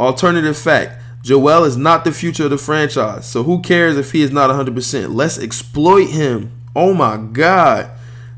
Alternative 0.00 0.56
fact 0.56 1.00
Joel 1.22 1.64
is 1.64 1.76
not 1.76 2.04
the 2.04 2.12
future 2.12 2.44
of 2.44 2.50
the 2.50 2.58
franchise, 2.58 3.26
so 3.26 3.44
who 3.44 3.62
cares 3.62 3.96
if 3.96 4.12
he 4.12 4.20
is 4.20 4.30
not 4.30 4.50
100%? 4.50 5.14
Let's 5.14 5.38
exploit 5.38 6.10
him. 6.10 6.52
Oh 6.76 6.92
my 6.92 7.16
God. 7.16 7.90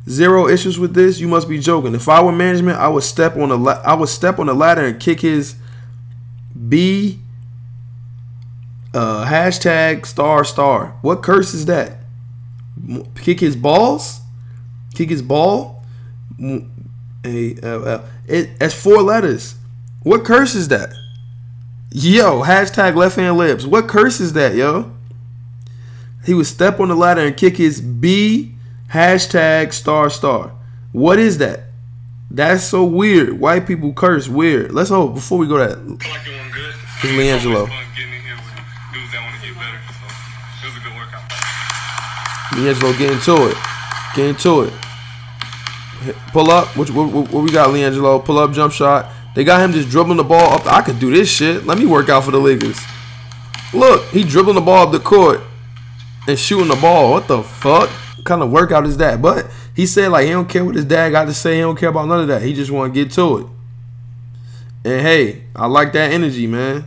Zero 0.08 0.48
issues 0.48 0.78
with 0.78 0.94
this. 0.94 1.18
You 1.18 1.26
must 1.26 1.48
be 1.48 1.58
joking. 1.58 1.94
If 1.94 2.08
I 2.08 2.22
were 2.22 2.32
management, 2.32 2.78
I 2.78 2.88
would 2.88 3.02
step 3.02 3.36
on 3.36 3.48
the 3.48 3.58
la- 3.58 3.82
I 3.84 3.94
would 3.94 4.08
step 4.08 4.38
on 4.38 4.46
the 4.46 4.54
ladder 4.54 4.84
and 4.84 5.00
kick 5.00 5.20
his 5.20 5.56
B 6.68 7.18
uh, 8.94 9.26
hashtag 9.26 10.06
star 10.06 10.44
star. 10.44 10.96
What 11.02 11.22
curse 11.22 11.54
is 11.54 11.66
that? 11.66 11.98
Kick 13.16 13.40
his 13.40 13.56
balls? 13.56 14.20
Kick 14.94 15.10
his 15.10 15.22
ball? 15.22 15.82
A 16.40 17.56
uh, 17.62 17.66
uh, 17.66 18.06
it 18.26 18.58
that's 18.58 18.74
four 18.74 19.02
letters. 19.02 19.56
What 20.02 20.24
curse 20.24 20.54
is 20.54 20.68
that? 20.68 20.92
Yo, 21.90 22.42
hashtag 22.42 22.94
Left 22.94 23.16
Hand 23.16 23.36
Layups. 23.36 23.66
What 23.66 23.88
curse 23.88 24.20
is 24.20 24.34
that, 24.34 24.54
yo? 24.54 24.92
He 26.24 26.34
would 26.34 26.46
step 26.46 26.78
on 26.78 26.88
the 26.88 26.94
ladder 26.94 27.22
and 27.22 27.36
kick 27.36 27.56
his 27.56 27.80
B 27.80 28.55
hashtag 28.92 29.72
star 29.72 30.10
star. 30.10 30.52
What 30.92 31.18
is 31.18 31.38
that? 31.38 31.60
That's 32.30 32.64
so 32.64 32.84
weird. 32.84 33.38
White 33.38 33.66
people 33.66 33.92
curse 33.92 34.28
weird. 34.28 34.72
Let's 34.72 34.90
hope 34.90 35.14
before 35.14 35.38
we 35.38 35.46
go 35.46 35.58
that. 35.58 35.78
It's 35.78 37.12
LiAngelo. 37.12 37.68
LiAngelo, 42.52 42.98
get 42.98 43.12
into 43.12 43.48
it. 43.48 43.56
Get 44.14 44.26
into 44.26 44.62
it. 44.62 44.72
Pull 46.32 46.50
up. 46.50 46.76
What, 46.76 46.90
what, 46.90 47.12
what 47.30 47.44
we 47.44 47.50
got, 47.50 47.68
LiAngelo? 47.68 48.24
Pull 48.24 48.38
up, 48.38 48.52
jump 48.52 48.72
shot. 48.72 49.12
They 49.34 49.44
got 49.44 49.60
him 49.60 49.72
just 49.72 49.90
dribbling 49.90 50.16
the 50.16 50.24
ball 50.24 50.54
up. 50.54 50.66
I 50.66 50.80
could 50.80 50.98
do 50.98 51.10
this 51.10 51.28
shit. 51.28 51.66
Let 51.66 51.78
me 51.78 51.86
work 51.86 52.08
out 52.08 52.24
for 52.24 52.30
the 52.30 52.40
Lakers. 52.40 52.80
Look, 53.74 54.06
he 54.08 54.24
dribbling 54.24 54.54
the 54.54 54.62
ball 54.62 54.86
up 54.86 54.92
the 54.92 55.00
court 55.00 55.42
and 56.26 56.38
shooting 56.38 56.68
the 56.68 56.76
ball. 56.76 57.10
What 57.10 57.28
the 57.28 57.42
fuck? 57.42 57.90
Kind 58.26 58.42
of 58.42 58.50
workout 58.50 58.84
is 58.86 58.96
that? 58.98 59.22
But 59.22 59.46
he 59.74 59.86
said 59.86 60.08
like 60.08 60.26
he 60.26 60.32
don't 60.32 60.48
care 60.48 60.64
what 60.64 60.74
his 60.74 60.84
dad 60.84 61.10
got 61.10 61.26
to 61.26 61.34
say. 61.34 61.54
He 61.54 61.60
don't 61.60 61.78
care 61.78 61.88
about 61.88 62.08
none 62.08 62.20
of 62.20 62.28
that. 62.28 62.42
He 62.42 62.52
just 62.52 62.70
want 62.70 62.92
to 62.92 63.04
get 63.04 63.12
to 63.12 63.38
it. 63.38 63.46
And 64.84 65.00
hey, 65.00 65.44
I 65.54 65.66
like 65.66 65.92
that 65.92 66.12
energy, 66.12 66.46
man. 66.46 66.84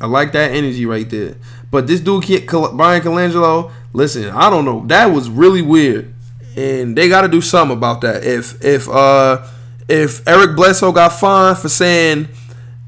I 0.00 0.06
like 0.06 0.32
that 0.32 0.50
energy 0.50 0.84
right 0.84 1.08
there. 1.08 1.36
But 1.70 1.86
this 1.86 2.00
dude, 2.00 2.26
Bryan 2.46 3.02
Colangelo, 3.02 3.72
listen, 3.92 4.30
I 4.30 4.50
don't 4.50 4.64
know. 4.64 4.84
That 4.86 5.06
was 5.06 5.30
really 5.30 5.62
weird, 5.62 6.14
and 6.56 6.96
they 6.96 7.08
got 7.08 7.22
to 7.22 7.28
do 7.28 7.40
something 7.40 7.76
about 7.76 8.02
that. 8.02 8.24
If 8.24 8.64
if 8.64 8.88
uh 8.88 9.46
if 9.88 10.26
Eric 10.28 10.56
Bledsoe 10.56 10.92
got 10.92 11.12
fined 11.12 11.58
for 11.58 11.68
saying, 11.68 12.28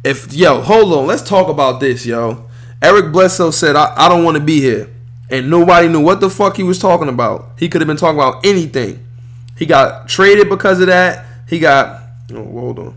if 0.04 0.32
yo, 0.32 0.60
hold 0.60 0.92
on, 0.92 1.06
let's 1.06 1.22
talk 1.22 1.48
about 1.48 1.80
this, 1.80 2.04
yo. 2.04 2.48
Eric 2.82 3.12
Bledsoe 3.12 3.50
said, 3.50 3.74
I, 3.76 3.92
I 3.96 4.08
don't 4.08 4.24
want 4.24 4.36
to 4.36 4.42
be 4.42 4.60
here. 4.60 4.88
And 5.30 5.50
nobody 5.50 5.88
knew 5.88 6.00
what 6.00 6.20
the 6.20 6.30
fuck 6.30 6.56
he 6.56 6.62
was 6.62 6.78
talking 6.78 7.08
about. 7.08 7.50
He 7.58 7.68
could 7.68 7.80
have 7.80 7.88
been 7.88 7.96
talking 7.96 8.18
about 8.18 8.44
anything. 8.46 9.04
He 9.56 9.66
got 9.66 10.08
traded 10.08 10.48
because 10.48 10.80
of 10.80 10.86
that. 10.86 11.26
He 11.48 11.58
got 11.58 12.02
oh, 12.32 12.44
hold 12.44 12.78
on. 12.78 12.96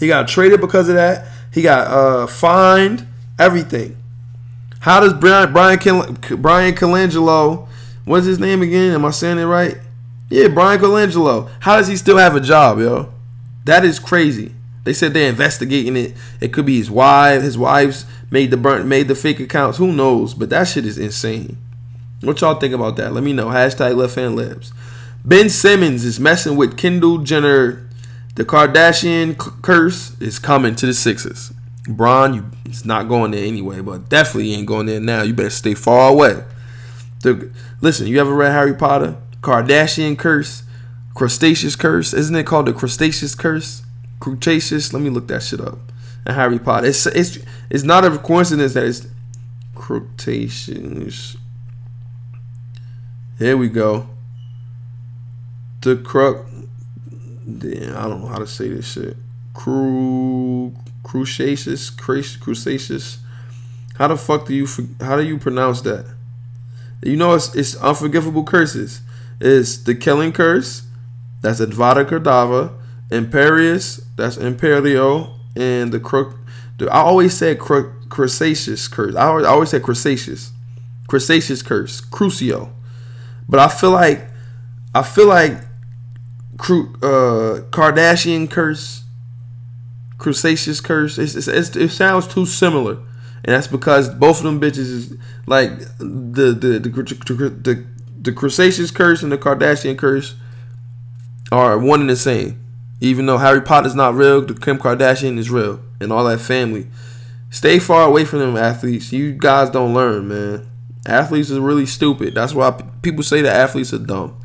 He 0.00 0.08
got 0.08 0.26
traded 0.28 0.60
because 0.60 0.88
of 0.88 0.96
that. 0.96 1.26
He 1.52 1.62
got 1.62 1.86
uh 1.86 2.26
fined, 2.26 3.06
everything. 3.38 3.96
How 4.80 5.00
does 5.00 5.14
Bryan 5.14 5.52
Brian 5.52 5.78
Bryan 6.42 6.74
Colangelo, 6.74 7.68
what's 8.04 8.26
his 8.26 8.38
name 8.38 8.62
again? 8.62 8.92
Am 8.92 9.04
I 9.04 9.10
saying 9.10 9.38
it 9.38 9.44
right? 9.44 9.78
Yeah, 10.30 10.48
Bryan 10.48 10.80
Colangelo. 10.80 11.50
How 11.60 11.76
does 11.76 11.88
he 11.88 11.96
still 11.96 12.18
have 12.18 12.34
a 12.34 12.40
job, 12.40 12.78
yo? 12.78 13.12
That 13.64 13.84
is 13.84 13.98
crazy. 13.98 14.52
They 14.84 14.92
said 14.92 15.14
they're 15.14 15.30
investigating 15.30 15.96
it. 15.96 16.14
It 16.40 16.52
could 16.52 16.66
be 16.66 16.76
his 16.76 16.90
wife. 16.90 17.42
His 17.42 17.56
wife's 17.56 18.04
made 18.34 18.50
the 18.50 18.56
burnt 18.56 18.84
made 18.84 19.06
the 19.06 19.14
fake 19.14 19.38
accounts. 19.38 19.78
Who 19.78 19.92
knows? 19.92 20.34
But 20.34 20.50
that 20.50 20.66
shit 20.66 20.84
is 20.84 20.98
insane. 20.98 21.56
What 22.20 22.40
y'all 22.40 22.56
think 22.56 22.74
about 22.74 22.96
that? 22.96 23.12
Let 23.12 23.22
me 23.22 23.32
know. 23.32 23.46
Hashtag 23.46 23.94
Left 23.94 24.16
Hand 24.16 24.36
Layups. 24.36 24.72
Ben 25.24 25.48
Simmons 25.48 26.04
is 26.04 26.18
messing 26.18 26.56
with 26.56 26.76
Kendall 26.76 27.18
Jenner. 27.18 27.88
The 28.34 28.44
Kardashian 28.44 29.38
curse 29.38 30.20
is 30.20 30.40
coming 30.40 30.74
to 30.74 30.86
the 30.86 30.94
Sixers. 30.94 31.52
Bron, 31.86 32.34
you, 32.34 32.44
it's 32.64 32.84
not 32.84 33.08
going 33.08 33.30
there 33.30 33.44
anyway, 33.44 33.80
but 33.80 34.08
definitely 34.08 34.52
ain't 34.54 34.66
going 34.66 34.86
there 34.86 34.98
now. 34.98 35.22
You 35.22 35.32
better 35.32 35.48
stay 35.48 35.74
far 35.74 36.10
away. 36.10 36.42
The, 37.22 37.52
listen, 37.80 38.08
you 38.08 38.20
ever 38.20 38.34
read 38.34 38.50
Harry 38.50 38.74
Potter? 38.74 39.16
Kardashian 39.42 40.18
curse, 40.18 40.64
Crustaceous 41.14 41.76
curse. 41.76 42.12
Isn't 42.12 42.34
it 42.34 42.46
called 42.46 42.66
the 42.66 42.72
Crustaceous 42.72 43.36
curse? 43.36 43.82
Cretaceous. 44.18 44.92
Let 44.92 45.02
me 45.02 45.10
look 45.10 45.28
that 45.28 45.44
shit 45.44 45.60
up. 45.60 45.78
Harry 46.26 46.58
Potter. 46.58 46.86
It's 46.86 47.06
it's 47.06 47.38
it's 47.70 47.84
not 47.84 48.04
a 48.04 48.18
coincidence 48.18 48.74
that 48.74 48.84
it's 48.84 49.06
Cretaceous. 49.74 51.36
Here 53.38 53.56
we 53.56 53.68
go. 53.68 54.08
The 55.82 55.96
crux. 55.96 56.48
Damn, 57.58 57.96
I 57.96 58.08
don't 58.08 58.22
know 58.22 58.28
how 58.28 58.38
to 58.38 58.46
say 58.46 58.68
this 58.68 58.92
shit. 58.92 59.16
Cru 59.52 60.74
Crustaceous, 61.02 61.90
Crustaceous. 61.90 63.18
How 63.96 64.08
the 64.08 64.16
fuck 64.16 64.46
do 64.46 64.54
you 64.54 64.66
how 65.00 65.16
do 65.16 65.22
you 65.22 65.38
pronounce 65.38 65.82
that? 65.82 66.06
You 67.02 67.16
know 67.16 67.34
it's 67.34 67.54
it's 67.54 67.76
unforgivable 67.76 68.44
curses 68.44 69.02
It's 69.40 69.76
the 69.76 69.94
killing 69.94 70.32
curse. 70.32 70.82
That's 71.42 71.60
Avada 71.60 72.08
Kedavra. 72.08 72.72
Imperius. 73.10 74.02
That's 74.16 74.38
Imperio. 74.38 75.33
And 75.56 75.92
the 75.92 76.00
crook. 76.00 76.36
I 76.80 77.00
always 77.00 77.36
said 77.36 77.58
cru- 77.58 77.92
Crusacious 78.08 78.88
curse. 78.88 79.14
I 79.14 79.26
always, 79.26 79.46
I 79.46 79.50
always 79.50 79.70
said 79.70 79.82
Crusacious. 79.82 80.52
Crusacious 81.08 81.64
curse. 81.64 82.00
Crucio. 82.00 82.70
But 83.48 83.60
I 83.60 83.68
feel 83.68 83.90
like 83.90 84.28
I 84.94 85.02
feel 85.02 85.26
like 85.26 85.52
uh, 86.60 87.60
Kardashian 87.70 88.50
curse, 88.50 89.04
Crusacious 90.18 90.82
curse. 90.82 91.18
It's, 91.18 91.34
it's, 91.34 91.48
it's, 91.48 91.76
it 91.76 91.90
sounds 91.90 92.26
too 92.26 92.46
similar, 92.46 92.94
and 93.44 93.54
that's 93.54 93.66
because 93.66 94.08
both 94.08 94.38
of 94.38 94.44
them 94.44 94.60
bitches 94.60 94.78
is 94.78 95.16
like 95.46 95.78
the 95.98 96.56
the 96.58 96.78
the, 96.78 96.88
the, 96.88 97.50
the 97.50 97.86
the 98.22 98.32
curse 98.32 99.22
and 99.22 99.32
the 99.32 99.38
Kardashian 99.38 99.98
curse 99.98 100.36
are 101.52 101.78
one 101.78 102.00
and 102.00 102.10
the 102.10 102.16
same. 102.16 102.63
Even 103.04 103.26
though 103.26 103.36
Harry 103.36 103.60
Potter's 103.60 103.94
not 103.94 104.14
real, 104.14 104.40
the 104.40 104.54
Kim 104.54 104.78
Kardashian 104.78 105.36
is 105.36 105.50
real, 105.50 105.78
and 106.00 106.10
all 106.10 106.24
that 106.24 106.40
family. 106.40 106.86
Stay 107.50 107.78
far 107.78 108.08
away 108.08 108.24
from 108.24 108.38
them 108.38 108.56
athletes. 108.56 109.12
You 109.12 109.32
guys 109.32 109.68
don't 109.68 109.92
learn, 109.92 110.28
man. 110.28 110.66
Athletes 111.06 111.50
are 111.50 111.60
really 111.60 111.84
stupid. 111.84 112.34
That's 112.34 112.54
why 112.54 112.70
people 113.02 113.22
say 113.22 113.42
that 113.42 113.54
athletes 113.54 113.92
are 113.92 113.98
dumb. 113.98 114.40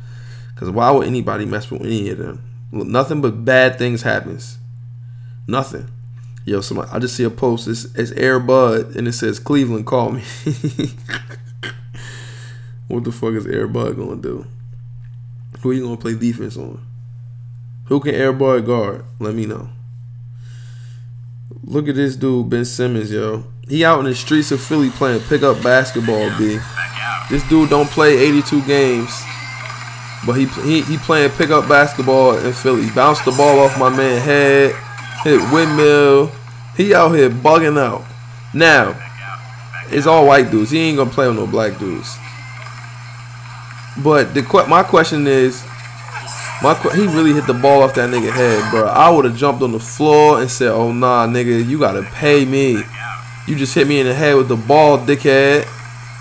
Because 0.54 0.68
why 0.68 0.90
would 0.90 1.06
anybody 1.06 1.46
mess 1.46 1.70
with 1.70 1.80
any 1.80 2.10
of 2.10 2.18
them? 2.18 2.44
Nothing 2.70 3.22
but 3.22 3.46
bad 3.46 3.78
things 3.78 4.02
happens. 4.02 4.58
Nothing. 5.46 5.88
Yo, 6.44 6.60
somebody, 6.60 6.90
I 6.92 6.98
just 6.98 7.16
see 7.16 7.24
a 7.24 7.30
post. 7.30 7.66
It's, 7.66 7.86
it's 7.94 8.12
Air 8.12 8.38
Bud, 8.38 8.94
and 8.94 9.08
it 9.08 9.14
says 9.14 9.38
Cleveland 9.38 9.86
call 9.86 10.10
me. 10.10 10.22
What 12.88 13.04
the 13.04 13.12
fuck 13.12 13.34
is 13.34 13.46
Air 13.46 13.68
Bud 13.68 13.96
gonna 13.96 14.20
do? 14.20 14.44
Who 15.60 15.70
are 15.70 15.72
you 15.72 15.84
gonna 15.84 15.96
play 15.96 16.16
defense 16.16 16.56
on? 16.56 16.84
Who 17.90 17.98
can 17.98 18.14
Air 18.14 18.32
Bud 18.32 18.66
guard? 18.66 19.04
Let 19.18 19.34
me 19.34 19.46
know. 19.46 19.68
Look 21.64 21.88
at 21.88 21.96
this 21.96 22.14
dude, 22.14 22.48
Ben 22.48 22.64
Simmons, 22.64 23.10
yo. 23.10 23.42
He 23.68 23.84
out 23.84 23.98
in 23.98 24.04
the 24.04 24.14
streets 24.14 24.52
of 24.52 24.60
Philly 24.60 24.90
playing 24.90 25.22
pickup 25.22 25.60
basketball, 25.60 26.30
B. 26.38 26.60
This 27.30 27.42
dude 27.48 27.68
don't 27.68 27.90
play 27.90 28.16
82 28.16 28.62
games, 28.62 29.10
but 30.24 30.34
he 30.34 30.46
he, 30.62 30.82
he 30.82 30.98
playing 30.98 31.30
pickup 31.30 31.68
basketball 31.68 32.38
in 32.38 32.52
Philly. 32.52 32.88
Bounced 32.90 33.24
the 33.24 33.32
ball 33.32 33.58
off 33.58 33.76
my 33.76 33.88
man 33.88 34.20
head, 34.20 34.72
hit 35.24 35.40
windmill. 35.52 36.30
He 36.76 36.94
out 36.94 37.10
here 37.10 37.28
bugging 37.28 37.76
out. 37.76 38.04
Now, 38.54 38.96
it's 39.88 40.06
all 40.06 40.28
white 40.28 40.52
dudes. 40.52 40.70
He 40.70 40.78
ain't 40.78 40.96
gonna 40.96 41.10
play 41.10 41.26
with 41.26 41.36
no 41.36 41.46
black 41.48 41.76
dudes. 41.80 42.16
But 44.02 44.32
the 44.32 44.42
my 44.68 44.84
question 44.84 45.26
is, 45.26 45.64
my 46.62 46.74
he 46.94 47.06
really 47.06 47.32
hit 47.32 47.46
the 47.46 47.54
ball 47.54 47.82
off 47.82 47.94
that 47.94 48.10
nigga 48.10 48.30
head, 48.30 48.70
bro. 48.70 48.84
I 48.86 49.08
would 49.08 49.24
have 49.24 49.36
jumped 49.36 49.62
on 49.62 49.72
the 49.72 49.80
floor 49.80 50.40
and 50.40 50.50
said, 50.50 50.70
"Oh 50.70 50.92
nah, 50.92 51.26
nigga, 51.26 51.66
you 51.66 51.78
gotta 51.78 52.02
pay 52.02 52.44
me. 52.44 52.82
You 53.46 53.56
just 53.56 53.74
hit 53.74 53.88
me 53.88 54.00
in 54.00 54.06
the 54.06 54.14
head 54.14 54.36
with 54.36 54.48
the 54.48 54.56
ball, 54.56 54.98
dickhead. 54.98 55.66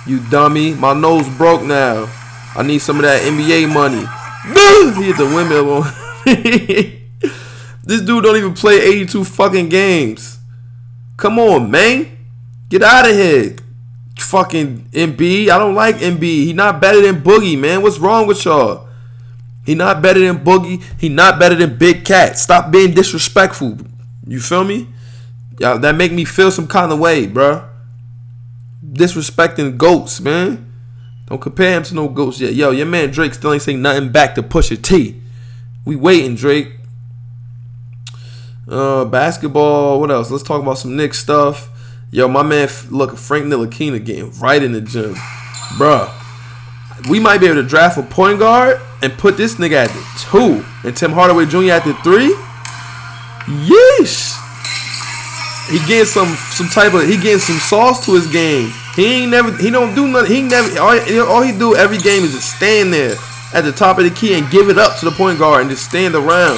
You 0.08 0.20
dummy. 0.30 0.74
My 0.74 0.94
nose 0.94 1.28
broke 1.38 1.64
now. 1.64 2.10
I 2.56 2.64
need 2.64 2.80
some 2.80 2.98
of 2.98 3.04
that 3.04 3.22
NBA 3.22 3.74
money." 3.74 4.06
he 4.96 5.04
hit 5.04 5.18
the 5.18 5.26
windmill 5.26 5.74
on. 5.74 5.94
this 7.84 8.02
dude 8.02 8.24
don't 8.24 8.38
even 8.38 8.54
play 8.54 8.80
82 8.80 9.26
fucking 9.26 9.70
games. 9.70 10.40
Come 11.18 11.38
on, 11.40 11.70
man. 11.70 12.18
Get 12.70 12.82
out 12.82 13.10
of 13.10 13.16
here. 13.16 13.56
fucking 14.18 14.90
Embiid. 14.92 15.50
I 15.50 15.58
don't 15.58 15.76
like 15.76 15.98
Embiid. 15.98 16.46
He 16.46 16.54
not 16.54 16.80
better 16.80 17.02
than 17.02 17.22
Boogie, 17.22 17.58
man. 17.58 17.82
What's 17.82 18.00
wrong 18.00 18.26
with 18.26 18.46
y'all? 18.46 18.89
He 19.70 19.76
not 19.76 20.02
better 20.02 20.20
than 20.20 20.44
Boogie. 20.44 20.82
He 20.98 21.10
not 21.10 21.38
better 21.38 21.54
than 21.54 21.78
Big 21.78 22.04
Cat. 22.04 22.40
Stop 22.40 22.72
being 22.72 22.92
disrespectful. 22.92 23.78
You 24.26 24.40
feel 24.40 24.64
me? 24.64 24.88
Yeah, 25.60 25.78
that 25.78 25.96
make 25.96 26.12
me 26.12 26.26
feel 26.26 26.50
some 26.50 26.68
kind 26.68 26.92
of 26.92 26.98
way, 26.98 27.28
bruh. 27.28 27.70
Disrespecting 28.84 29.78
goats, 29.78 30.20
man. 30.22 30.74
Don't 31.28 31.40
compare 31.40 31.78
him 31.78 31.84
to 31.84 31.94
no 31.94 32.08
goats 32.08 32.42
yet. 32.42 32.56
Yo, 32.56 32.72
your 32.72 32.88
man 32.88 33.12
Drake 33.12 33.36
still 33.36 33.54
ain't 33.54 33.62
saying 33.62 33.80
nothing 33.80 34.12
back 34.12 34.34
to 34.34 34.42
Pusha 34.42 34.82
T. 34.82 35.22
We 35.86 35.96
waiting, 35.96 36.34
Drake. 36.34 36.72
Uh, 38.68 39.06
basketball. 39.06 40.00
What 40.00 40.10
else? 40.10 40.32
Let's 40.32 40.42
talk 40.42 40.64
about 40.64 40.80
some 40.80 40.96
Knicks 40.96 41.20
stuff. 41.20 41.70
Yo, 42.10 42.28
my 42.28 42.42
man, 42.42 42.68
look, 42.90 43.16
Frank 43.18 43.46
Ntilikina 43.46 44.04
getting 44.04 44.32
right 44.40 44.64
in 44.64 44.72
the 44.72 44.82
gym, 44.82 45.14
bruh. 45.78 46.19
We 47.08 47.20
might 47.20 47.38
be 47.40 47.46
able 47.46 47.62
to 47.62 47.68
draft 47.68 47.98
a 47.98 48.04
point 48.04 48.40
guard 48.40 48.82
and 49.02 49.14
put 49.14 49.38
this 49.38 49.56
nigga 49.56 49.86
at 49.86 49.90
the 49.90 50.04
two, 50.32 50.66
and 50.84 50.96
Tim 50.96 51.12
Hardaway 51.12 51.46
Jr. 51.46 51.72
at 51.72 51.84
the 51.86 51.94
three. 52.04 52.36
Yeesh. 53.46 54.36
He 55.70 55.78
getting 55.88 56.06
some 56.06 56.36
some 56.52 56.68
type 56.68 56.94
of 56.94 57.08
he 57.08 57.16
getting 57.16 57.40
some 57.40 57.58
sauce 57.58 58.06
to 58.06 58.14
his 58.14 58.28
game. 58.32 58.72
He 58.96 59.24
ain't 59.24 59.32
never 59.32 59.56
he 59.58 59.70
don't 59.70 59.94
do 59.94 60.08
nothing. 60.08 60.32
He 60.32 60.42
never 60.42 60.80
all, 60.80 60.98
all 61.30 61.42
he 61.42 61.58
do 61.58 61.76
every 61.76 62.00
game 62.00 62.24
is 62.24 62.34
just 62.34 62.56
stand 62.56 62.92
there 62.92 63.16
at 63.54 63.62
the 63.62 63.72
top 63.72 63.98
of 63.98 64.04
the 64.04 64.10
key 64.10 64.38
and 64.38 64.50
give 64.52 64.70
it 64.70 64.78
up 64.78 64.98
to 65.00 65.06
the 65.06 65.12
point 65.12 65.40
guard 65.40 65.62
and 65.62 65.70
just 65.70 65.86
stand 65.86 66.16
around. 66.16 66.58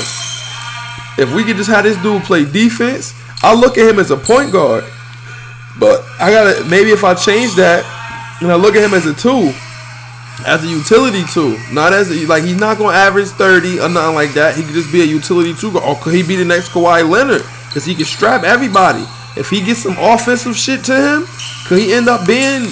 If 1.17 1.33
we 1.35 1.43
could 1.43 1.57
just 1.57 1.69
have 1.69 1.83
this 1.83 2.01
dude 2.01 2.23
play 2.23 2.45
defense, 2.45 3.13
I 3.43 3.53
look 3.53 3.77
at 3.77 3.89
him 3.89 3.99
as 3.99 4.11
a 4.11 4.17
point 4.17 4.51
guard. 4.51 4.85
But 5.79 6.03
I 6.19 6.31
gotta 6.31 6.65
maybe 6.69 6.91
if 6.91 7.03
I 7.03 7.13
change 7.13 7.55
that 7.55 7.83
and 8.41 8.51
I 8.51 8.55
look 8.55 8.75
at 8.75 8.83
him 8.83 8.93
as 8.93 9.05
a 9.05 9.13
two, 9.13 9.53
as 10.45 10.63
a 10.63 10.67
utility 10.67 11.23
tool, 11.33 11.57
not 11.71 11.93
as 11.93 12.09
a, 12.11 12.25
like 12.27 12.43
he's 12.43 12.59
not 12.59 12.77
gonna 12.77 12.95
average 12.95 13.29
thirty 13.29 13.79
or 13.79 13.89
nothing 13.89 14.15
like 14.15 14.33
that. 14.33 14.55
He 14.55 14.63
could 14.63 14.73
just 14.73 14.91
be 14.91 15.01
a 15.01 15.05
utility 15.05 15.53
tool, 15.53 15.77
or 15.77 15.95
could 15.97 16.13
he 16.13 16.23
be 16.23 16.35
the 16.35 16.45
next 16.45 16.69
Kawhi 16.69 17.07
Leonard? 17.07 17.43
Because 17.67 17.85
he 17.85 17.95
can 17.95 18.05
strap 18.05 18.43
everybody. 18.43 19.05
If 19.37 19.49
he 19.49 19.61
gets 19.61 19.83
some 19.83 19.95
offensive 19.97 20.55
shit 20.55 20.83
to 20.85 20.95
him, 20.95 21.25
could 21.67 21.79
he 21.79 21.93
end 21.93 22.09
up 22.09 22.27
being 22.27 22.67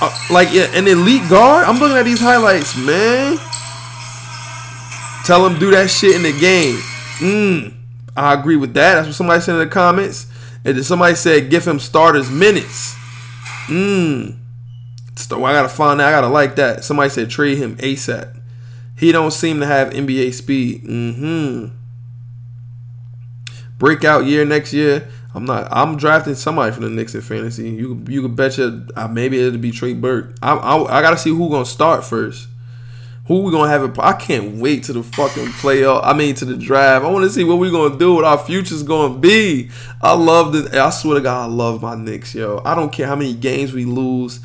uh, 0.00 0.16
like 0.30 0.48
an 0.54 0.86
elite 0.86 1.28
guard? 1.28 1.66
I'm 1.66 1.78
looking 1.78 1.96
at 1.96 2.04
these 2.04 2.20
highlights, 2.20 2.76
man. 2.76 3.36
Tell 5.24 5.44
him 5.44 5.58
do 5.58 5.70
that 5.72 5.90
shit 5.90 6.14
in 6.14 6.22
the 6.22 6.32
game. 6.38 6.76
Mm, 7.18 7.74
I 8.16 8.34
agree 8.34 8.56
with 8.56 8.74
that. 8.74 8.94
That's 8.94 9.08
what 9.08 9.16
somebody 9.16 9.40
said 9.40 9.54
in 9.54 9.60
the 9.60 9.66
comments. 9.66 10.26
And 10.64 10.76
then 10.76 10.84
somebody 10.84 11.14
said 11.16 11.50
give 11.50 11.66
him 11.66 11.78
starters 11.78 12.30
minutes. 12.30 12.94
Mmm. 13.66 14.36
So 15.18 15.44
I 15.44 15.52
gotta 15.52 15.68
find 15.68 15.98
that. 16.00 16.08
I 16.08 16.10
gotta 16.12 16.28
like 16.28 16.56
that. 16.56 16.84
Somebody 16.84 17.10
said 17.10 17.28
trade 17.28 17.58
him 17.58 17.76
ASAP. 17.78 18.40
He 18.96 19.12
don't 19.12 19.32
seem 19.32 19.60
to 19.60 19.66
have 19.66 19.90
NBA 19.92 20.32
speed. 20.32 20.84
Mm-hmm. 20.84 21.74
Breakout 23.78 24.26
year 24.26 24.44
next 24.44 24.72
year. 24.72 25.08
I'm 25.34 25.44
not. 25.44 25.68
I'm 25.70 25.96
drafting 25.96 26.34
somebody 26.34 26.72
from 26.72 26.84
the 26.84 26.90
Knicks 26.90 27.14
in 27.14 27.20
fantasy. 27.20 27.68
You 27.68 28.02
you 28.08 28.22
can 28.22 28.34
betcha. 28.34 28.86
Uh, 28.96 29.08
maybe 29.08 29.38
it'll 29.38 29.58
be 29.58 29.70
Trey 29.70 29.92
Burke. 29.92 30.36
I, 30.40 30.54
I 30.54 30.98
I 30.98 31.02
gotta 31.02 31.18
see 31.18 31.30
who 31.30 31.50
gonna 31.50 31.64
start 31.64 32.04
first. 32.04 32.48
Who 33.26 33.42
we 33.42 33.52
gonna 33.52 33.68
have 33.68 33.84
it? 33.84 33.98
I 33.98 34.14
can't 34.14 34.56
wait 34.56 34.84
to 34.84 34.94
the 34.94 35.02
fucking 35.02 35.46
playoff. 35.46 36.00
I 36.02 36.14
mean 36.14 36.34
to 36.36 36.44
the 36.44 36.56
draft. 36.56 37.04
I 37.04 37.10
want 37.10 37.24
to 37.24 37.30
see 37.30 37.44
what 37.44 37.56
we 37.56 37.70
gonna 37.70 37.98
do. 37.98 38.14
What 38.14 38.24
our 38.24 38.38
future's 38.38 38.82
gonna 38.82 39.18
be. 39.18 39.70
I 40.00 40.14
love 40.14 40.54
this. 40.54 40.72
I 40.72 40.88
swear 40.90 41.16
to 41.16 41.20
God, 41.20 41.42
I 41.42 41.52
love 41.52 41.82
my 41.82 41.94
Knicks, 41.94 42.34
yo. 42.34 42.62
I 42.64 42.74
don't 42.74 42.90
care 42.90 43.06
how 43.06 43.16
many 43.16 43.34
games 43.34 43.72
we 43.72 43.84
lose. 43.84 44.40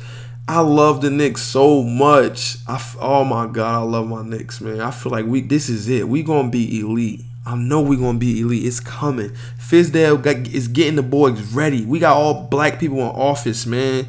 I 0.46 0.60
love 0.60 1.00
the 1.00 1.10
Knicks 1.10 1.42
so 1.42 1.82
much. 1.82 2.58
I, 2.68 2.82
oh 3.00 3.24
my 3.24 3.46
God, 3.46 3.74
I 3.74 3.82
love 3.82 4.08
my 4.08 4.22
Knicks, 4.22 4.60
man. 4.60 4.80
I 4.80 4.90
feel 4.90 5.10
like 5.10 5.24
we 5.24 5.40
this 5.40 5.68
is 5.70 5.88
it. 5.88 6.06
We 6.06 6.22
gonna 6.22 6.50
be 6.50 6.80
elite. 6.80 7.22
I 7.46 7.56
know 7.56 7.80
we 7.80 7.96
gonna 7.96 8.18
be 8.18 8.40
elite. 8.40 8.66
It's 8.66 8.80
coming. 8.80 9.30
Fizdale 9.58 10.20
got, 10.22 10.36
is 10.48 10.68
getting 10.68 10.96
the 10.96 11.02
boys 11.02 11.40
ready. 11.54 11.86
We 11.86 11.98
got 11.98 12.16
all 12.16 12.44
black 12.44 12.78
people 12.78 12.98
in 12.98 13.06
office, 13.06 13.64
man. 13.64 14.06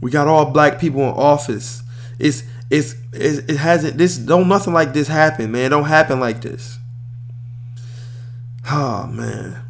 We 0.00 0.12
got 0.12 0.28
all 0.28 0.50
black 0.52 0.78
people 0.78 1.02
in 1.02 1.08
office. 1.08 1.82
It's 2.20 2.44
it's, 2.70 2.94
it's 3.12 3.38
it 3.50 3.56
hasn't 3.56 3.98
this 3.98 4.16
don't 4.16 4.46
nothing 4.46 4.72
like 4.72 4.92
this 4.92 5.08
happen, 5.08 5.50
man. 5.50 5.66
It 5.66 5.68
don't 5.70 5.84
happen 5.84 6.20
like 6.20 6.40
this. 6.40 6.78
Oh 8.70 9.08
man. 9.08 9.60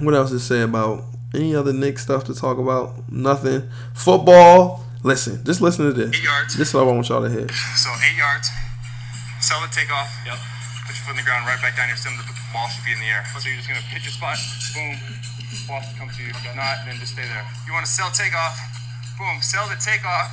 What 0.00 0.14
else 0.14 0.30
to 0.30 0.40
say 0.40 0.62
about 0.62 1.04
any 1.34 1.54
other 1.54 1.72
Knicks 1.72 2.02
stuff 2.02 2.24
to 2.24 2.34
talk 2.34 2.58
about? 2.58 3.10
Nothing. 3.10 3.68
Football. 3.94 4.84
Listen, 5.02 5.40
just 5.44 5.60
listen 5.60 5.86
to 5.86 5.92
this. 5.92 6.12
Eight 6.12 6.24
yards. 6.24 6.56
This 6.56 6.68
is 6.68 6.74
what 6.74 6.84
I 6.84 6.92
want 6.92 7.08
y'all 7.08 7.22
to 7.22 7.30
hear. 7.30 7.48
So 7.48 7.88
eight 8.04 8.18
yards. 8.18 8.50
Sell 9.40 9.60
the 9.64 9.72
takeoff. 9.72 10.12
Yep. 10.28 10.36
Put 10.84 10.92
your 10.92 11.04
foot 11.08 11.14
in 11.16 11.20
the 11.22 11.24
ground, 11.24 11.48
right 11.48 11.56
back 11.64 11.72
down 11.72 11.88
your 11.88 11.96
stem. 11.96 12.12
The 12.20 12.28
ball 12.52 12.68
should 12.68 12.84
be 12.84 12.92
in 12.92 13.00
the 13.00 13.08
air. 13.08 13.24
So 13.32 13.48
you're 13.48 13.56
just 13.56 13.70
gonna 13.70 13.80
hit 13.80 14.04
your 14.04 14.12
spot. 14.12 14.36
Boom. 14.76 15.00
Ball 15.64 15.80
should 15.80 15.96
come 15.96 16.12
to 16.12 16.20
you. 16.20 16.28
If 16.34 16.52
not, 16.52 16.84
then 16.84 17.00
just 17.00 17.16
stay 17.16 17.24
there. 17.24 17.46
You 17.64 17.72
want 17.72 17.86
to 17.86 17.92
sell 17.92 18.12
takeoff. 18.12 18.60
Boom. 19.16 19.40
Sell 19.40 19.64
the 19.70 19.80
takeoff. 19.80 20.28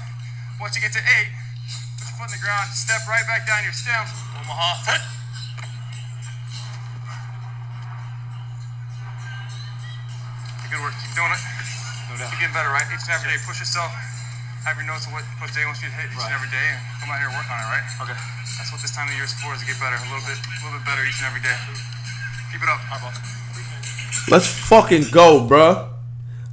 Once 0.60 0.76
you 0.76 0.82
get 0.84 0.92
to 0.92 1.00
eight, 1.00 1.32
put 1.96 2.12
your 2.12 2.16
foot 2.20 2.28
in 2.28 2.36
the 2.36 2.44
ground. 2.44 2.68
Step 2.76 3.08
right 3.08 3.24
back 3.24 3.48
down 3.48 3.64
your 3.64 3.72
stem. 3.72 4.04
Omaha. 4.36 5.17
Good 10.78 10.94
work. 10.94 10.98
Keep 11.02 11.18
doing 11.18 11.34
it. 11.34 11.42
No 12.06 12.22
doubt. 12.22 12.30
You're 12.30 12.46
getting 12.46 12.54
better, 12.54 12.70
right? 12.70 12.86
Each 12.94 13.02
and 13.10 13.18
every 13.18 13.34
day. 13.34 13.42
Push 13.50 13.66
yourself. 13.66 13.90
Have 14.62 14.78
your 14.78 14.86
notes 14.86 15.10
of 15.10 15.18
what 15.18 15.26
Coach 15.42 15.58
Day 15.58 15.66
wants 15.66 15.82
you 15.82 15.90
to 15.90 15.96
hit 15.98 16.06
each 16.14 16.22
and 16.22 16.38
every 16.38 16.54
day, 16.54 16.68
and 16.70 16.78
come 17.02 17.10
out 17.10 17.18
here 17.18 17.34
and 17.34 17.38
work 17.40 17.50
on 17.50 17.58
it, 17.58 17.66
right? 17.66 17.82
Okay. 18.06 18.14
That's 18.62 18.70
what 18.70 18.78
this 18.86 18.94
time 18.94 19.10
of 19.10 19.16
year 19.18 19.26
is 19.26 19.34
for, 19.42 19.58
is 19.58 19.62
to 19.62 19.66
get 19.66 19.80
better, 19.82 19.98
a 19.98 20.06
little 20.06 20.22
bit, 20.22 20.38
a 20.38 20.62
little 20.62 20.78
bit 20.78 20.86
better 20.86 21.02
each 21.02 21.18
and 21.18 21.34
every 21.34 21.42
day. 21.42 21.58
Keep 22.54 22.62
it 22.62 22.70
up. 22.70 22.78
All 22.94 23.02
right, 23.02 23.10
boss. 23.10 24.30
Let's 24.30 24.46
fucking 24.46 25.10
go, 25.10 25.42
bruh. 25.50 25.90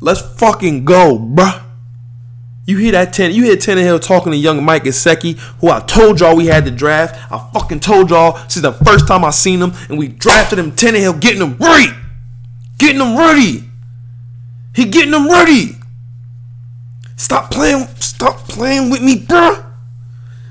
Let's 0.00 0.24
fucking 0.40 0.86
go, 0.86 1.18
bruh. 1.20 1.60
You 2.64 2.78
hear 2.78 2.92
that 2.92 3.12
ten? 3.12 3.34
You 3.34 3.44
hear 3.44 3.56
Tannehill 3.56 4.00
talking 4.00 4.32
to 4.32 4.38
young 4.38 4.64
Mike 4.64 4.84
Gesicki, 4.84 5.36
who 5.60 5.68
I 5.68 5.80
told 5.80 6.20
y'all 6.20 6.34
we 6.34 6.46
had 6.46 6.64
to 6.64 6.70
draft. 6.70 7.20
I 7.30 7.50
fucking 7.52 7.80
told 7.80 8.08
y'all 8.08 8.38
since 8.48 8.62
the 8.62 8.72
first 8.72 9.06
time 9.06 9.22
I 9.22 9.30
seen 9.30 9.60
him, 9.60 9.72
and 9.90 9.98
we 9.98 10.08
drafted 10.08 10.58
him. 10.58 10.72
Tannehill 10.72 11.20
getting 11.20 11.42
him 11.42 11.58
ready, 11.58 11.92
getting 12.78 13.02
him 13.02 13.18
ready. 13.18 13.68
He 14.74 14.86
getting 14.86 15.12
them 15.12 15.28
ready. 15.28 15.76
Stop 17.16 17.50
playing. 17.50 17.86
Stop 18.00 18.38
playing 18.48 18.90
with 18.90 19.02
me, 19.02 19.16
bruh. 19.16 19.64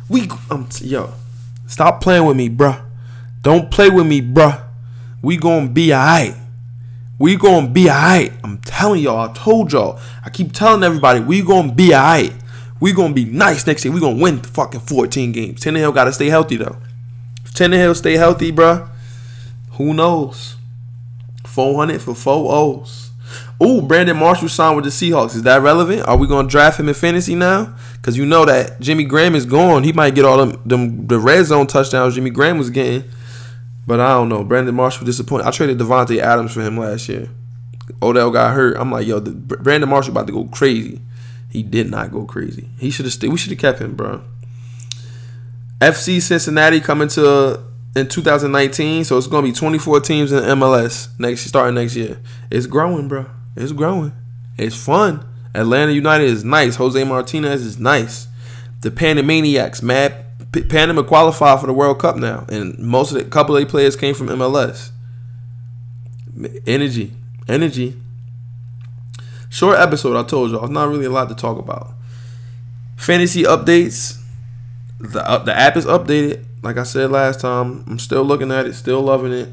We, 0.10 0.30
um, 0.50 0.68
yo, 0.80 1.14
stop 1.68 2.02
playing 2.02 2.26
with 2.26 2.38
me, 2.38 2.50
bruh. 2.50 2.84
Don't 3.42 3.70
play 3.70 3.90
with 3.90 4.08
me, 4.08 4.22
bruh. 4.22 4.64
We 5.22 5.38
gonna 5.38 5.68
be 5.68 5.94
alright. 5.94 6.36
We 7.20 7.36
gonna 7.36 7.68
be 7.68 7.90
alright. 7.90 8.34
I'm 8.44 8.60
telling 8.60 9.02
y'all. 9.02 9.30
I 9.30 9.34
told 9.34 9.72
y'all. 9.74 10.00
I 10.26 10.30
keep 10.30 10.54
telling 10.54 10.84
everybody. 10.84 11.20
We 11.20 11.42
gonna 11.42 11.74
be 11.74 11.94
alright. 11.94 12.34
We 12.80 12.94
gonna 12.94 13.14
be 13.14 13.26
nice 13.26 13.68
next 13.68 13.84
year. 13.86 13.94
We 13.94 14.00
gonna 14.00 14.22
win 14.22 14.42
the 14.42 14.48
fucking 14.48 14.82
14 14.82 15.32
games. 15.32 15.62
Tannehill 15.62 15.94
gotta 15.94 16.14
stay 16.14 16.28
healthy 16.28 16.58
though. 16.58 16.78
If 17.46 17.54
Tannehill 17.54 17.96
stay 17.96 18.14
healthy, 18.14 18.52
bruh, 18.52 18.90
who 19.74 19.94
knows? 19.94 20.56
400 21.46 22.02
for 22.02 22.16
four 22.16 22.54
O's. 22.54 23.03
Ooh, 23.64 23.82
Brandon 23.82 24.18
Marshall 24.18 24.50
signed 24.50 24.76
with 24.76 24.86
the 24.86 24.92
Seahawks. 24.92 25.36
Is 25.36 25.44
that 25.44 25.62
relevant? 25.62 26.08
Are 26.08 26.18
we 26.18 26.28
gonna 26.28 26.48
draft 26.48 26.80
him 26.80 26.90
in 26.90 26.94
fantasy 26.94 27.36
now? 27.36 27.76
Cause 28.02 28.18
you 28.18 28.26
know 28.26 28.46
that 28.46 28.80
Jimmy 28.82 29.06
Graham 29.06 29.36
is 29.36 29.46
gone. 29.46 29.84
He 29.84 29.94
might 29.94 30.16
get 30.16 30.26
all 30.26 30.38
them, 30.38 30.62
them 30.66 31.08
the 31.08 31.18
red 31.18 31.46
zone 31.46 31.68
touchdowns 31.68 32.16
Jimmy 32.16 32.30
Graham 32.30 32.58
was 32.58 32.70
getting. 32.70 33.10
But 33.86 34.00
I 34.00 34.14
don't 34.14 34.30
know. 34.30 34.44
Brandon 34.44 34.76
Marshall 34.76 35.06
disappointed. 35.06 35.46
I 35.46 35.52
traded 35.52 35.78
Davante 35.78 36.20
Adams 36.20 36.54
for 36.54 36.62
him 36.62 36.78
last 36.78 37.08
year. 37.08 37.30
Odell 38.02 38.32
got 38.32 38.54
hurt. 38.54 38.78
I'm 38.78 38.92
like, 38.92 39.08
yo, 39.08 39.20
the, 39.20 39.32
Brandon 39.32 39.90
Marshall 39.90 40.12
about 40.12 40.28
to 40.28 40.34
go 40.34 40.46
crazy. 40.46 41.02
He 41.50 41.64
did 41.64 41.90
not 41.90 42.12
go 42.12 42.26
crazy. 42.26 42.70
He 42.80 42.90
should 42.90 43.06
have 43.06 43.14
stayed. 43.14 43.30
We 43.30 43.38
should 43.38 43.52
have 43.52 43.60
kept 43.60 43.80
him, 43.80 43.96
bro. 43.96 44.24
FC 45.80 46.22
Cincinnati 46.22 46.80
coming 46.80 47.10
to 47.10 47.62
in 47.96 48.08
2019, 48.08 49.04
so 49.04 49.18
it's 49.18 49.28
gonna 49.28 49.46
be 49.46 49.54
24 49.54 50.00
teams 50.00 50.32
in 50.32 50.40
MLS 50.40 51.08
next 51.20 51.42
starting 51.42 51.76
next 51.76 51.96
year. 51.96 52.20
It's 52.50 52.66
growing, 52.66 53.08
bro. 53.08 53.26
It's 53.56 53.72
growing. 53.72 54.14
It's 54.58 54.76
fun. 54.76 55.26
Atlanta 55.56 55.92
United 55.92 56.26
is 56.26 56.44
nice. 56.44 56.76
Jose 56.76 57.04
Martinez 57.04 57.66
is 57.66 57.80
nice. 57.80 58.28
The 58.82 58.92
Panamaniacs, 58.92 59.82
mad. 59.84 60.26
Panama 60.70 61.02
qualified 61.04 61.60
for 61.60 61.68
the 61.68 61.74
World 61.74 62.00
Cup 62.00 62.16
now, 62.16 62.46
and 62.48 62.78
most 62.78 63.12
of 63.12 63.18
the 63.18 63.26
couple 63.26 63.58
of 63.58 63.68
players 63.68 63.96
came 63.96 64.14
from 64.14 64.28
MLS. 64.28 64.92
Energy, 66.68 67.12
energy. 67.48 68.00
Short 69.50 69.80
episode. 69.80 70.18
I 70.18 70.28
told 70.28 70.52
y'all, 70.52 70.64
it's 70.64 70.72
not 70.72 70.90
really 70.90 71.06
a 71.06 71.10
lot 71.10 71.30
to 71.30 71.36
talk 71.36 71.58
about. 71.58 71.92
Fantasy 72.98 73.44
updates. 73.44 74.20
The 75.00 75.28
uh, 75.28 75.40
the 75.40 75.56
app 75.56 75.76
is 75.76 75.86
updated. 75.86 76.46
Like 76.62 76.78
I 76.78 76.84
said 76.84 77.12
last 77.12 77.40
time, 77.40 77.84
I'm 77.88 78.00
still 78.00 78.24
looking 78.24 78.52
at 78.52 78.66
it, 78.66 78.74
still 78.74 79.02
loving 79.02 79.34
it. 79.34 79.50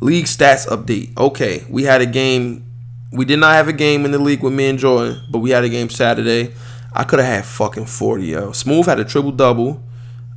League 0.00 0.26
stats 0.26 0.66
update. 0.68 1.16
Okay, 1.16 1.64
we 1.68 1.84
had 1.84 2.00
a 2.00 2.06
game 2.06 2.67
we 3.10 3.24
did 3.24 3.38
not 3.38 3.54
have 3.54 3.68
a 3.68 3.72
game 3.72 4.04
in 4.04 4.10
the 4.10 4.18
league 4.18 4.42
with 4.42 4.52
me 4.52 4.68
and 4.68 4.78
Jordan, 4.78 5.22
but 5.30 5.38
we 5.38 5.50
had 5.50 5.64
a 5.64 5.68
game 5.68 5.88
Saturday. 5.88 6.54
I 6.92 7.04
could 7.04 7.18
have 7.18 7.28
had 7.28 7.44
fucking 7.44 7.86
40, 7.86 8.26
yo. 8.26 8.52
Smooth 8.52 8.86
had 8.86 9.00
a 9.00 9.04
triple 9.04 9.32
double. 9.32 9.82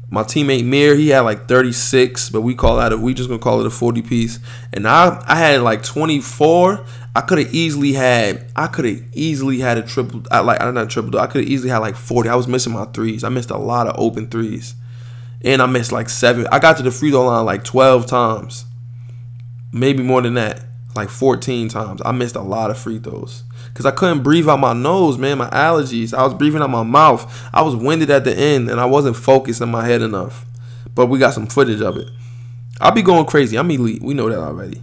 My 0.10 0.24
teammate 0.24 0.66
Mir, 0.66 0.96
he 0.96 1.10
had 1.10 1.22
like 1.22 1.48
36, 1.48 2.30
but 2.30 2.42
we 2.42 2.54
call 2.54 2.78
that 2.78 2.92
a, 2.92 2.98
we 2.98 3.14
just 3.14 3.30
gonna 3.30 3.40
call 3.40 3.62
it 3.62 3.66
a 3.66 3.70
40 3.70 4.02
piece. 4.02 4.40
And 4.74 4.86
I 4.86 5.24
I 5.26 5.36
had 5.36 5.62
like 5.62 5.84
24. 5.84 6.86
I 7.16 7.22
could 7.22 7.38
have 7.40 7.54
easily 7.54 7.94
had 7.94 8.46
I 8.56 8.68
could 8.68 8.86
have 8.86 9.02
easily 9.14 9.60
had 9.60 9.78
a 9.78 9.84
triple 9.84 10.24
I 10.30 10.40
like 10.40 10.62
I'm 10.62 10.74
not 10.74 10.90
triple 10.90 11.18
I 11.18 11.28
could 11.28 11.42
have 11.42 11.50
easily 11.50 11.70
had 11.70 11.78
like 11.78 11.96
40. 11.96 12.28
I 12.28 12.36
was 12.36 12.48
missing 12.48 12.74
my 12.74 12.86
threes. 12.86 13.24
I 13.24 13.30
missed 13.30 13.52
a 13.52 13.58
lot 13.58 13.88
of 13.88 13.96
open 13.98 14.30
threes. 14.30 14.76
And 15.44 15.62
I 15.62 15.66
missed 15.66 15.94
like 15.94 16.10
seven. 16.10 16.46
I 16.52 16.60
got 16.60 16.76
to 16.78 16.84
the 16.84 16.92
free 16.92 17.10
throw 17.10 17.26
line 17.26 17.46
like 17.46 17.64
12 17.64 18.06
times. 18.06 18.66
Maybe 19.72 20.04
more 20.04 20.22
than 20.22 20.34
that. 20.34 20.62
Like 20.96 21.10
14 21.10 21.70
times. 21.70 22.02
I 22.04 22.12
missed 22.12 22.36
a 22.36 22.42
lot 22.42 22.70
of 22.70 22.78
free 22.78 23.00
throws 23.00 23.44
because 23.68 23.86
I 23.86 23.92
couldn't 23.92 24.24
breathe 24.24 24.50
out 24.50 24.60
my 24.60 24.74
nose, 24.74 25.18
man. 25.18 25.38
My 25.38 25.50
allergies. 25.50 26.14
I 26.14 26.24
was 26.24 26.34
breathing 26.34 26.62
out 26.62 26.70
my 26.70 26.84
mouth. 26.84 27.50
I 27.54 27.62
was 27.62 27.76
winded 27.76 28.10
at 28.10 28.26
the 28.26 28.38
end, 28.38 28.70
and 28.70 28.80
I 28.80 28.86
wasn't 28.86 29.16
focused 29.16 29.62
in 29.62 29.70
my 29.70 29.86
head 29.86 30.02
enough. 30.02 30.46
But 30.94 31.06
we 31.08 31.20
got 31.20 31.34
some 31.34 31.48
footage 31.48 31.82
of 31.82 31.98
it. 31.98 32.10
I'll 32.82 32.92
be 32.92 33.02
going 33.02 33.26
crazy. 33.26 33.58
I'm 33.58 33.72
elite. 33.72 34.02
We 34.02 34.14
know 34.14 34.30
that 34.30 34.40
already. 34.40 34.82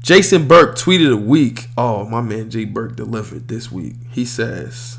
Jason 0.00 0.46
Burke 0.46 0.76
tweeted 0.76 1.12
a 1.12 1.16
week. 1.16 1.68
Oh, 1.76 2.04
my 2.04 2.20
man 2.20 2.48
Jay 2.48 2.64
Burke 2.64 2.96
delivered 2.96 3.48
this 3.48 3.70
week. 3.70 3.96
He 4.10 4.24
says, 4.24 4.98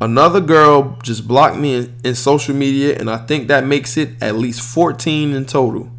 Another 0.00 0.40
girl 0.40 0.96
just 1.02 1.26
blocked 1.26 1.56
me 1.56 1.74
in, 1.74 1.94
in 2.04 2.14
social 2.14 2.54
media, 2.54 2.96
and 2.96 3.10
I 3.10 3.16
think 3.16 3.48
that 3.48 3.66
makes 3.66 3.96
it 3.96 4.10
at 4.22 4.36
least 4.36 4.60
14 4.60 5.34
in 5.34 5.44
total. 5.44 5.90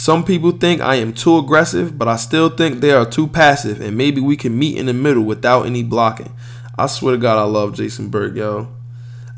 Some 0.00 0.24
people 0.24 0.52
think 0.52 0.80
I 0.80 0.94
am 0.94 1.12
too 1.12 1.36
aggressive, 1.36 1.98
but 1.98 2.08
I 2.08 2.16
still 2.16 2.48
think 2.48 2.80
they 2.80 2.90
are 2.90 3.04
too 3.04 3.26
passive, 3.26 3.82
and 3.82 3.98
maybe 3.98 4.18
we 4.18 4.34
can 4.34 4.58
meet 4.58 4.78
in 4.78 4.86
the 4.86 4.94
middle 4.94 5.24
without 5.24 5.66
any 5.66 5.82
blocking. 5.82 6.32
I 6.78 6.86
swear 6.86 7.16
to 7.16 7.20
God, 7.20 7.38
I 7.38 7.42
love 7.42 7.74
Jason 7.74 8.08
Burke, 8.08 8.34
yo. 8.34 8.68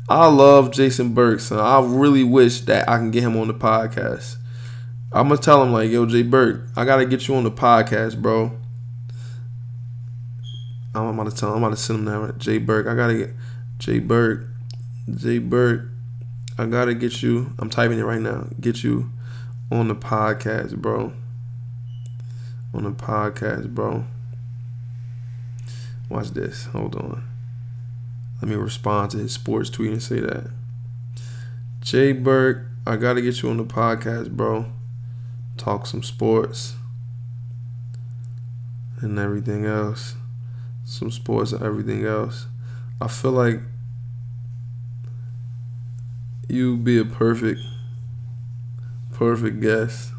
I 0.07 0.27
love 0.27 0.71
Jason 0.71 1.13
Burke, 1.13 1.41
son. 1.41 1.59
I 1.59 1.85
really 1.85 2.23
wish 2.23 2.61
that 2.61 2.87
I 2.87 2.95
can 2.95 3.11
get 3.11 3.23
him 3.23 3.35
on 3.35 3.49
the 3.49 3.53
podcast. 3.53 4.37
I'm 5.11 5.27
gonna 5.27 5.41
tell 5.41 5.61
him 5.61 5.73
like, 5.73 5.91
yo, 5.91 6.05
Jay 6.05 6.23
Burke, 6.23 6.61
I 6.77 6.85
gotta 6.85 7.05
get 7.05 7.27
you 7.27 7.35
on 7.35 7.43
the 7.43 7.51
podcast, 7.51 8.21
bro. 8.21 8.57
I'm 10.95 11.07
about 11.07 11.29
to 11.29 11.35
tell 11.35 11.49
him, 11.49 11.57
I'm 11.57 11.63
about 11.65 11.75
to 11.75 11.83
send 11.83 11.99
him 11.99 12.05
that. 12.05 12.37
Jay 12.37 12.57
Burke, 12.57 12.87
I 12.87 12.95
gotta 12.95 13.15
get 13.15 13.31
Jay 13.79 13.99
Burke, 13.99 14.45
Jay 15.13 15.39
Burke, 15.39 15.89
I 16.57 16.67
gotta 16.67 16.93
get 16.93 17.21
you. 17.21 17.51
I'm 17.59 17.69
typing 17.69 17.99
it 17.99 18.05
right 18.05 18.21
now. 18.21 18.47
Get 18.61 18.81
you 18.81 19.09
on 19.71 19.87
the 19.87 19.95
podcast, 19.95 20.75
bro. 20.77 21.13
On 22.73 22.83
the 22.83 22.91
podcast, 22.91 23.73
bro. 23.73 24.05
Watch 26.09 26.31
this. 26.31 26.65
Hold 26.65 26.95
on. 26.95 27.23
Let 28.41 28.49
me 28.49 28.55
respond 28.55 29.11
to 29.11 29.17
his 29.17 29.31
sports 29.31 29.69
tweet 29.69 29.91
and 29.91 30.03
say 30.03 30.19
that. 30.19 30.51
Jay 31.79 32.11
Burke, 32.11 32.65
I 32.85 32.97
gotta 32.97 33.21
get 33.21 33.41
you 33.41 33.49
on 33.49 33.57
the 33.57 33.63
podcast, 33.63 34.31
bro. 34.31 34.65
Talk 35.57 35.87
some 35.87 36.03
sports 36.03 36.75
and 39.01 39.19
everything 39.19 39.65
else. 39.65 40.15
Some 40.85 41.11
sports 41.11 41.51
and 41.51 41.63
everything 41.63 42.05
else. 42.05 42.47
I 42.99 43.07
feel 43.07 43.31
like 43.31 43.59
you'd 46.47 46.83
be 46.83 46.97
a 46.97 47.05
perfect 47.05 47.61
perfect 49.13 49.59
guess. 49.59 50.11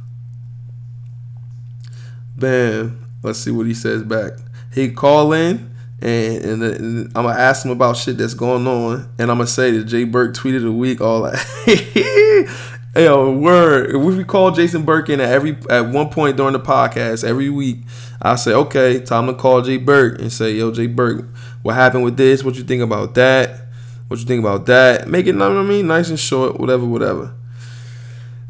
Bam. 2.36 3.00
Let's 3.22 3.38
see 3.38 3.50
what 3.50 3.66
he 3.66 3.74
says 3.74 4.02
back. 4.02 4.32
He 4.72 4.90
call 4.90 5.32
in 5.32 5.74
and, 6.04 6.44
and, 6.44 6.62
and, 6.62 7.06
I'm 7.16 7.24
gonna 7.24 7.38
ask 7.38 7.64
him 7.64 7.70
about 7.70 7.96
shit 7.96 8.18
that's 8.18 8.34
going 8.34 8.66
on, 8.66 9.10
and 9.18 9.30
I'm 9.30 9.38
gonna 9.38 9.46
say 9.46 9.70
that 9.70 9.84
Jay 9.84 10.04
Burke 10.04 10.34
tweeted 10.34 10.66
a 10.66 10.72
week 10.72 11.00
all 11.00 11.22
that. 11.22 12.74
Yo, 12.96 13.32
word. 13.32 13.94
If 13.94 14.02
we 14.02 14.22
call 14.22 14.50
Jason 14.50 14.84
Burke 14.84 15.08
in 15.08 15.20
at 15.20 15.30
every 15.30 15.56
at 15.70 15.88
one 15.88 16.10
point 16.10 16.36
during 16.36 16.52
the 16.52 16.60
podcast 16.60 17.24
every 17.24 17.48
week, 17.48 17.78
I 18.20 18.36
say, 18.36 18.52
okay, 18.52 19.00
time 19.00 19.26
to 19.26 19.34
call 19.34 19.62
Jay 19.62 19.78
Burke 19.78 20.20
and 20.20 20.32
say, 20.32 20.52
yo, 20.52 20.70
Jay 20.70 20.86
Burke, 20.86 21.26
what 21.62 21.74
happened 21.74 22.04
with 22.04 22.16
this? 22.16 22.44
What 22.44 22.54
you 22.54 22.62
think 22.62 22.82
about 22.82 23.14
that? 23.14 23.66
What 24.06 24.20
you 24.20 24.26
think 24.26 24.40
about 24.40 24.66
that? 24.66 25.08
Make 25.08 25.24
it, 25.24 25.28
you 25.28 25.32
know 25.32 25.48
what 25.48 25.58
I 25.58 25.62
mean, 25.62 25.88
nice 25.88 26.08
and 26.10 26.20
short, 26.20 26.60
whatever, 26.60 26.84
whatever. 26.84 27.34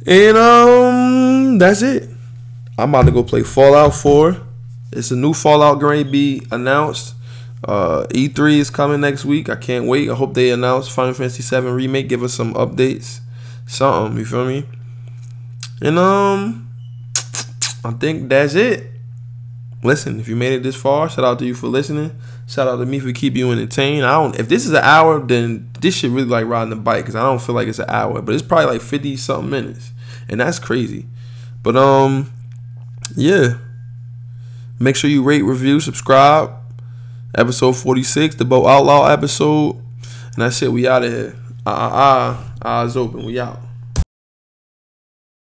And 0.06 0.36
um, 0.36 1.58
that's 1.58 1.80
it. 1.80 2.10
I'm 2.76 2.90
about 2.90 3.06
to 3.06 3.12
go 3.12 3.22
play 3.22 3.42
Fallout 3.42 3.94
4. 3.94 4.36
It's 4.92 5.10
a 5.10 5.16
new 5.16 5.32
Fallout 5.32 5.80
to 5.80 6.04
be 6.04 6.42
announced. 6.50 7.14
Uh, 7.66 8.06
E3 8.10 8.58
is 8.58 8.68
coming 8.68 9.00
next 9.00 9.24
week. 9.24 9.48
I 9.48 9.56
can't 9.56 9.86
wait. 9.86 10.10
I 10.10 10.14
hope 10.14 10.34
they 10.34 10.50
announce 10.50 10.88
Final 10.88 11.14
Fantasy 11.14 11.42
7 11.42 11.72
remake. 11.72 12.08
Give 12.08 12.22
us 12.22 12.34
some 12.34 12.52
updates, 12.54 13.20
something. 13.66 14.18
You 14.18 14.26
feel 14.26 14.44
me? 14.44 14.66
And 15.80 15.98
um, 15.98 16.70
I 17.82 17.92
think 17.92 18.28
that's 18.28 18.54
it. 18.54 18.90
Listen, 19.82 20.20
if 20.20 20.28
you 20.28 20.36
made 20.36 20.52
it 20.52 20.62
this 20.62 20.76
far, 20.76 21.08
shout 21.08 21.24
out 21.24 21.38
to 21.38 21.46
you 21.46 21.54
for 21.54 21.68
listening. 21.68 22.18
Shout 22.46 22.68
out 22.68 22.76
to 22.76 22.86
me 22.86 22.98
for 22.98 23.12
keep 23.12 23.36
you 23.36 23.50
entertained. 23.52 24.04
I 24.04 24.12
don't. 24.12 24.38
If 24.38 24.48
this 24.48 24.66
is 24.66 24.72
an 24.72 24.82
hour, 24.82 25.18
then 25.20 25.70
this 25.80 25.96
should 25.96 26.10
really 26.10 26.28
like 26.28 26.46
riding 26.46 26.70
the 26.70 26.76
bike 26.76 27.04
because 27.04 27.16
I 27.16 27.22
don't 27.22 27.40
feel 27.40 27.54
like 27.54 27.68
it's 27.68 27.78
an 27.78 27.88
hour, 27.88 28.20
but 28.20 28.34
it's 28.34 28.42
probably 28.42 28.66
like 28.66 28.82
fifty 28.82 29.16
something 29.16 29.50
minutes 29.50 29.92
and 30.28 30.40
that's 30.40 30.58
crazy. 30.58 31.06
But 31.62 31.76
um, 31.76 32.32
yeah. 33.16 33.58
Make 34.78 34.96
sure 34.96 35.08
you 35.08 35.22
rate, 35.22 35.42
review, 35.42 35.80
subscribe. 35.80 36.52
Episode 37.34 37.72
forty 37.72 38.02
six, 38.02 38.34
the 38.34 38.44
Bo 38.44 38.66
Outlaw 38.66 39.08
episode, 39.08 39.76
and 39.76 40.36
that's 40.36 40.62
it. 40.62 40.70
We 40.70 40.86
out 40.86 41.04
of 41.04 41.12
here. 41.12 41.36
Ah 41.66 41.90
ah 41.92 42.54
ah, 42.62 42.82
eyes 42.82 42.96
open. 42.96 43.24
We 43.24 43.40
out. 43.40 43.60